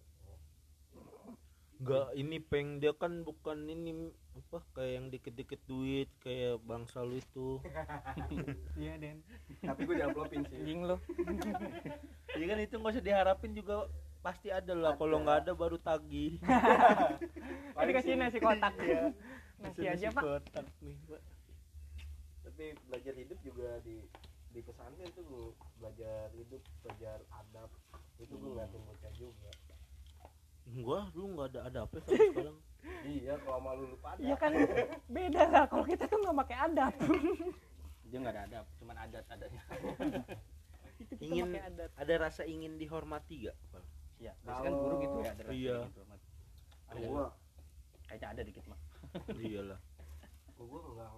Enggak, 1.76 2.08
ini 2.16 2.38
peng 2.40 2.80
dia 2.80 2.96
kan 2.96 3.20
bukan 3.22 3.68
ini 3.68 3.92
apa 4.32 4.64
kayak 4.74 4.92
yang 4.96 5.06
dikit-dikit 5.12 5.60
duit 5.68 6.08
kayak 6.24 6.56
bangsa 6.64 7.04
lu 7.04 7.20
itu. 7.20 7.60
Iya, 8.80 8.96
Den. 8.96 9.20
tapi 9.60 9.84
gua 9.84 9.96
diamplopin 10.00 10.44
sih 10.48 10.56
Anjing 10.56 10.82
lu. 10.88 10.98
Iya 12.40 12.46
kan 12.52 12.58
itu 12.60 12.76
nggak 12.80 12.94
usah 12.96 13.04
diharapin 13.04 13.52
juga 13.56 13.88
pasti 14.20 14.50
ada 14.52 14.72
lah. 14.72 14.96
Kalau 14.96 15.20
nggak 15.22 15.38
ada 15.46 15.52
baru 15.52 15.76
tagih. 15.78 16.40
Tadi 17.78 17.92
kasih 17.92 18.18
nasi 18.18 18.40
kotak. 18.40 18.74
Iya. 18.80 19.12
Nasi 19.60 19.80
Bisa 19.84 19.92
aja, 19.96 20.08
nasi 20.10 20.16
Pak. 20.16 20.24
kotak 20.24 20.66
nih, 20.80 20.96
Pak. 21.06 21.22
tapi 22.46 22.66
belajar 22.88 23.14
hidup 23.20 23.40
juga 23.44 23.68
di 23.84 24.00
di 24.56 24.64
pesantren 24.64 25.12
tuh 25.12 25.24
gua 25.28 25.46
belajar 25.76 26.32
hidup 26.32 26.64
belajar 26.80 27.20
adab 27.36 27.68
itu 28.18 28.34
gua 28.34 28.50
ngeliatin 28.56 28.82
bocah 28.82 29.14
juga 29.14 29.52
Gua 30.66 31.00
lu 31.14 31.36
nggak 31.36 31.48
ada 31.54 31.60
ada 31.70 31.80
apa 31.86 31.98
sekarang. 32.02 32.58
iya 33.06 33.38
kalau 33.38 33.62
sama 33.62 33.72
lu 33.78 33.86
pada 34.02 34.18
Iya 34.18 34.34
kan 34.34 34.52
beda 35.06 35.42
lah 35.46 35.64
kalau 35.70 35.86
kita 35.86 36.10
tuh 36.10 36.18
nggak 36.18 36.38
pakai 36.42 36.58
adat. 36.58 36.94
Dia 38.10 38.18
nggak 38.18 38.34
ada 38.34 38.44
adab, 38.50 38.66
cuman 38.80 38.96
adat 38.98 39.26
adanya. 39.30 39.62
Itu 41.02 41.14
kita 41.14 41.22
Ingin 41.22 41.46
pakai 41.52 41.64
adat. 41.70 41.90
ada 41.94 42.14
rasa 42.18 42.42
ingin 42.48 42.80
dihormati 42.80 43.46
gak? 43.46 43.58
Iya, 44.18 44.32
biasanya 44.42 44.64
kan 44.64 44.74
guru 44.74 44.96
gitu 44.98 45.16
ya 45.20 45.30
ada 45.30 45.44
rasa 45.44 45.54
Iya. 45.54 45.78
gitu. 45.86 46.02
Mat. 46.08 46.22
Ada 46.88 47.00
gua 47.04 47.26
kayaknya 48.08 48.28
ada 48.32 48.42
dikit 48.42 48.64
mah. 48.66 48.80
Iyalah. 49.38 49.80
Gua 50.56 50.80
nggak 50.82 51.10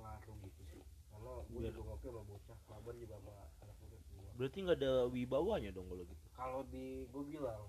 ngopi 1.31 2.07
sama 2.07 2.21
bocah 2.23 2.57
kabar 2.65 2.93
juga 2.95 3.15
sama 3.19 3.33
anak 3.61 3.75
muda 3.81 3.97
gua 4.07 4.29
Berarti 4.37 4.57
nggak 4.61 4.77
ada 4.77 4.93
wibawanya 5.07 5.69
dong 5.71 5.87
kalau 5.87 6.03
gitu. 6.03 6.25
kalau 6.33 6.61
di 6.67 6.85
gua 7.09 7.23
bilang 7.23 7.63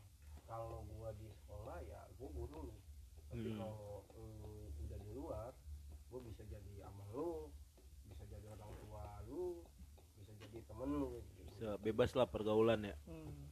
kalau 0.44 0.84
gua 0.86 1.10
di 1.14 1.28
sekolah 1.34 1.78
ya 1.82 2.00
gua 2.16 2.28
guru 2.30 2.58
lu 2.70 2.76
tapi 3.28 3.48
Hmm. 3.52 3.60
kalau 3.60 4.00
lu 4.16 4.28
udah 4.80 4.98
di 4.98 5.10
luar 5.12 5.50
gua 6.08 6.20
bisa 6.22 6.42
jadi 6.44 6.72
amal 6.84 7.08
lu 7.12 7.30
bisa 8.08 8.24
jadi 8.24 8.46
orang 8.48 8.72
tua 8.80 9.04
lu 9.28 9.60
bisa 10.16 10.32
jadi 10.36 10.58
temen 10.64 10.88
lu 10.90 11.08
gitu. 11.20 11.42
Bisa 11.52 11.68
bebas 11.78 12.10
lah 12.14 12.26
pergaulan 12.26 12.80
ya. 12.82 12.96
Hmm. 13.04 13.48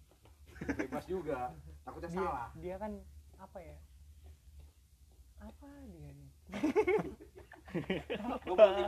bebas 0.56 1.04
juga 1.04 1.52
takutnya 1.84 2.08
Dia, 2.08 2.16
salah 2.16 2.48
dia 2.56 2.76
kan 2.76 2.92
apa 3.36 3.58
ya? 3.60 3.76
Apa 5.36 5.68
dia 5.86 6.10
nih? 6.10 6.25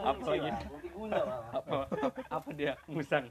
Apa 0.02 0.24
lagi? 0.26 0.50
Apa 1.52 1.76
apa 2.30 2.48
dia 2.54 2.72
musang? 2.86 3.26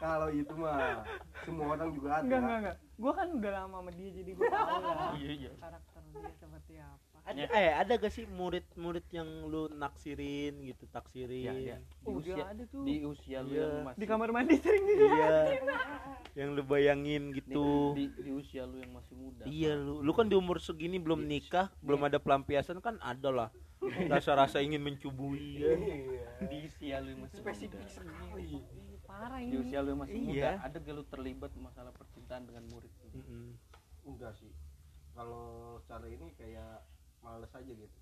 kalau 0.00 0.32
itu 0.32 0.48
mah 0.56 1.04
semua 1.44 1.76
orang 1.76 1.92
juga 1.92 2.08
ada 2.08 2.24
Enggak, 2.24 2.40
enggak, 2.40 2.56
enggak. 2.56 2.76
Gua 2.96 3.12
kan 3.12 3.28
udah 3.36 3.50
lama 3.52 3.76
sama 3.76 3.90
dia 3.92 4.08
jadi 4.10 4.30
gua 4.32 4.48
tahu 4.48 4.80
lah 4.80 5.12
Iya, 5.20 5.30
iya. 5.36 5.52
karakter 5.60 6.00
dia 6.08 6.32
seperti 6.32 6.74
apa. 6.80 7.16
ada 7.20 7.42
eh 7.52 7.70
ada 7.76 7.92
gak 8.00 8.08
sih 8.08 8.24
murid-murid 8.24 9.06
yang 9.12 9.28
lu 9.44 9.68
naksirin 9.68 10.56
gitu 10.64 10.88
taksirin 10.88 11.44
Iya, 11.44 11.52
iya. 11.52 11.76
di 11.76 12.08
Oh, 12.08 12.16
usia 12.16 12.44
ada 12.48 12.64
tuh. 12.64 12.80
di 12.80 12.94
usia 13.04 13.38
lu 13.44 13.52
Iya. 13.52 13.60
yang 13.60 13.74
masih 13.84 13.98
di 14.00 14.06
kamar 14.08 14.28
mandi 14.32 14.56
sering 14.56 14.84
iya 14.88 15.28
yang 16.40 16.56
lu 16.56 16.64
bayangin 16.64 17.36
di, 17.36 17.44
gitu. 17.44 17.92
Di, 17.92 18.08
di 18.16 18.32
usia 18.32 18.64
lu 18.64 18.80
yang 18.80 18.96
masih 18.96 19.12
muda. 19.12 19.44
Iya 19.44 19.76
lu 19.76 20.00
lu 20.00 20.12
kan 20.16 20.24
di 20.24 20.32
umur 20.32 20.56
segini 20.56 20.96
belum 20.96 21.28
nikah 21.28 21.68
belum 21.84 22.08
ada 22.08 22.16
pelampiasan 22.16 22.80
kan 22.80 22.96
ada 23.04 23.28
lah. 23.28 23.48
Rasa-rasa 24.08 24.64
ingin 24.64 24.80
mencubui. 24.80 25.60
Kan 25.60 26.48
di 26.48 26.56
usia 26.64 27.04
lu 27.04 27.12
yang 27.12 27.20
masih 27.28 27.44
spesifik 27.44 27.76
muda 27.84 27.92
sekali. 27.92 28.56
Parah 29.04 29.40
di 29.44 29.52
ini. 29.52 29.60
usia 29.60 29.78
lu 29.84 29.88
yang 29.92 30.00
masih 30.00 30.16
Iya. 30.16 30.24
muda 30.24 30.50
ada 30.64 30.76
gak 30.80 30.94
lu 30.96 31.04
terlibat 31.12 31.52
masalah 31.60 31.92
percintaan 31.92 32.42
dengan 32.48 32.64
murid. 32.72 32.92
Mm-mm. 33.12 33.46
enggak 34.08 34.32
sih. 34.40 34.52
Kalau 35.12 35.76
secara 35.84 36.08
ini 36.08 36.32
kayak 36.40 36.80
males 37.20 37.52
aja 37.52 37.68
gitu. 37.68 37.98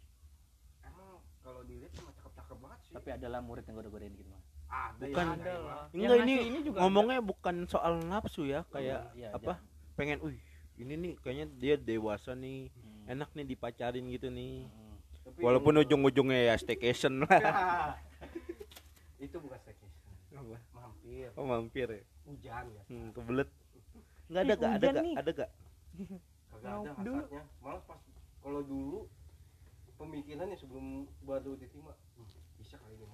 Emang 0.87 1.19
kalau 1.43 1.67
dilihat 1.67 1.91
mah 2.07 2.15
cakep-cakep 2.15 2.57
banget 2.63 2.79
sih. 2.87 2.95
Tapi 2.95 3.09
adalah 3.19 3.43
murid 3.43 3.67
yang 3.67 3.83
goda-godain 3.83 4.15
gitu 4.15 4.31
mah 4.31 4.43
ada 4.69 5.01
Bukan. 5.01 5.25
yang 5.25 5.31
ada 5.35 5.55
lah. 5.59 5.83
Enggak 5.91 6.17
ini, 6.21 6.35
ini 6.47 6.59
juga 6.63 6.79
ngomongnya 6.81 7.21
bukan 7.21 7.55
soal 7.65 7.99
nafsu 8.03 8.45
ya 8.45 8.63
kayak 8.69 9.09
Iya, 9.13 9.33
apa 9.33 9.57
pengen 9.95 10.21
wih 10.21 10.39
ini 10.77 10.95
nih 10.95 11.13
kayaknya 11.19 11.47
dia 11.53 11.75
dewasa 11.75 12.33
nih 12.33 12.69
Hmm. 12.71 13.13
enak 13.13 13.33
nih 13.33 13.47
dipacarin 13.47 14.05
gitu 14.09 14.29
nih. 14.29 14.65
Hmm. 14.65 14.97
Tapi 15.25 15.39
walaupun 15.41 15.73
yang- 15.75 15.85
ujung-ujungnya 15.85 16.41
ya 16.45 16.55
staycation 16.55 17.21
lah. 17.21 17.29
Itu 19.19 19.37
bukan 19.39 19.59
staycation. 19.59 19.91
Mampir. 20.71 21.29
Oh 21.35 21.45
mampir 21.45 21.89
ya? 21.89 22.03
Hujan 22.25 22.65
ya. 22.71 22.83
Hmm, 22.87 23.09
kebelet. 23.11 23.49
Nggak 24.29 24.43
ada 24.43 24.55
gak 24.55 24.71
ada 24.71 24.87
gak 24.87 24.93
ada 25.17 25.33
gak 25.33 25.51
kagak 26.49 26.75
ada 26.75 26.91
hasratnya 26.91 27.43
malah 27.59 27.83
pas 27.83 28.01
kalau 28.39 28.61
dulu 28.61 29.07
pemikirannya 29.95 30.55
sebelum 30.55 30.87
baru 31.21 31.55
diterima 31.55 31.93
"Hmm, 32.15 32.27
bisa 32.57 32.77
kali 32.77 32.95
ini 32.95 33.05
ya 33.05 33.09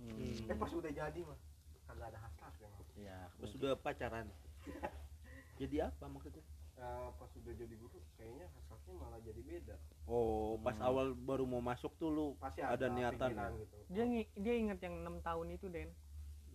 Hmm. 0.00 0.48
eh 0.48 0.56
pas 0.56 0.70
udah 0.70 0.90
jadi 0.90 1.20
mah 1.20 1.38
kagak 1.84 2.06
ada 2.08 2.18
hasrat 2.18 2.54
ya 2.96 3.18
pas 3.30 3.48
sudah 3.48 3.76
pacaran. 3.76 4.26
Jadi 5.60 5.76
apa 5.78 6.08
maksudnya? 6.08 6.40
Eh, 6.74 7.08
pas 7.12 7.28
udah 7.30 7.52
jadi 7.52 7.74
guru 7.76 8.00
kayaknya 8.14 8.48
hasratnya 8.50 8.94
malah 8.96 9.20
jadi 9.20 9.40
beda. 9.42 9.76
Oh 10.06 10.56
pas 10.56 10.72
Hmm. 10.72 10.88
awal 10.88 11.06
baru 11.12 11.44
mau 11.44 11.60
masuk 11.60 11.92
tuh 11.94 12.08
lu 12.08 12.26
pasti 12.34 12.64
Ada 12.64 12.72
ada, 12.80 12.86
niatan. 12.88 13.30
ya? 13.30 13.52
gitu. 13.54 13.76
Dia 13.90 14.04
dia 14.34 14.54
inget 14.56 14.80
yang 14.80 14.96
enam 14.98 15.20
tahun 15.20 15.52
itu 15.52 15.68
Den. 15.68 15.92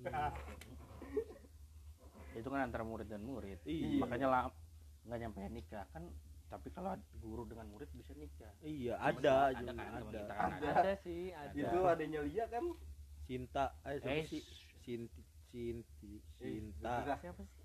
Itu 2.36 2.48
kan 2.50 2.62
antara 2.64 2.82
murid 2.82 3.06
dan 3.06 3.22
murid. 3.22 3.62
Iya. 3.64 4.02
makanya 4.02 4.28
lah 4.28 4.42
nggak 5.06 5.20
nyampe 5.20 5.40
nikah 5.50 5.86
kan 5.88 6.10
tapi 6.46 6.68
kalau 6.70 6.94
guru 7.16 7.46
dengan 7.46 7.70
murid 7.70 7.90
bisa 7.94 8.12
nikah. 8.14 8.50
Iya 8.60 8.98
Ada 8.98 9.54
ada 9.54 9.54
kan, 9.54 9.62
juga 9.62 9.72
ada. 9.72 10.02
kita 10.02 10.34
kan. 10.34 10.50
Ada. 10.52 10.70
ada 10.74 10.94
sih 11.00 11.22
ada. 11.30 11.54
Itu 11.54 11.80
adanya 11.86 12.20
Lia 12.22 12.46
kan 12.50 12.66
cinta. 13.26 13.74
Eh 13.84 13.98
siapa 13.98 14.14
Eh, 14.14 14.26
sih? 14.26 14.42
Sinti 14.82 15.22
Sinti 15.50 16.14
eh, 16.14 16.22
Cinta. 16.40 16.94
Zura. 17.02 17.16
siapa 17.18 17.42
sih? 17.42 17.64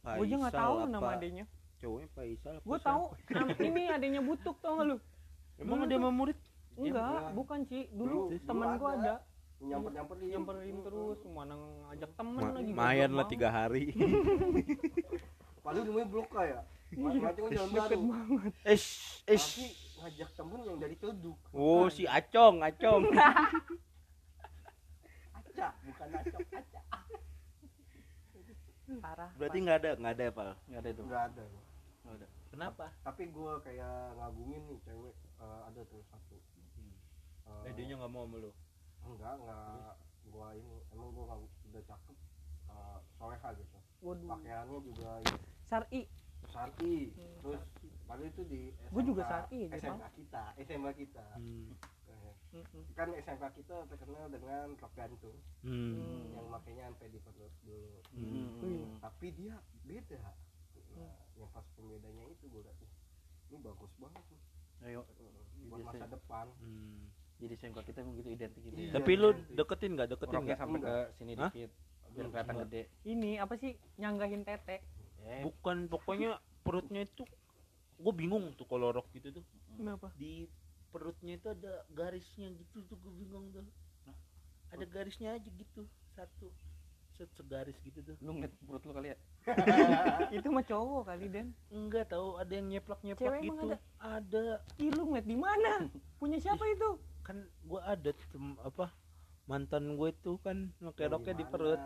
Pa- 0.00 0.16
gue 0.16 0.26
juga 0.26 0.38
nggak 0.40 0.54
Faisal 0.54 0.62
tahu 0.62 0.74
apa? 0.76 0.86
nama 0.88 1.08
adanya 1.12 1.44
cowoknya 1.76 2.08
Faisal 2.08 2.54
gue 2.62 2.78
tahu 2.80 3.02
ini 3.66 3.82
adanya 3.88 4.20
butuk 4.20 4.56
tau 4.58 4.72
gak 4.76 4.86
lu? 4.86 4.96
Emang 5.54 5.76
Dulu 5.76 5.84
ada 5.84 5.94
sama 5.96 6.10
murid? 6.10 6.38
Enggak 6.74 7.22
bukan. 7.34 7.60
sih 7.64 7.82
dulu 7.90 8.14
Dulu- 8.30 8.40
temen 8.40 8.68
gue 8.74 8.90
ada. 8.96 9.14
nyamper 9.56 9.90
nyamperin 9.92 10.28
nyamperin 10.30 10.76
terus 10.80 11.18
mana 11.26 11.54
ngajak 11.88 12.10
temen 12.12 12.36
Ma- 12.36 12.52
lagi 12.52 12.70
goblok 12.70 13.12
lah 13.14 13.26
tiga 13.26 13.48
hari. 13.48 13.84
Padahal 15.64 15.84
rumahnya 15.86 16.06
blok 16.06 16.28
ya. 16.44 16.60
Macam-macam 16.94 17.42
jalan 17.48 17.68
banget. 17.68 17.90
baru 17.90 18.02
banget. 18.06 18.52
Eh 18.62 18.80
eh 19.26 19.40
ngajak 19.96 20.30
temen 20.36 20.60
yang 20.62 20.76
dari 20.76 20.94
Telduk 20.94 21.38
oh 21.50 21.88
si 21.88 22.04
Acong 22.04 22.60
Acong 22.60 23.08
parah 29.04 29.30
berarti 29.40 29.58
nggak 29.64 29.78
ada 29.80 29.90
nggak 29.96 30.12
ada 30.12 30.22
ya 30.24 30.32
pal 30.32 30.50
nggak 30.68 30.80
ada 30.80 30.88
itu 30.92 31.02
nggak 31.02 31.24
ada 31.32 31.42
nggak 32.04 32.16
ada. 32.20 32.26
Kenapa? 32.52 32.86
Tapi 33.02 33.32
gue 33.32 33.52
kayak 33.66 34.14
ngagumin 34.14 34.62
nih 34.70 34.78
cewek 34.86 35.16
eh, 35.40 35.60
ada 35.66 35.80
tuh 35.88 36.04
satu. 36.12 36.36
Eh, 36.36 37.66
eh 37.66 37.72
dia 37.74 37.96
nggak 37.96 38.12
mau 38.12 38.28
sama 38.28 38.38
lu? 38.44 38.52
enggak 39.04 39.34
enggak 39.36 39.92
gua 40.32 40.48
ini 40.56 40.76
emang 40.96 41.08
nggak 41.12 41.38
udah 41.44 41.82
cakep 41.84 42.16
uh, 42.72 42.98
soleha 43.20 43.48
gitu 43.60 43.78
waduh. 44.00 44.28
Pakaiannya 44.36 44.78
juga 44.80 45.10
ya, 45.20 45.34
Sari 45.68 46.02
sarki 46.44 47.12
Hmm, 47.16 47.36
terus 47.40 47.62
padahal 48.04 48.28
itu 48.28 48.42
di 48.44 48.62
Gua 48.92 49.02
juga 49.04 49.22
sarki 49.24 49.60
aja, 49.72 49.76
SMK 49.80 50.04
kita 50.16 50.44
SMK 50.60 50.88
kita. 50.96 51.24
Hmm. 51.36 51.72
Kan 52.94 53.08
SMK 53.10 53.44
kita 53.58 53.76
terkenal 53.90 54.30
dengan 54.30 54.78
rok 54.78 54.92
gantung. 54.94 55.38
Hmm. 55.66 56.30
yang 56.34 56.46
makainya 56.52 56.86
sampai 56.92 57.08
di 57.10 57.18
perut 57.18 57.54
dulu. 57.66 57.98
Hmm. 58.14 58.48
Wih. 58.62 58.86
tapi 59.02 59.26
dia 59.34 59.54
beda. 59.82 60.22
Nah, 60.94 61.16
yang 61.34 61.50
pas 61.50 61.66
pembedanya 61.74 62.24
itu 62.30 62.46
gua 62.46 62.62
liat 62.62 62.78
"Ih, 62.78 62.92
ini 63.50 63.56
bagus 63.58 63.92
banget 63.98 64.24
nih. 64.30 64.42
Ayo. 64.86 65.00
Buat 65.66 65.80
Biasa. 65.82 65.96
masa 65.98 66.06
depan. 66.14 66.46
Hmm. 66.62 67.10
jadi 67.34 67.58
sengkok 67.58 67.82
kita 67.84 67.98
emang 68.00 68.14
gitu 68.14 68.30
identik 68.30 68.62
gitu. 68.62 68.78
Iya. 68.78 68.88
ya 68.88 68.92
tapi 68.94 69.12
lu 69.18 69.34
deketin 69.58 69.98
nggak? 69.98 70.06
Deketin 70.16 70.38
nggak? 70.46 70.58
sampai 70.58 70.80
ke 70.80 70.94
sini 71.18 71.32
Hah? 71.34 71.50
dikit 71.50 71.70
biar 72.14 72.26
kelihatan 72.30 72.56
gede. 72.64 72.82
Ini 73.02 73.30
apa 73.42 73.54
sih? 73.58 73.72
Nyanggahin 73.98 74.42
tete. 74.46 74.76
Eh. 75.26 75.42
Bukan 75.42 75.90
pokoknya 75.90 76.38
perutnya 76.62 77.02
itu 77.02 77.26
gue 77.98 78.12
bingung 78.14 78.54
tuh 78.54 78.66
kalau 78.70 78.94
rok 78.94 79.10
gitu 79.12 79.34
tuh. 79.34 79.44
Kenapa? 79.74 80.14
Di 80.14 80.46
perutnya 80.94 81.34
itu 81.34 81.50
ada 81.50 81.82
garisnya 81.90 82.54
gitu 82.54 82.86
tuh 82.86 82.94
gue 82.94 83.12
bingung 83.16 83.50
tuh. 83.50 83.66
Ada 84.70 84.86
garisnya 84.86 85.34
aja 85.34 85.48
gitu 85.48 85.82
satu. 86.08 86.54
Set 87.10 87.30
segaris 87.32 87.74
gitu 87.80 87.98
tuh. 88.00 88.14
Lu 88.20 88.30
ngeliat 88.32 88.54
perut 88.60 88.82
lu 88.82 88.92
kali 88.92 89.10
ya? 89.10 89.16
Itu 90.34 90.50
mah 90.50 90.62
cowok 90.62 91.02
kali 91.04 91.26
Den. 91.28 91.54
Enggak 91.68 92.10
tahu 92.10 92.34
ada 92.36 92.50
yang 92.50 92.66
nyeplak 92.68 92.98
nyeplak 93.00 93.34
Cewek 93.34 93.42
emang 93.44 93.54
gitu. 93.56 93.66
ada? 93.68 93.78
ada. 94.00 94.44
Ih 94.76 94.90
lu 94.90 95.02
ngeliat 95.04 95.22
di 95.24 95.36
mana? 95.36 95.72
Punya 96.20 96.38
siapa 96.38 96.66
itu? 96.66 96.98
Kan 97.22 97.36
gue 97.60 97.80
ada 97.80 98.10
tem- 98.10 98.58
apa 98.60 98.90
mantan 99.44 99.94
gue 99.94 100.10
tuh 100.18 100.40
kan 100.40 100.74
pakai 100.80 101.06
roknya 101.06 101.34
di 101.36 101.44
perut. 101.44 101.78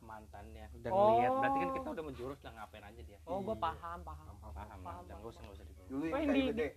mantannya. 0.00 0.66
Udah 0.74 0.90
Oh. 0.90 0.98
ngeliat. 1.12 1.30
Berarti 1.32 1.58
kan 1.60 1.70
kita 1.72 1.88
udah 1.90 2.04
menjurus 2.04 2.38
lah 2.40 2.52
ngapain 2.54 2.84
aja 2.84 3.00
dia? 3.00 3.18
Oh 3.24 3.38
gua 3.40 3.52
Iya. 3.52 3.62
paham 3.62 3.98
paham. 4.02 4.34
Paham 4.34 4.52
paham, 4.52 4.78
lah 4.82 4.94
dan 5.00 5.16
paham. 5.16 5.22
gak 5.22 5.30
usah 5.30 5.40
gak 5.40 5.54
usah 5.54 5.64
dibahas. 5.64 5.88
Dulu 5.88 6.04
yang 6.04 6.28
di- 6.28 6.50
gede 6.50 6.68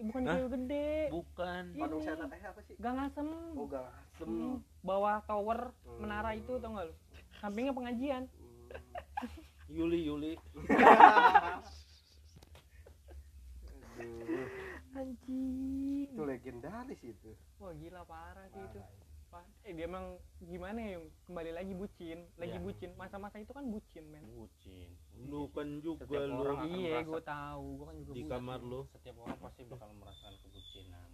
Bukan 0.00 0.22
Hah? 0.24 0.32
kayu 0.32 0.46
gede. 0.48 0.92
Bukan. 1.12 1.62
Ini. 1.76 1.82
Apa 2.40 2.60
sih? 2.64 2.74
Gang 2.80 2.96
asem 2.98 3.28
oh 3.52 3.66
gang 3.66 3.84
asem 3.84 4.28
Hmm, 4.28 4.56
bawah 4.80 5.20
tower 5.24 5.72
Hmm. 5.84 5.98
menara 6.00 6.32
itu 6.32 6.56
tau 6.56 6.72
gak 6.72 6.86
lu? 6.88 6.94
Sampingnya 7.36 7.72
pengajian. 7.72 8.22
Hmm. 8.28 8.68
Yuli 9.68 10.00
Yuli. 10.04 10.32
Aduh, 14.00 14.48
anjing. 14.96 16.08
Itu 16.10 16.22
legendaris 16.24 17.00
itu. 17.00 17.30
Wah 17.56 17.72
gila 17.72 18.02
parah 18.04 18.46
sih 18.50 18.62
itu. 18.62 18.80
Parah. 19.30 19.46
Eh 19.62 19.72
dia 19.72 19.86
emang 19.86 20.18
gimana 20.42 20.78
ya 20.80 20.98
Yung? 20.98 21.06
kembali 21.24 21.50
lagi 21.54 21.72
bucin. 21.72 22.18
Lagi 22.34 22.56
Iya. 22.56 22.64
bucin. 22.64 22.90
Masa-masa 22.96 23.38
itu 23.38 23.52
kan 23.52 23.62
bucin 23.64 24.04
men. 24.10 24.24
Bucin 24.34 24.69
juga 25.80 26.04
Setiap 26.04 26.22
lu. 26.22 26.34
orang 26.38 26.58
akan 26.58 26.70
iya 26.76 26.98
gue 27.00 27.22
tahu 27.22 27.66
gue 27.74 27.86
kan 27.86 27.96
juga 27.96 28.12
di 28.12 28.22
bucin. 28.22 28.30
kamar 28.30 28.60
lu. 28.62 28.80
Setiap 28.92 29.16
orang 29.18 29.38
pasti 29.40 29.60
bakal 29.64 29.88
merasakan 29.96 30.34
kebucinan. 30.40 31.10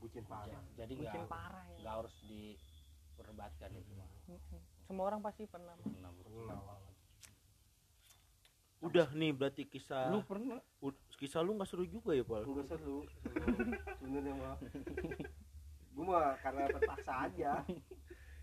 Bucin 0.00 0.24
parah. 0.24 0.48
Ja- 0.50 0.76
jadi 0.80 0.92
bucin 0.96 1.10
nggak 1.16 1.28
parah 1.28 1.64
ya. 1.66 1.78
nggak 1.80 1.94
harus 1.96 2.14
diperdebatkan 2.24 3.70
itu 3.74 3.92
mah 3.94 4.10
semua 4.84 5.04
orang 5.06 5.20
pasti 5.22 5.42
pernah 5.46 5.74
pernah 5.78 6.10
bucin 6.10 6.50
udah 8.80 9.12
nih 9.12 9.30
berarti 9.36 9.68
kisah 9.68 10.08
lu 10.08 10.24
pernah? 10.24 10.56
Kisah 11.20 11.44
lu 11.44 11.52
nggak 11.52 11.68
seru 11.68 11.84
juga 11.84 12.16
ya 12.16 12.24
pal? 12.24 12.48
Enggak 12.48 12.80
seru. 12.80 13.04
Sebenarnya 14.00 14.34
mah 14.40 14.56
gue 15.90 16.04
mah 16.06 16.32
karena 16.40 16.64
terpaksa 16.64 17.12
aja. 17.28 17.52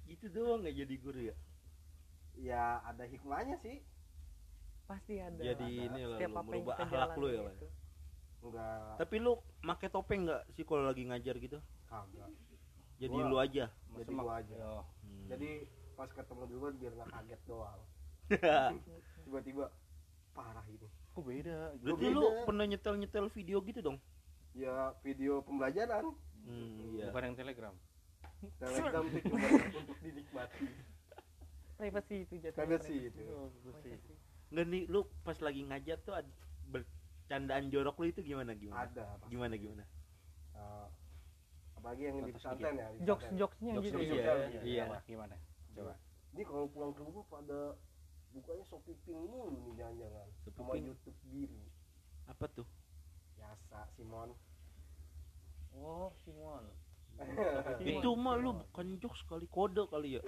Gitu 0.06 0.30
doang 0.30 0.62
nggak 0.62 0.78
jadi 0.78 0.96
guru 1.02 1.20
ya? 1.34 1.36
Ya 2.38 2.64
ada 2.86 3.02
hikmahnya 3.10 3.58
sih 3.66 3.82
pasti 4.88 5.14
ada 5.20 5.36
Jadi 5.38 5.68
lah. 5.68 5.86
ini 5.92 6.02
lah 6.08 6.18
setiap 6.18 6.32
lu 6.32 6.34
apa 6.34 6.40
yang 6.40 6.48
merubah 6.48 6.74
kita 6.74 6.86
akhlak 6.88 7.10
lu 7.12 7.28
ya 7.28 7.32
jalanin 7.36 7.44
lah 7.44 7.54
itu. 7.54 7.68
enggak. 8.38 8.94
Tapi 8.98 9.16
lu 9.20 9.32
make 9.62 9.88
topeng 9.92 10.22
nggak 10.24 10.42
sih 10.56 10.64
kalau 10.64 10.84
lagi 10.88 11.04
ngajar 11.04 11.36
gitu? 11.38 11.60
Kagak. 11.86 12.30
Jadi 12.98 13.14
Gua- 13.14 13.30
lu 13.30 13.36
aja. 13.38 13.66
jadi 13.94 14.14
gua 14.16 14.34
aja. 14.40 14.56
Hmm. 15.04 15.28
jadi 15.28 15.50
pas 15.94 16.10
ketemu 16.10 16.42
duluan 16.48 16.74
biar 16.80 16.94
nggak 16.96 17.10
kaget 17.12 17.42
doang. 17.46 17.82
Tiba-tiba 19.28 19.66
parah 20.32 20.66
ini. 20.72 20.88
Kok 21.12 21.24
beda? 21.26 21.58
Berarti 21.82 22.06
lu 22.08 22.26
pernah 22.46 22.66
nyetel 22.66 22.96
nyetel 22.96 23.26
video 23.28 23.58
gitu 23.62 23.80
dong? 23.84 23.98
Ya 24.56 24.94
video 25.04 25.44
pembelajaran. 25.44 26.16
Hmm, 26.48 26.96
iya. 26.96 27.12
bukan 27.12 27.34
yang 27.34 27.36
telegram. 27.36 27.76
Telegram 28.56 29.04
itu 29.04 29.20
cuma 29.28 29.48
untuk 29.52 29.98
dinikmati 30.00 30.66
privacy 31.78 32.26
itu 32.26 32.36
jatuhnya 32.42 32.58
privacy 32.58 32.96
itu. 33.14 33.22
Privacy. 33.70 33.92
Nggak 34.48 34.66
nih 34.72 34.84
lu 34.88 35.04
pas 35.28 35.38
lagi 35.44 35.62
ngajar 35.68 35.98
tuh 36.08 36.16
bercandaan 36.72 37.68
jorok 37.68 38.00
lu 38.00 38.06
itu 38.12 38.22
gimana 38.24 38.56
gimana? 38.56 38.88
Ada 38.88 39.04
Pak. 39.20 39.28
gimana 39.28 39.54
gimana? 39.60 39.84
Eh, 40.56 40.88
apalagi 41.76 42.02
yang 42.08 42.24
di 42.24 42.34
pesantren 42.34 42.76
ya 42.80 42.88
jokes 43.04 43.28
jokesnya 43.36 43.74
Jokes 43.76 43.86
gitu 43.92 43.98
jokes 44.00 44.16
ya? 44.16 44.24
iya, 44.24 44.34
iya, 44.48 44.62
iya. 44.64 44.84
Apa? 44.88 44.98
gimana? 45.04 45.36
Coba. 45.76 45.94
Ini 46.34 46.44
kalau 46.48 46.66
pulang 46.72 46.92
ke 46.96 47.02
rumah 47.04 47.26
pada 47.28 47.60
bukanya 48.32 48.64
Shopee 48.70 48.96
Pink 49.04 49.18
mulu 49.18 49.56
nih 49.66 49.74
jangan-jangan 49.80 50.28
sama. 50.56 50.74
YouTube 50.78 51.18
biru 51.28 51.62
apa 52.28 52.46
tuh? 52.52 52.68
Biasa 53.36 53.78
Simon. 53.96 54.30
Oh 55.76 56.12
Simon. 56.24 56.64
Itu 57.82 58.14
mah 58.14 58.38
lu 58.38 58.54
bukan 58.54 58.88
jokes 59.02 59.26
kali 59.26 59.50
kode 59.50 59.84
kali 59.90 60.20
ya? 60.20 60.22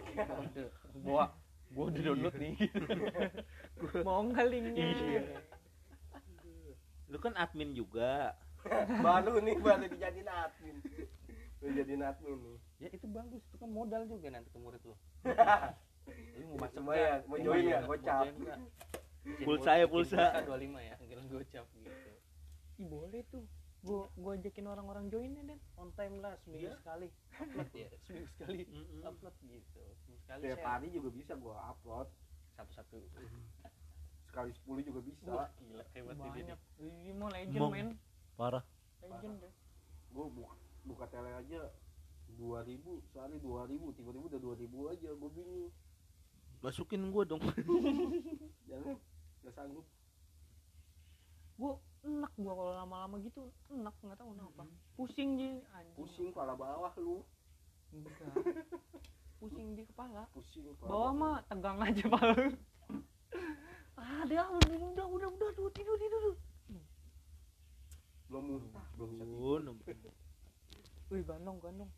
Gua 1.00 1.30
gua 1.70 1.84
udah 1.90 2.02
download 2.02 2.36
nih. 2.36 2.54
Mau 4.02 4.22
nggak 4.26 4.46
linknya 4.50 4.86
Iya. 4.90 5.22
lu 7.10 7.18
kan 7.18 7.34
admin 7.36 7.74
juga. 7.74 8.38
Baru 9.02 9.42
nih 9.42 9.56
baru 9.58 9.86
dijadiin 9.88 10.30
admin. 10.30 10.78
Baru 11.58 11.72
jadiin 11.74 12.04
admin 12.04 12.38
nih. 12.38 12.58
Ya 12.80 12.90
itu 12.94 13.06
bagus. 13.08 13.42
Itu 13.50 13.58
kan 13.58 13.70
modal 13.70 14.06
juga 14.06 14.30
nanti 14.30 14.50
ke 14.50 14.60
murid 14.60 14.82
lu. 14.86 14.94
Lu 16.42 16.56
mau 16.56 16.66
masuk 16.66 16.82
Cuma 16.82 16.98
ya, 16.98 17.22
mau 17.30 17.38
join 17.38 17.70
ya, 17.70 17.86
gocap. 17.86 18.26
Pulsa 19.46 19.78
ya, 19.78 19.86
pulsa. 19.86 20.42
dua 20.42 20.58
lima 20.58 20.82
ya 20.82 20.98
kira 20.98 21.22
gocap 21.22 21.66
gitu. 21.78 21.90
Ih, 22.82 22.86
boleh 22.90 23.22
tuh 23.30 23.46
gua 23.80 24.12
gua 24.14 24.32
ajakin 24.36 24.66
orang-orang 24.66 25.08
join 25.08 25.32
ya 25.32 25.44
Den. 25.46 25.60
On 25.76 25.90
time 25.94 26.20
lah 26.20 26.36
seminggu 26.44 26.68
Iya. 26.68 26.76
sekali. 26.78 27.08
Upload. 27.34 27.70
Ya 27.74 27.90
seminggu 28.04 28.28
sekali. 28.30 28.60
Mm-mm. 28.66 29.02
upload 29.06 29.36
gitu. 29.42 29.82
Seminggu 29.98 30.20
sekali 30.22 30.42
tiap 30.44 30.64
hari 30.64 30.88
juga 30.90 31.10
bisa 31.10 31.34
gua 31.36 31.56
upload. 31.70 32.08
Satu-satu. 32.54 32.98
Sekali 34.26 34.52
10 34.54 34.84
juga 34.84 35.00
bisa. 35.02 35.32
Wah, 35.32 35.50
gila 35.58 35.84
hebat 35.90 36.14
ini 36.14 36.30
banyak. 36.30 36.60
Ini 36.78 37.12
mau 37.14 37.30
legend 37.30 37.62
Mong. 37.62 37.72
men. 37.72 37.90
parah. 38.36 38.64
Legend 39.00 39.36
deh 39.40 39.54
gua 40.10 40.26
buka, 40.26 40.56
buka 40.84 41.06
tele 41.08 41.30
aja 41.30 41.70
2000 42.34 42.82
sehari 43.10 43.38
2000 43.38 43.94
tiba-tiba 43.94 44.26
udah 44.26 44.40
2000 44.42 44.66
aja 44.90 45.10
gua 45.14 45.30
bingung. 45.30 45.70
Masukin 46.60 47.08
gua 47.10 47.24
dong. 47.24 47.40
Jangan 48.70 48.98
nggak 49.40 49.54
sanggup. 49.54 49.86
Gua 51.56 51.80
enak 52.10 52.34
gua 52.42 52.54
kalau 52.58 52.74
lama-lama 52.74 53.16
gitu 53.22 53.54
enak 53.70 53.94
nggak 54.02 54.18
tahu 54.18 54.30
kenapa. 54.34 54.64
Pusing 54.98 55.30
jadi 55.38 55.62
anjing. 55.78 55.96
Pusing 55.96 56.28
kepala 56.34 56.54
bawah 56.58 56.94
lu. 56.98 57.22
Enggak. 57.94 58.18
Pusing 59.40 59.78
di 59.78 59.84
kepala. 59.86 60.26
Pusing 60.34 60.66
kepala 60.74 60.90
bawah 60.90 61.12
mah 61.14 61.36
tegang 61.46 61.80
aja 61.80 62.06
palu 62.10 62.36
ah 64.00 64.24
dia 64.26 64.48
udah 64.48 64.76
udah 64.96 65.06
udah 65.12 65.30
udah 65.30 65.72
tidur 65.76 65.96
tidur 66.00 66.24
belum 68.32 68.44
muntah 68.46 68.88
belum 68.96 69.10
tidur. 69.14 69.28
Bun. 69.38 69.66
wih 71.10 71.22
gandong 71.26 71.58
gandong. 71.62 71.92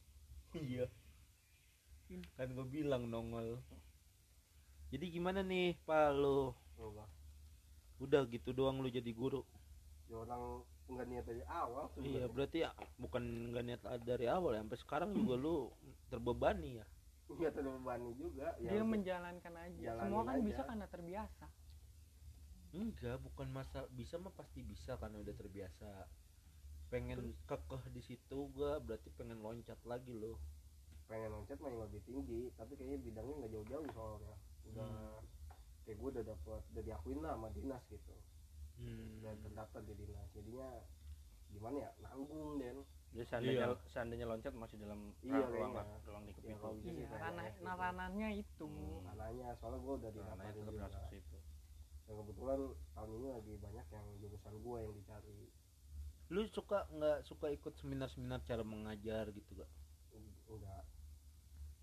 Iya. 0.55 0.87
Kan 2.35 2.55
gua 2.55 2.65
bilang 2.67 3.07
nongol. 3.07 3.59
Jadi 4.91 5.05
gimana 5.11 5.39
nih 5.43 5.79
pak 5.87 6.15
udah 8.01 8.25
gitu 8.33 8.49
doang 8.49 8.81
lu 8.81 8.89
jadi 8.89 9.13
guru 9.13 9.45
ya 10.11 10.17
orang 10.19 10.43
nggak 10.91 11.07
niat 11.07 11.23
dari 11.23 11.43
awal 11.47 11.87
tuh 11.95 12.03
iya 12.03 12.27
berarti 12.27 12.67
ya 12.67 12.75
bukan 12.99 13.23
nggak 13.55 13.63
niat 13.63 13.81
dari 14.03 14.27
awal 14.27 14.59
ya 14.59 14.59
sampai 14.59 14.79
sekarang 14.83 15.09
juga 15.15 15.39
lu 15.39 15.71
terbebani 16.11 16.83
ya? 16.83 16.85
Nggak 17.31 17.51
terbebani 17.55 18.11
juga. 18.19 18.47
Ya 18.59 18.75
dia 18.75 18.83
menjalankan 18.83 19.53
aja. 19.55 19.89
semua 20.03 20.23
kan 20.27 20.35
aja. 20.35 20.43
bisa 20.43 20.61
karena 20.67 20.87
terbiasa. 20.91 21.45
Enggak 22.71 23.17
bukan 23.23 23.47
masa 23.51 23.87
bisa 23.95 24.19
mah 24.19 24.35
pasti 24.35 24.59
bisa 24.59 24.99
karena 24.99 25.23
udah 25.23 25.35
terbiasa. 25.39 25.91
Pengen 26.91 27.31
kekeh 27.47 27.83
di 27.95 28.03
situ 28.03 28.51
gak 28.51 28.83
berarti 28.83 29.07
pengen 29.15 29.39
loncat 29.39 29.79
lagi 29.87 30.11
lo 30.11 30.35
pengen 31.07 31.31
loncat 31.31 31.59
mah 31.59 31.67
yang 31.71 31.83
lebih 31.87 32.03
tinggi 32.07 32.51
tapi 32.55 32.71
kayaknya 32.79 32.99
bidangnya 33.03 33.35
nggak 33.43 33.51
jauh-jauh 33.51 33.87
soalnya. 33.95 34.35
Udah 34.71 34.91
kayak 35.87 35.97
gue 35.97 36.09
udah 36.19 36.23
dapet 36.23 36.61
udah 36.75 36.83
diakuin 36.83 37.19
lah 37.23 37.31
sama 37.35 37.47
dinas 37.55 37.83
gitu 37.87 38.15
hmm. 38.81 39.21
udah 39.21 39.33
terdaftar 39.45 39.81
di 39.85 39.93
dinas 39.93 40.27
jadinya 40.33 40.69
gimana 41.51 41.77
ya? 41.85 41.89
Nanggung 42.01 42.57
den. 42.57 42.77
Jadi 43.11 43.25
seandainya 43.27 43.67
Iya. 43.67 43.75
seandainya 43.91 44.25
loncat 44.25 44.53
masih 44.55 44.77
dalam 44.79 45.11
Iya, 45.19 45.43
ruang 45.51 45.71
kayaknya. 45.75 45.99
ruang 46.07 46.23
di 46.23 46.31
Ya, 46.31 46.55
sih 46.79 46.91
iya 46.95 47.07
ranah 47.19 47.45
nah, 47.59 47.75
ranahnya 47.75 48.29
itu. 48.39 48.65
Hmm. 48.65 49.03
soalnya 49.59 49.79
gue 49.83 49.93
udah 49.99 50.11
didaftarin 50.15 50.53
tetap 50.55 50.73
juga. 50.73 50.83
masuk 50.87 51.03
situ. 51.11 51.37
Dan 52.07 52.13
kebetulan 52.23 52.59
tahun 52.95 53.09
ini 53.19 53.27
lagi 53.35 53.53
banyak 53.59 53.87
yang 53.91 54.05
jurusan 54.23 54.55
gue 54.63 54.77
yang 54.79 54.93
dicari. 54.95 55.39
Lu 56.31 56.41
suka 56.47 56.79
nggak 56.87 57.17
suka 57.27 57.47
ikut 57.51 57.73
seminar-seminar 57.75 58.39
cara 58.47 58.63
mengajar 58.63 59.27
gitu 59.35 59.51
gak 59.59 59.67
enggak 60.47 60.83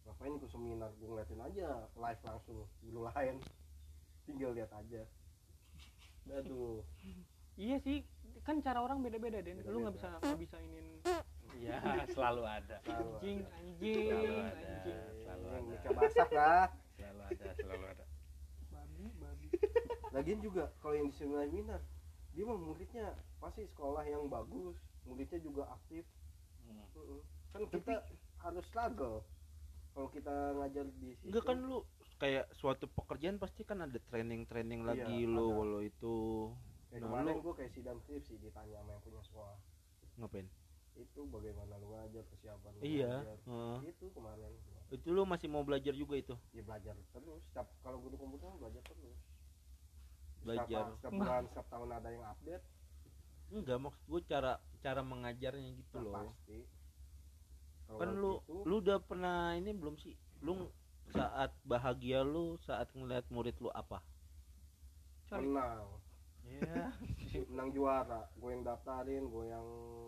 ngapain 0.08 0.32
ikut 0.40 0.48
seminar? 0.48 0.88
Gue 0.96 1.08
ngeliatin 1.12 1.40
aja 1.44 1.68
live 1.92 2.22
langsung. 2.24 2.64
Guru 2.80 3.04
lain. 3.12 3.36
Tinggal 4.24 4.56
lihat 4.56 4.72
aja 4.72 5.04
aduh. 6.32 6.82
Iya 7.58 7.74
sih 7.82 8.06
kan 8.46 8.62
cara 8.62 8.78
orang 8.78 9.02
beda-beda 9.02 9.42
Den. 9.42 9.66
Lu 9.66 9.82
nggak 9.82 9.98
bisa 9.98 10.14
nggak 10.22 10.38
bisa 10.38 10.56
inin 10.62 11.02
iya 11.58 11.76
selalu 12.14 12.42
ada. 12.46 12.76
Selalu 12.86 13.10
anjing 13.18 13.38
ada. 13.42 13.56
anjing 13.58 14.06
Selalu 14.06 14.36
ada. 14.38 14.68
anjing. 14.70 15.00
Selalu 15.18 15.46
yang 15.50 15.66
ada. 15.66 15.88
basah 15.98 16.28
lah. 16.30 16.66
Selalu 16.94 17.20
ada 17.26 17.48
selalu 17.58 17.84
ada. 17.90 18.04
Babi 18.70 19.04
babi. 19.18 19.46
Lagian 20.14 20.40
juga 20.40 20.64
kalau 20.78 20.94
yang 20.94 21.08
di 21.10 21.14
seminar 21.18 21.82
dia 22.30 22.44
mah 22.46 22.58
muridnya 22.62 23.06
pasti 23.42 23.66
sekolah 23.66 24.06
yang 24.06 24.30
bagus 24.30 24.78
muridnya 25.02 25.38
juga 25.42 25.66
aktif. 25.74 26.06
Hmm. 26.62 27.18
Kan 27.50 27.62
kita 27.74 28.06
harus 28.38 28.64
struggle 28.70 29.26
kalau 29.98 30.08
kita 30.14 30.34
ngajar 30.62 30.86
di 31.02 31.18
situ. 31.18 31.34
Enggak 31.34 31.42
kan 31.42 31.58
lu 31.58 31.82
kayak 32.18 32.50
suatu 32.52 32.90
pekerjaan 32.90 33.38
pasti 33.38 33.62
kan 33.62 33.78
ada 33.86 33.98
training-training 34.10 34.82
Iya, 34.82 34.88
lagi 34.90 35.18
lo 35.24 35.46
walau 35.54 35.80
itu. 35.80 36.50
Kayak 36.90 37.00
nah, 37.04 37.08
kemarin 37.22 37.36
gue 37.44 37.54
kayak 37.54 37.72
sidang 37.72 37.98
skripsi 38.02 38.34
ditanya 38.42 38.80
sama 38.80 38.90
yang 38.96 39.02
punya 39.04 39.22
sekolah 39.22 39.56
ngapain? 40.18 40.46
Itu 40.98 41.20
bagaimana 41.30 41.78
lu 41.78 41.94
ngajar 41.94 42.24
kesiapan 42.26 42.72
lu 42.74 42.80
iya 42.82 43.22
ngajar. 43.22 43.38
heeh. 43.46 43.78
itu 43.94 44.06
kemarin. 44.10 44.50
Itu 44.90 45.06
lu 45.14 45.22
masih 45.28 45.46
mau 45.52 45.62
belajar 45.62 45.94
juga 45.94 46.14
itu? 46.18 46.34
Ya 46.50 46.62
belajar 46.66 46.98
terus. 47.14 47.42
Setiap 47.52 47.68
kalau 47.84 47.98
guru 48.02 48.18
komputer 48.18 48.50
belajar 48.58 48.82
terus. 48.82 49.18
Belajar. 50.42 50.66
setiap, 50.66 50.86
setiap 50.98 51.12
bulan 51.14 51.42
setiap 51.46 51.66
tahun 51.70 51.88
ada 51.92 52.08
yang 52.10 52.24
update. 52.26 52.64
Enggak 53.48 53.78
maksud 53.78 54.02
gue 54.08 54.20
cara 54.26 54.52
cara 54.82 55.00
mengajarnya 55.06 55.70
gitu 55.76 55.96
nah 55.98 56.02
loh. 56.02 56.14
pasti. 56.26 56.58
Kan 57.88 58.10
lu 58.16 58.32
gitu, 58.42 58.64
lu 58.66 58.74
udah 58.82 58.98
pernah 59.00 59.54
ini 59.54 59.70
belum 59.72 59.96
sih? 60.02 60.14
Lu 60.42 60.66
saat 61.12 61.50
bahagia 61.64 62.20
lu 62.22 62.56
saat 62.60 62.88
ngeliat 62.96 63.26
murid 63.32 63.56
lu 63.60 63.70
apa? 63.72 63.98
Menang. 65.32 65.84
Iya. 66.48 66.88
menang 67.52 67.68
juara. 67.76 68.20
Gue 68.40 68.50
yang 68.56 68.64
daftarin 68.64 69.24
gue 69.28 69.44
yang 69.48 69.66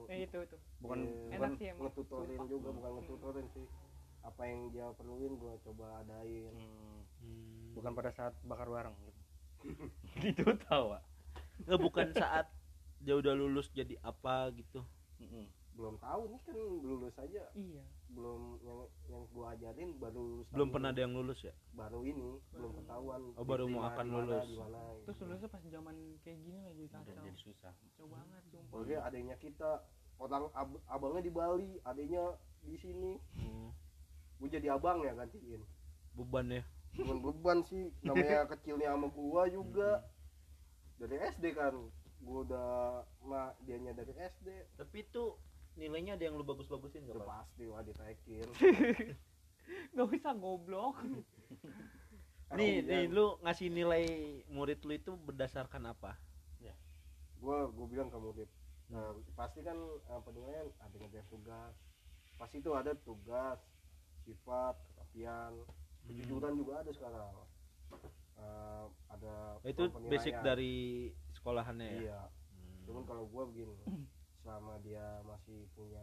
eh 0.08 0.24
itu 0.24 0.38
itu. 0.40 0.56
Bukan 0.80 0.98
eh, 1.04 1.36
enak 1.36 1.50
sih 1.60 1.66
emang. 1.72 1.92
ngetutorin 1.92 2.42
juga 2.48 2.68
bukan 2.72 2.90
ngetutorin 3.00 3.46
sih. 3.52 3.66
Apa 4.24 4.42
yang 4.48 4.68
dia 4.72 4.86
perluin 4.96 5.36
gue 5.36 5.52
coba 5.64 6.04
adain. 6.04 6.52
Hmm, 6.56 7.00
Hmm. 7.20 7.76
bukan 7.76 7.92
pada 7.92 8.10
saat 8.16 8.32
bakar 8.48 8.64
bareng 8.72 8.96
gitu. 9.04 9.20
Gitu 10.24 10.42
tawa 10.64 11.04
Nggak, 11.68 11.80
bukan 11.84 12.08
saat 12.16 12.48
dia 13.04 13.12
udah 13.12 13.36
lulus 13.36 13.68
jadi 13.76 14.00
apa 14.00 14.48
gitu. 14.56 14.80
Belum 15.76 16.00
tahu 16.00 16.32
nih 16.32 16.40
kan 16.48 16.56
lulus 16.56 17.12
aja. 17.20 17.44
Iya 17.52 17.84
belum 18.10 18.40
yang 18.60 18.78
yang 19.06 19.22
gue 19.24 19.44
ajarin 19.48 19.90
baru 19.96 20.22
lulus 20.42 20.46
belum 20.50 20.68
pernah 20.68 20.88
ini. 20.88 20.94
ada 20.94 21.00
yang 21.00 21.14
lulus 21.14 21.40
ya 21.40 21.54
baru 21.72 22.00
ini 22.02 22.28
belum 22.50 22.70
ketahuan 22.76 23.22
Oh, 23.34 23.44
baru 23.44 23.64
mau 23.66 23.82
akan 23.86 24.04
di 24.04 24.10
mana, 24.10 24.18
lulus. 24.20 24.44
di 24.44 24.56
mana, 24.56 24.80
terus 25.00 25.14
gitu. 25.14 25.24
lulusnya 25.24 25.48
pas 25.48 25.62
zaman 25.64 25.96
kayak 26.20 26.38
gini 26.40 26.58
lagi 26.60 26.80
udah 26.84 27.00
kacau 27.00 27.22
jadi 27.22 27.38
susah 27.38 27.72
kacau 27.72 28.06
banget 28.06 28.42
sumpah 28.48 28.74
Oke, 28.76 28.94
adanya 28.96 29.34
kita 29.36 29.70
orang 30.18 30.44
ab- 30.52 30.82
abangnya 30.86 31.22
di 31.22 31.32
Bali, 31.32 31.70
adanya 31.82 32.24
di 32.60 32.76
sini. 32.76 33.16
Hmm. 33.32 33.72
Gue 34.36 34.48
jadi 34.48 34.68
abang 34.70 35.00
ya 35.00 35.12
gantiin. 35.12 35.64
beban 36.12 36.50
ya 36.50 36.62
Bukan 36.92 37.18
beban 37.20 37.58
sih, 37.62 37.88
namanya 38.00 38.44
kecilnya 38.52 38.90
sama 38.90 39.08
gua 39.08 39.46
juga. 39.46 40.02
Dari 40.96 41.16
SD 41.16 41.54
kan, 41.54 41.72
gua 42.20 42.38
udah 42.42 42.68
ma 43.22 43.40
dianya 43.62 43.94
dari 43.94 44.12
SD. 44.12 44.48
tapi 44.74 44.96
itu 45.02 45.38
nilainya 45.78 46.18
ada 46.18 46.24
yang 46.26 46.34
lu 46.38 46.44
bagus-bagusin 46.44 47.06
gak 47.06 47.20
Pak? 47.20 47.26
pasti 47.26 47.62
wah 47.70 47.82
ditaikin. 47.82 48.48
nggak 49.94 50.08
bisa 50.10 50.34
goblok 50.34 50.98
nih 52.58 52.82
nih 52.82 53.06
lu 53.06 53.38
ngasih 53.46 53.70
nilai 53.70 54.04
murid 54.50 54.82
lu 54.82 54.92
itu 54.98 55.14
berdasarkan 55.14 55.94
apa 55.94 56.18
Gua 57.40 57.72
gua 57.72 57.86
bilang 57.88 58.12
ke 58.12 58.20
murid. 58.20 58.50
Nah, 58.92 59.16
pasti 59.32 59.64
kan 59.64 59.80
apa 60.12 60.28
namanya 60.28 60.60
ada 60.76 60.92
ngerjain 60.92 61.24
tugas. 61.32 61.72
Pasti 62.36 62.60
itu 62.60 62.68
ada 62.76 62.92
tugas, 63.00 63.56
sifat, 64.28 64.76
kerapian, 64.92 65.56
kejujuran 66.04 66.52
juga 66.60 66.84
ada 66.84 66.92
sekarang. 66.92 67.32
Eh, 68.40 68.84
ada 69.08 69.34
itu 69.64 69.88
penilaian. 69.88 70.12
basic 70.12 70.34
dari 70.44 70.76
sekolahannya 71.32 71.88
ya 71.88 71.96
Iya. 72.00 72.20
Hmm. 72.28 72.80
cuman 72.88 73.02
kalau 73.08 73.24
gua 73.28 73.44
begini 73.48 73.72
selama 74.50 74.82
dia 74.82 75.22
masih 75.22 75.62
punya 75.70 76.02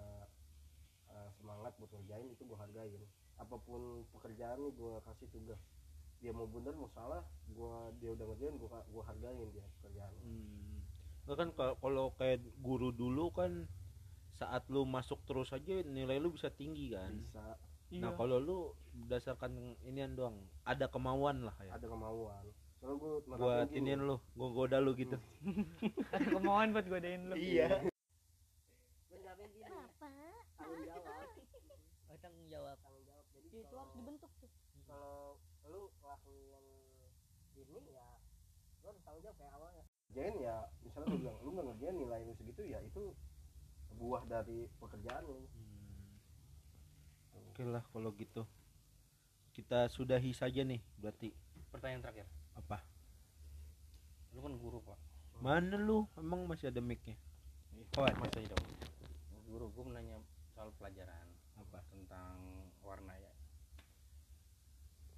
uh, 1.05 1.27
semangat 1.35 1.75
buat 1.75 1.91
ngerjain 1.91 2.31
itu 2.31 2.39
gue 2.41 2.55
hargain 2.55 3.03
apa 3.35 3.59
pun 3.59 4.07
pekerjaan 4.09 4.63
nih 4.63 4.71
gue 4.71 4.93
kasih 5.03 5.27
tugas 5.27 5.59
dia 6.17 6.31
mau 6.31 6.47
bener 6.47 6.71
mau 6.73 6.87
salah 6.89 7.27
gua 7.45 7.91
dia 7.93 8.09
udah 8.09 8.23
ngerjain 8.25 8.55
gua 8.55 8.79
gua 8.87 9.03
hargain 9.05 9.35
dia 9.51 9.67
pekerjaan 9.77 10.15
Hmm. 10.23 10.79
Kan 11.27 11.51
kalau- 11.51 11.75
kalau 11.75 12.05
kayak 12.15 12.39
guru 12.57 12.89
dulu 12.89 13.29
kan 13.29 13.67
saat 14.33 14.63
lu 14.65 14.87
masuk 14.87 15.19
terus 15.25 15.51
aja 15.51 15.83
nilai 15.83 16.15
lu 16.15 16.31
bisa 16.31 16.47
tinggi 16.49 16.89
kan. 16.89 17.11
bisa 17.11 17.59
Nah 17.89 18.09
Iya. 18.09 18.15
kalau 18.15 18.37
lu 18.37 18.57
berdasarkan 18.95 19.51
inian 19.81 20.15
doang, 20.15 20.39
ada 20.63 20.87
kemauan 20.87 21.43
lah 21.43 21.55
ya. 21.59 21.75
ada 21.75 21.83
kemauan 21.85 22.47
soalnya 22.77 22.95
gua 22.95 23.11
Buat 23.27 23.69
inian 23.71 24.01
lu, 24.01 24.17
gua 24.33 24.49
goda 24.55 24.79
lu 24.79 24.95
gitu. 24.95 25.19
ada 26.15 26.25
kemauan 26.31 26.71
buat 26.71 26.87
godain 26.87 27.27
lu 27.27 27.35
Iya. 27.35 27.91
Tanggung 30.67 30.83
jawab 30.83 31.27
Oh, 32.09 32.17
tanggung 32.19 32.47
jawab. 32.47 32.77
tanggung 32.79 33.03
jawab 33.03 33.25
jadi 33.31 33.47
Itu 33.63 33.75
harus 33.75 33.93
dibentuk 33.93 34.31
tuh. 34.37 34.51
kalau 34.83 35.35
lu 35.65 35.81
ngelakuin 35.99 36.63
ini 37.57 37.91
ya 37.91 38.07
lu 38.79 38.85
harus 38.87 39.01
tanggung 39.03 39.23
jawab 39.23 39.35
kayak 39.35 39.53
awalnya 39.53 39.83
ngerjain 40.07 40.35
ya 40.39 40.55
misalnya 40.81 41.07
lu 41.07 41.17
bilang 41.19 41.37
lu 41.39 41.49
nggak 41.51 41.65
ngerjain 41.67 41.95
nilai 41.97 42.19
lu 42.23 42.33
segitu 42.33 42.61
ya 42.63 42.79
itu 42.79 43.03
buah 43.93 44.23
dari 44.25 44.67
pekerjaan 44.77 45.23
lu 45.23 45.43
Oke 47.47 47.65
lah 47.65 47.81
kalau 47.89 48.13
gitu. 48.13 48.45
Kita 49.49 49.89
sudahi 49.89 50.29
saja 50.29 50.61
nih 50.61 50.77
berarti 50.95 51.33
pertanyaan 51.73 52.05
terakhir 52.05 52.27
apa? 52.53 52.85
lu 54.29 54.39
kan 54.39 54.53
guru 54.53 54.77
pak 54.79 54.97
Mana 55.41 55.73
lu? 55.75 56.05
Emang 56.13 56.45
masih 56.45 56.69
ada 56.69 56.77
mic-nya? 56.77 57.17
Oh, 57.97 58.05
ada. 58.05 58.13
masih 58.17 58.45
dong 58.45 58.61
guru 59.49 59.65
gue 59.73 59.83
menanya 59.89 60.21
soal 60.57 60.73
pelajaran 60.73 61.27
Apa? 61.55 61.79
tentang 61.87 62.37
warna 62.81 63.13
ya 63.13 63.29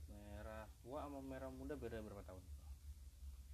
merah 0.06 0.68
tua 0.80 1.00
sama 1.02 1.20
merah 1.22 1.48
muda 1.50 1.74
beda 1.74 2.00
berapa 2.02 2.24
tahun 2.24 2.44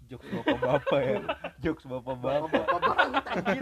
Jokes 0.05 0.29
bapak-bapak 0.29 0.99
ya. 1.01 1.17
Jokes 1.65 1.86
bapak-bapak. 1.86 2.49
bapak 2.49 2.79
banget 2.79 3.25
anjir 3.27 3.61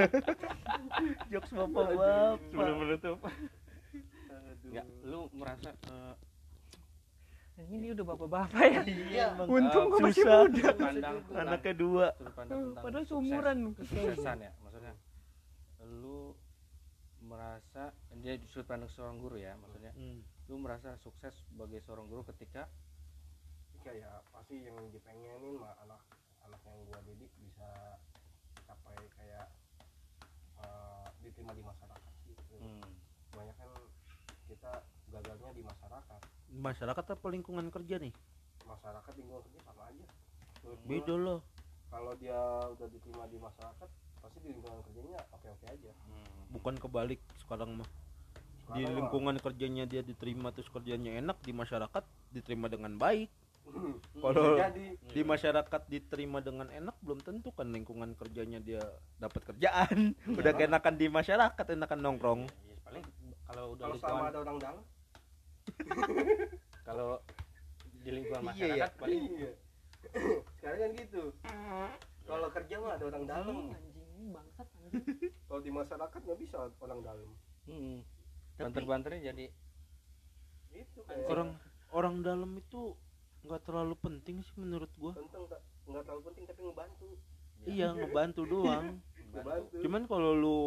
Jokes 1.29 1.51
bapak-bapak. 1.51 2.39
sebelum 2.45 2.75
menutup 2.79 3.17
Enggak, 4.63 4.87
lu 5.03 5.27
merasa 5.35 5.69
eh, 5.87 6.15
ini 7.61 7.75
dia 7.81 7.93
udah 7.93 8.07
bapak-bapak 8.07 8.63
ya 8.65 8.81
iya 8.87 9.25
emang 9.35 9.47
Untung 9.51 9.85
gua 9.87 9.99
masih 10.01 10.23
muda. 10.23 10.71
pandang 10.73 10.77
tentang 10.79 11.15
Anaknya 11.37 11.73
dua. 11.75 12.07
padahal 12.79 13.03
seumuran. 13.05 13.57
kesuksesan 13.75 14.37
ya 14.41 14.51
maksudnya 14.59 14.93
lu 15.83 16.31
merasa 17.23 17.89
dia 18.19 18.35
sudut 18.45 18.67
pandang 18.67 18.91
seorang 18.91 19.17
guru 19.17 19.39
ya 19.39 19.55
maksudnya 19.55 19.95
Hmm. 19.95 20.19
lu 20.47 20.59
merasa 20.59 20.99
sukses 20.99 21.31
sebagai 21.47 21.79
seorang 21.79 22.05
guru 22.05 22.27
ketika 22.27 22.67
kayak 23.79 24.23
pasti 24.31 24.63
yang 24.63 24.79
dipengenin 24.91 25.59
mah 25.59 25.75
anak 25.81 25.99
anak 26.41 26.59
yang 26.63 26.79
gua 26.87 26.99
didik 27.03 27.31
bisa 27.39 27.99
capai 28.63 28.95
kayak 29.13 29.47
eh, 30.57 31.07
diterima 31.19 31.51
di 31.51 31.63
masyarakat 31.63 32.13
gitu 32.23 32.55
hmm, 32.59 32.83
banyak 33.31 33.55
kan 33.55 33.71
kita 34.47 34.71
gagalnya 35.09 35.51
di 35.51 35.63
masyarakat 35.63 36.21
Masyarakat 36.53 37.05
apa 37.09 37.27
lingkungan 37.27 37.67
kerja 37.67 37.97
nih? 37.97 38.13
masyarakat 38.63 39.13
lingkungan 39.17 39.41
kerja 39.43 39.59
sama 39.63 39.83
aja 39.89 40.05
Menurut 40.61 40.79
gua, 40.79 40.87
Beda 40.87 41.15
loh. 41.17 41.39
kalau 41.89 42.13
dia 42.15 42.39
udah 42.69 42.87
diterima 42.87 43.25
di 43.27 43.37
masyarakat 43.37 43.89
pasti 44.23 44.39
di 44.39 44.55
lingkungan 44.55 44.79
kerjanya 44.87 45.19
oke 45.29 45.47
oke 45.51 45.65
aja 45.67 45.91
hmm. 45.91 46.31
Bukan 46.53 46.75
kebalik 46.77 47.19
sekarang 47.43 47.75
mah. 47.75 47.89
Sekarang 48.63 48.77
Di 48.77 48.81
mah- 48.85 48.95
lingkungan 48.95 49.35
kerjanya 49.35 49.83
dia 49.83 49.99
diterima 49.99 50.53
terus 50.53 50.69
kerjanya 50.69 51.17
enak, 51.17 51.41
di 51.41 51.51
masyarakat 51.51 52.03
diterima 52.31 52.69
dengan 52.69 52.95
baik. 52.95 53.27
Hmm. 53.63 53.97
Kalau 54.21 54.59
jadi 54.59 54.85
di 54.95 55.21
masyarakat 55.23 55.81
diterima 55.89 56.39
dengan 56.39 56.69
enak 56.69 56.95
belum 57.01 57.19
tentu 57.19 57.49
kan 57.51 57.73
lingkungan 57.73 58.13
kerjanya 58.13 58.61
dia 58.61 58.79
dapat 59.17 59.43
kerjaan. 59.49 60.13
Udah 60.39 60.53
keenakan 60.53 60.93
di 60.93 61.07
masyarakat 61.09 61.65
enakan 61.73 61.99
nongkrong. 61.99 62.41
Ya, 62.45 62.75
paling 62.85 63.03
kalau 63.43 63.65
udah 63.75 63.85
kalau 63.85 63.95
lingkungan 63.97 64.29
ada 64.29 64.39
orang 64.39 64.57
dalam 64.57 64.81
kalau 66.87 67.09
di 68.03 68.09
lingkungan 68.11 68.41
Iya, 68.41 68.49
masyarakat 68.51 68.91
paling 68.99 69.21
iya 69.31 69.51
sekarang 70.59 70.79
kan 70.79 70.89
gitu 70.99 71.23
kalau 72.23 72.47
kerja 72.51 72.75
mah 72.79 72.91
ada 72.95 73.03
orang 73.07 73.23
dalam 73.23 73.55
anjing 73.71 73.92
ini 74.23 74.31
bangsat 74.31 74.67
anjing 74.73 75.03
kalau 75.47 75.59
di 75.59 75.71
masyarakat 75.71 76.19
nggak 76.23 76.39
bisa 76.39 76.55
orang 76.79 76.99
dalam 77.01 77.29
hmm, 77.67 77.99
banter-banternya 78.55 79.21
jadi 79.29 79.45
itu 80.73 80.99
kayak 81.03 81.27
Orang 81.27 81.49
orang 81.91 82.15
dalam 82.21 82.51
itu 82.55 82.95
nggak 83.43 83.61
terlalu 83.61 83.93
penting 83.99 84.39
sih 84.41 84.55
menurut 84.55 84.89
gua. 84.95 85.13
penting 85.13 85.43
nggak 85.85 86.03
terlalu 86.03 86.23
penting 86.31 86.43
tapi 86.47 86.61
ngebantu 86.63 87.09
Iya 87.63 87.87
ngebantu 87.93 88.41
doang. 88.51 88.87
ngebantu 89.29 89.75
Cuman 89.79 90.03
kalau 90.07 90.31
lu 90.33 90.59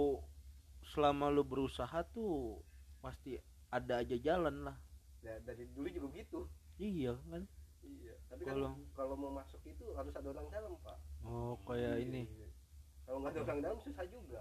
selama 0.86 1.26
lu 1.28 1.42
berusaha 1.42 2.04
tuh 2.06 2.62
pasti 3.00 3.40
ada 3.68 3.98
aja 3.98 4.14
jalan 4.16 4.62
lah. 4.62 4.76
Ya, 5.18 5.42
dari 5.42 5.66
dulu 5.68 5.90
juga 5.90 6.08
gitu 6.14 6.40
Iya 6.76 7.18
kan? 7.26 7.42
iya 7.82 8.14
tapi 8.26 8.42
Kalau- 8.44 8.66
kan 8.68 8.82
kalau 8.94 9.14
mau 9.16 9.32
masuk 9.32 9.58
itu 9.62 9.84
harus 9.92 10.12
ada 10.12 10.28
orang 10.28 10.46
dalam 10.48 10.74
pak 10.80 10.98
Oh 11.22 11.58
kayak 11.64 11.98
ini. 12.00 12.22
Iya. 12.28 12.45
Kalau 13.06 13.18
nggak 13.20 13.32
ada 13.32 13.40
orang 13.42 13.58
dalam 13.62 13.78
susah 13.80 14.04
juga. 14.06 14.40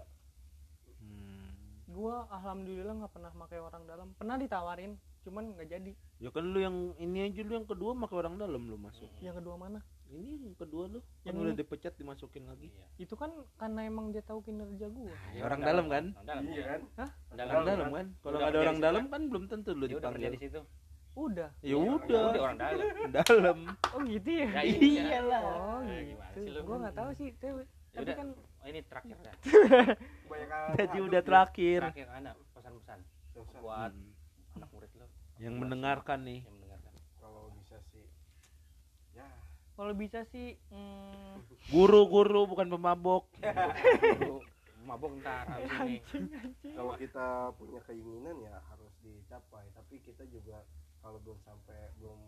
Hmm. 0.98 1.46
gua 1.86 2.26
alhamdulillah 2.28 2.94
nggak 2.98 3.12
pernah 3.12 3.30
pakai 3.32 3.58
orang 3.58 3.82
dalam. 3.86 4.08
Pernah 4.14 4.36
ditawarin 4.36 4.92
cuman 5.22 5.54
nggak 5.54 5.68
jadi. 5.68 5.92
Ya 6.18 6.30
kan 6.30 6.44
lu 6.44 6.58
yang 6.58 6.76
ini 6.96 7.18
aja 7.24 7.40
lu 7.40 7.52
yang 7.54 7.64
kedua 7.64 7.94
pakai 7.96 8.16
orang 8.16 8.34
dalam 8.36 8.62
lu 8.62 8.76
masuk. 8.76 9.06
yang 9.20 9.34
kedua 9.34 9.54
mana? 9.54 9.78
Ini 10.06 10.38
yang 10.44 10.54
kedua 10.54 10.86
lu. 10.86 10.98
Kan 11.22 11.24
Yang 11.24 11.36
udah 11.36 11.52
ini? 11.52 11.60
dipecat 11.60 11.92
dimasukin 11.94 12.44
lagi. 12.46 12.68
iya. 12.68 12.86
itu 12.96 13.14
kan 13.14 13.30
karena 13.56 13.80
emang 13.82 14.10
dia 14.10 14.22
tahu 14.22 14.38
kinerja 14.40 14.86
gua. 14.88 15.10
Ya, 15.30 15.42
orang 15.44 15.60
dalam 15.62 15.86
kan? 15.86 16.04
Orang 16.12 16.26
dalam 16.26 16.44
iya 16.46 16.62
kan 16.64 16.80
dalam, 17.34 17.50
Orang 17.54 17.66
dalam 17.66 17.88
kan? 17.90 18.06
Kalau 18.16 18.30
Udah 18.30 18.38
nggak 18.38 18.50
ada 18.50 18.58
orang 18.60 18.78
dalam 18.78 19.04
kan 19.06 19.22
belum 19.26 19.44
tentu 19.46 19.70
lu 19.72 19.84
udah 19.88 20.10
kerja 20.10 20.28
di 20.28 20.38
situ. 20.38 20.60
Udah? 21.16 21.48
Ya 21.58 21.68
Iya, 21.72 21.76
udah, 21.80 22.22
udah 22.28 22.42
orang 22.44 22.58
dalam. 22.60 22.86
Dalam. 23.16 23.58
oh 23.94 24.00
gitu 24.04 24.30
ya? 24.30 24.48
Ya 24.52 24.62
iya. 24.62 25.02
Iyalah. 25.16 25.42
oh 25.48 25.80
Eh, 25.82 26.02
gitu. 26.12 26.60
gua 26.62 26.76
nggak 26.82 26.94
tahu 26.94 27.10
sih 27.16 27.28
tapi, 27.34 27.52
Ya 27.56 27.64
tapi 27.94 28.04
udah. 28.04 28.16
kan 28.20 28.28
oh, 28.66 28.68
ini 28.68 28.80
terakhir 28.82 29.16
ya 29.22 29.32
Jadi 30.76 30.98
udah 30.98 31.22
terakhir. 31.22 31.80
terakhir 31.86 32.08
ada 32.10 32.32
pesan-pesan. 32.52 32.98
Buat 33.62 33.92
Hmm. 33.94 34.58
anak 34.58 34.70
murid 34.72 34.90
lo. 34.96 35.06
Yang 35.38 35.54
mendengarkan 35.54 36.18
nih. 36.24 36.40
yang 36.42 36.54
mendengarkan. 36.56 36.92
Kalau 37.20 37.42
bisa 37.54 37.76
sih 37.92 38.04
ya. 39.12 39.28
Kalau 39.76 39.92
bisa 39.92 40.20
sih 40.26 40.56
hmm, 40.72 41.44
Guru-guru 41.72 42.48
bukan 42.48 42.66
pemabok. 42.66 43.28
Lu 44.24 44.40
mabuk 44.82 45.18
ntar 45.20 45.44
abis 45.52 45.70
ini. 45.82 45.98
Kalau 46.72 46.94
kita 46.96 47.26
punya 47.54 47.80
keinginan 47.84 48.36
ya 48.40 48.58
harus 48.66 48.92
dicapai. 49.00 49.66
Tapi 49.72 50.00
kita 50.00 50.24
juga 50.26 50.64
kalau 50.98 51.20
belum 51.20 51.38
sampai 51.42 51.92
belum 51.98 52.18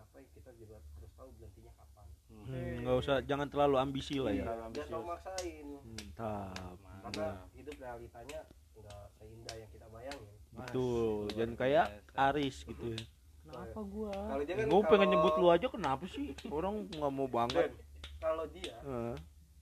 tercapai 0.00 0.24
kita 0.32 0.50
juga 0.56 0.76
harus 0.96 1.12
tahu 1.12 1.28
berhentinya 1.36 1.72
kapan 1.76 2.06
Hmm. 2.30 2.46
Hmm, 2.46 2.74
nggak 2.80 2.96
usah, 2.96 3.16
jangan 3.20 3.50
terlalu 3.50 3.76
ambisi 3.76 4.16
lah 4.16 4.30
ya. 4.30 4.46
Jangan 4.46 4.70
terlalu 4.72 5.04
maksain 5.04 5.66
Mantap. 5.82 6.76
karena 7.02 7.26
hidup 7.52 7.74
realitanya 7.76 8.40
nggak 8.72 9.02
seindah 9.12 9.56
yang 9.58 9.70
kita 9.70 9.86
bayangin 9.90 10.34
Betul. 10.50 11.14
Luar 11.20 11.34
Jangan 11.36 11.54
kayak 11.58 11.86
biasa. 11.90 12.22
Aris 12.24 12.56
gitu 12.64 12.84
ya. 12.86 12.98
kenapa 13.42 13.80
gua 13.82 14.12
kalau 14.14 14.42
dia 14.46 14.54
kan 14.54 14.64
Gue 14.64 14.80
pengen 14.80 14.94
kalau- 15.02 15.10
nyebut 15.12 15.34
lu 15.36 15.48
aja 15.50 15.66
kenapa 15.68 16.04
sih? 16.06 16.26
Orang 16.48 16.74
nggak 16.88 17.12
mau 17.12 17.28
banget. 17.28 17.70
Kalau 18.16 18.44
dia 18.48 18.74
Heeh. 18.80 19.14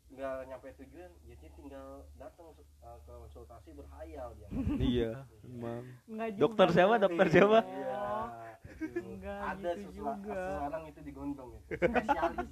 nggak 0.09 0.37
nyampe 0.47 0.69
tujuan 0.77 1.11
dia 1.25 1.37
tinggal 1.51 1.89
datang 2.15 2.47
uh, 2.49 2.55
ke 3.01 3.13
konsultasi 3.17 3.71
berhayal 3.73 4.29
dia 4.35 4.49
iya, 4.79 5.11
emang. 5.43 5.83
Nggak 6.07 6.29
juga. 6.31 6.43
Dokter 6.45 6.69
siapa? 6.71 6.95
Dokter 6.97 7.27
siapa? 7.29 7.59
Iya. 7.65 8.05
Enggak 8.81 9.39
ada 9.49 9.71
gitu 9.75 9.91
juga. 9.93 10.35
seseorang 10.39 10.83
itu 10.87 11.01
digondong 11.03 11.51
itu 11.55 11.63
spesialis 11.83 12.49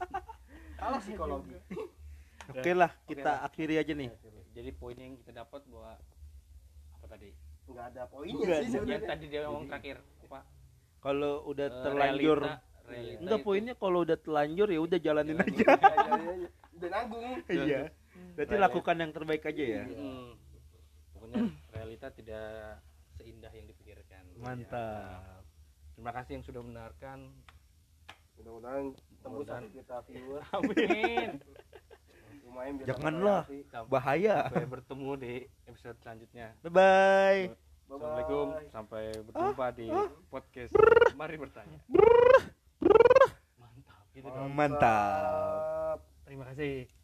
kalau 0.77 0.99
psikologi 0.99 1.57
Oke 2.47 2.71
lah, 2.73 2.95
kita 3.05 3.43
akhiri 3.43 3.75
aja 3.77 3.91
nih. 3.91 4.07
jadi 4.53 4.71
poin 4.73 4.95
yang 4.95 5.15
kita 5.17 5.35
dapat 5.37 5.67
bahwa 5.67 5.99
apa 6.93 7.07
tadi 7.09 7.35
nggak 7.67 7.87
ada 7.91 8.03
poinnya 8.07 8.39
Nggak 8.39 8.47
sih 8.47 8.55
ada. 8.55 8.63
yang 8.63 8.73
sebenarnya 8.73 9.09
tadi 9.09 9.25
dia 9.27 9.41
ngomong 9.45 9.67
terakhir 9.67 9.97
apa 10.21 10.41
Kalau 10.97 11.33
udah 11.45 11.67
Eh, 11.67 11.83
terlanjur, 11.83 12.39
realita- 12.41 12.63
realita 12.85 13.19
enggak 13.21 13.35
itu- 13.37 13.47
poinnya 13.47 13.75
kalau 13.75 13.99
udah 14.01 14.17
terlanjur 14.17 14.69
ya 14.69 14.81
udah 14.81 14.99
jalanin 15.01 15.35
Jalanin. 15.35 15.55
aja. 15.55 15.67
Ya, 15.67 15.75
ya, 15.75 15.91
ya, 15.99 16.23
ya. 16.23 16.49
udah 16.73 16.89
nanggung 16.89 17.25
Iya. 17.47 17.81
Berarti 18.33 18.49
Realita. 18.49 18.65
lakukan 18.65 18.97
yang 18.97 19.13
terbaik 19.13 19.43
aja 19.45 19.65
ya. 19.67 19.83
Hmm. 19.85 20.29
pokoknya 21.11 21.41
realita 21.69 22.07
tidak 22.13 22.47
seindah 23.13 23.51
yang 23.51 23.67
dipikirkan 23.67 24.23
Mantap. 24.37 25.36
Terima 25.97 26.13
kasih 26.13 26.39
yang 26.39 26.45
sudah 26.45 26.61
mendengarkan. 26.61 27.19
Mudah-mudahan 28.37 28.85
tembus 29.25 29.49
satu 29.49 29.67
juta 29.73 29.97
viewer 30.05 30.45
amin. 30.53 31.41
Lumayan 32.47 32.73
biar 32.79 32.87
Janganlah. 32.95 33.43
bahaya. 33.89 34.47
Sampai 34.47 34.69
bertemu 34.69 35.11
di 35.19 35.35
episode 35.67 35.97
selanjutnya. 36.05 36.47
Bye 36.63 36.71
bye. 36.71 37.43
Assalamualaikum. 37.89 38.47
Sampai 38.71 39.05
berjumpa 39.25 39.67
di 39.75 39.87
podcast. 40.29 40.73
Mari 41.17 41.37
bertanya. 41.41 41.81
Mantap 43.59 44.05
gitu 44.13 44.29
dong. 44.29 44.53
Mantap. 44.53 45.99
Terima 46.29 46.45
kasih 46.53 46.97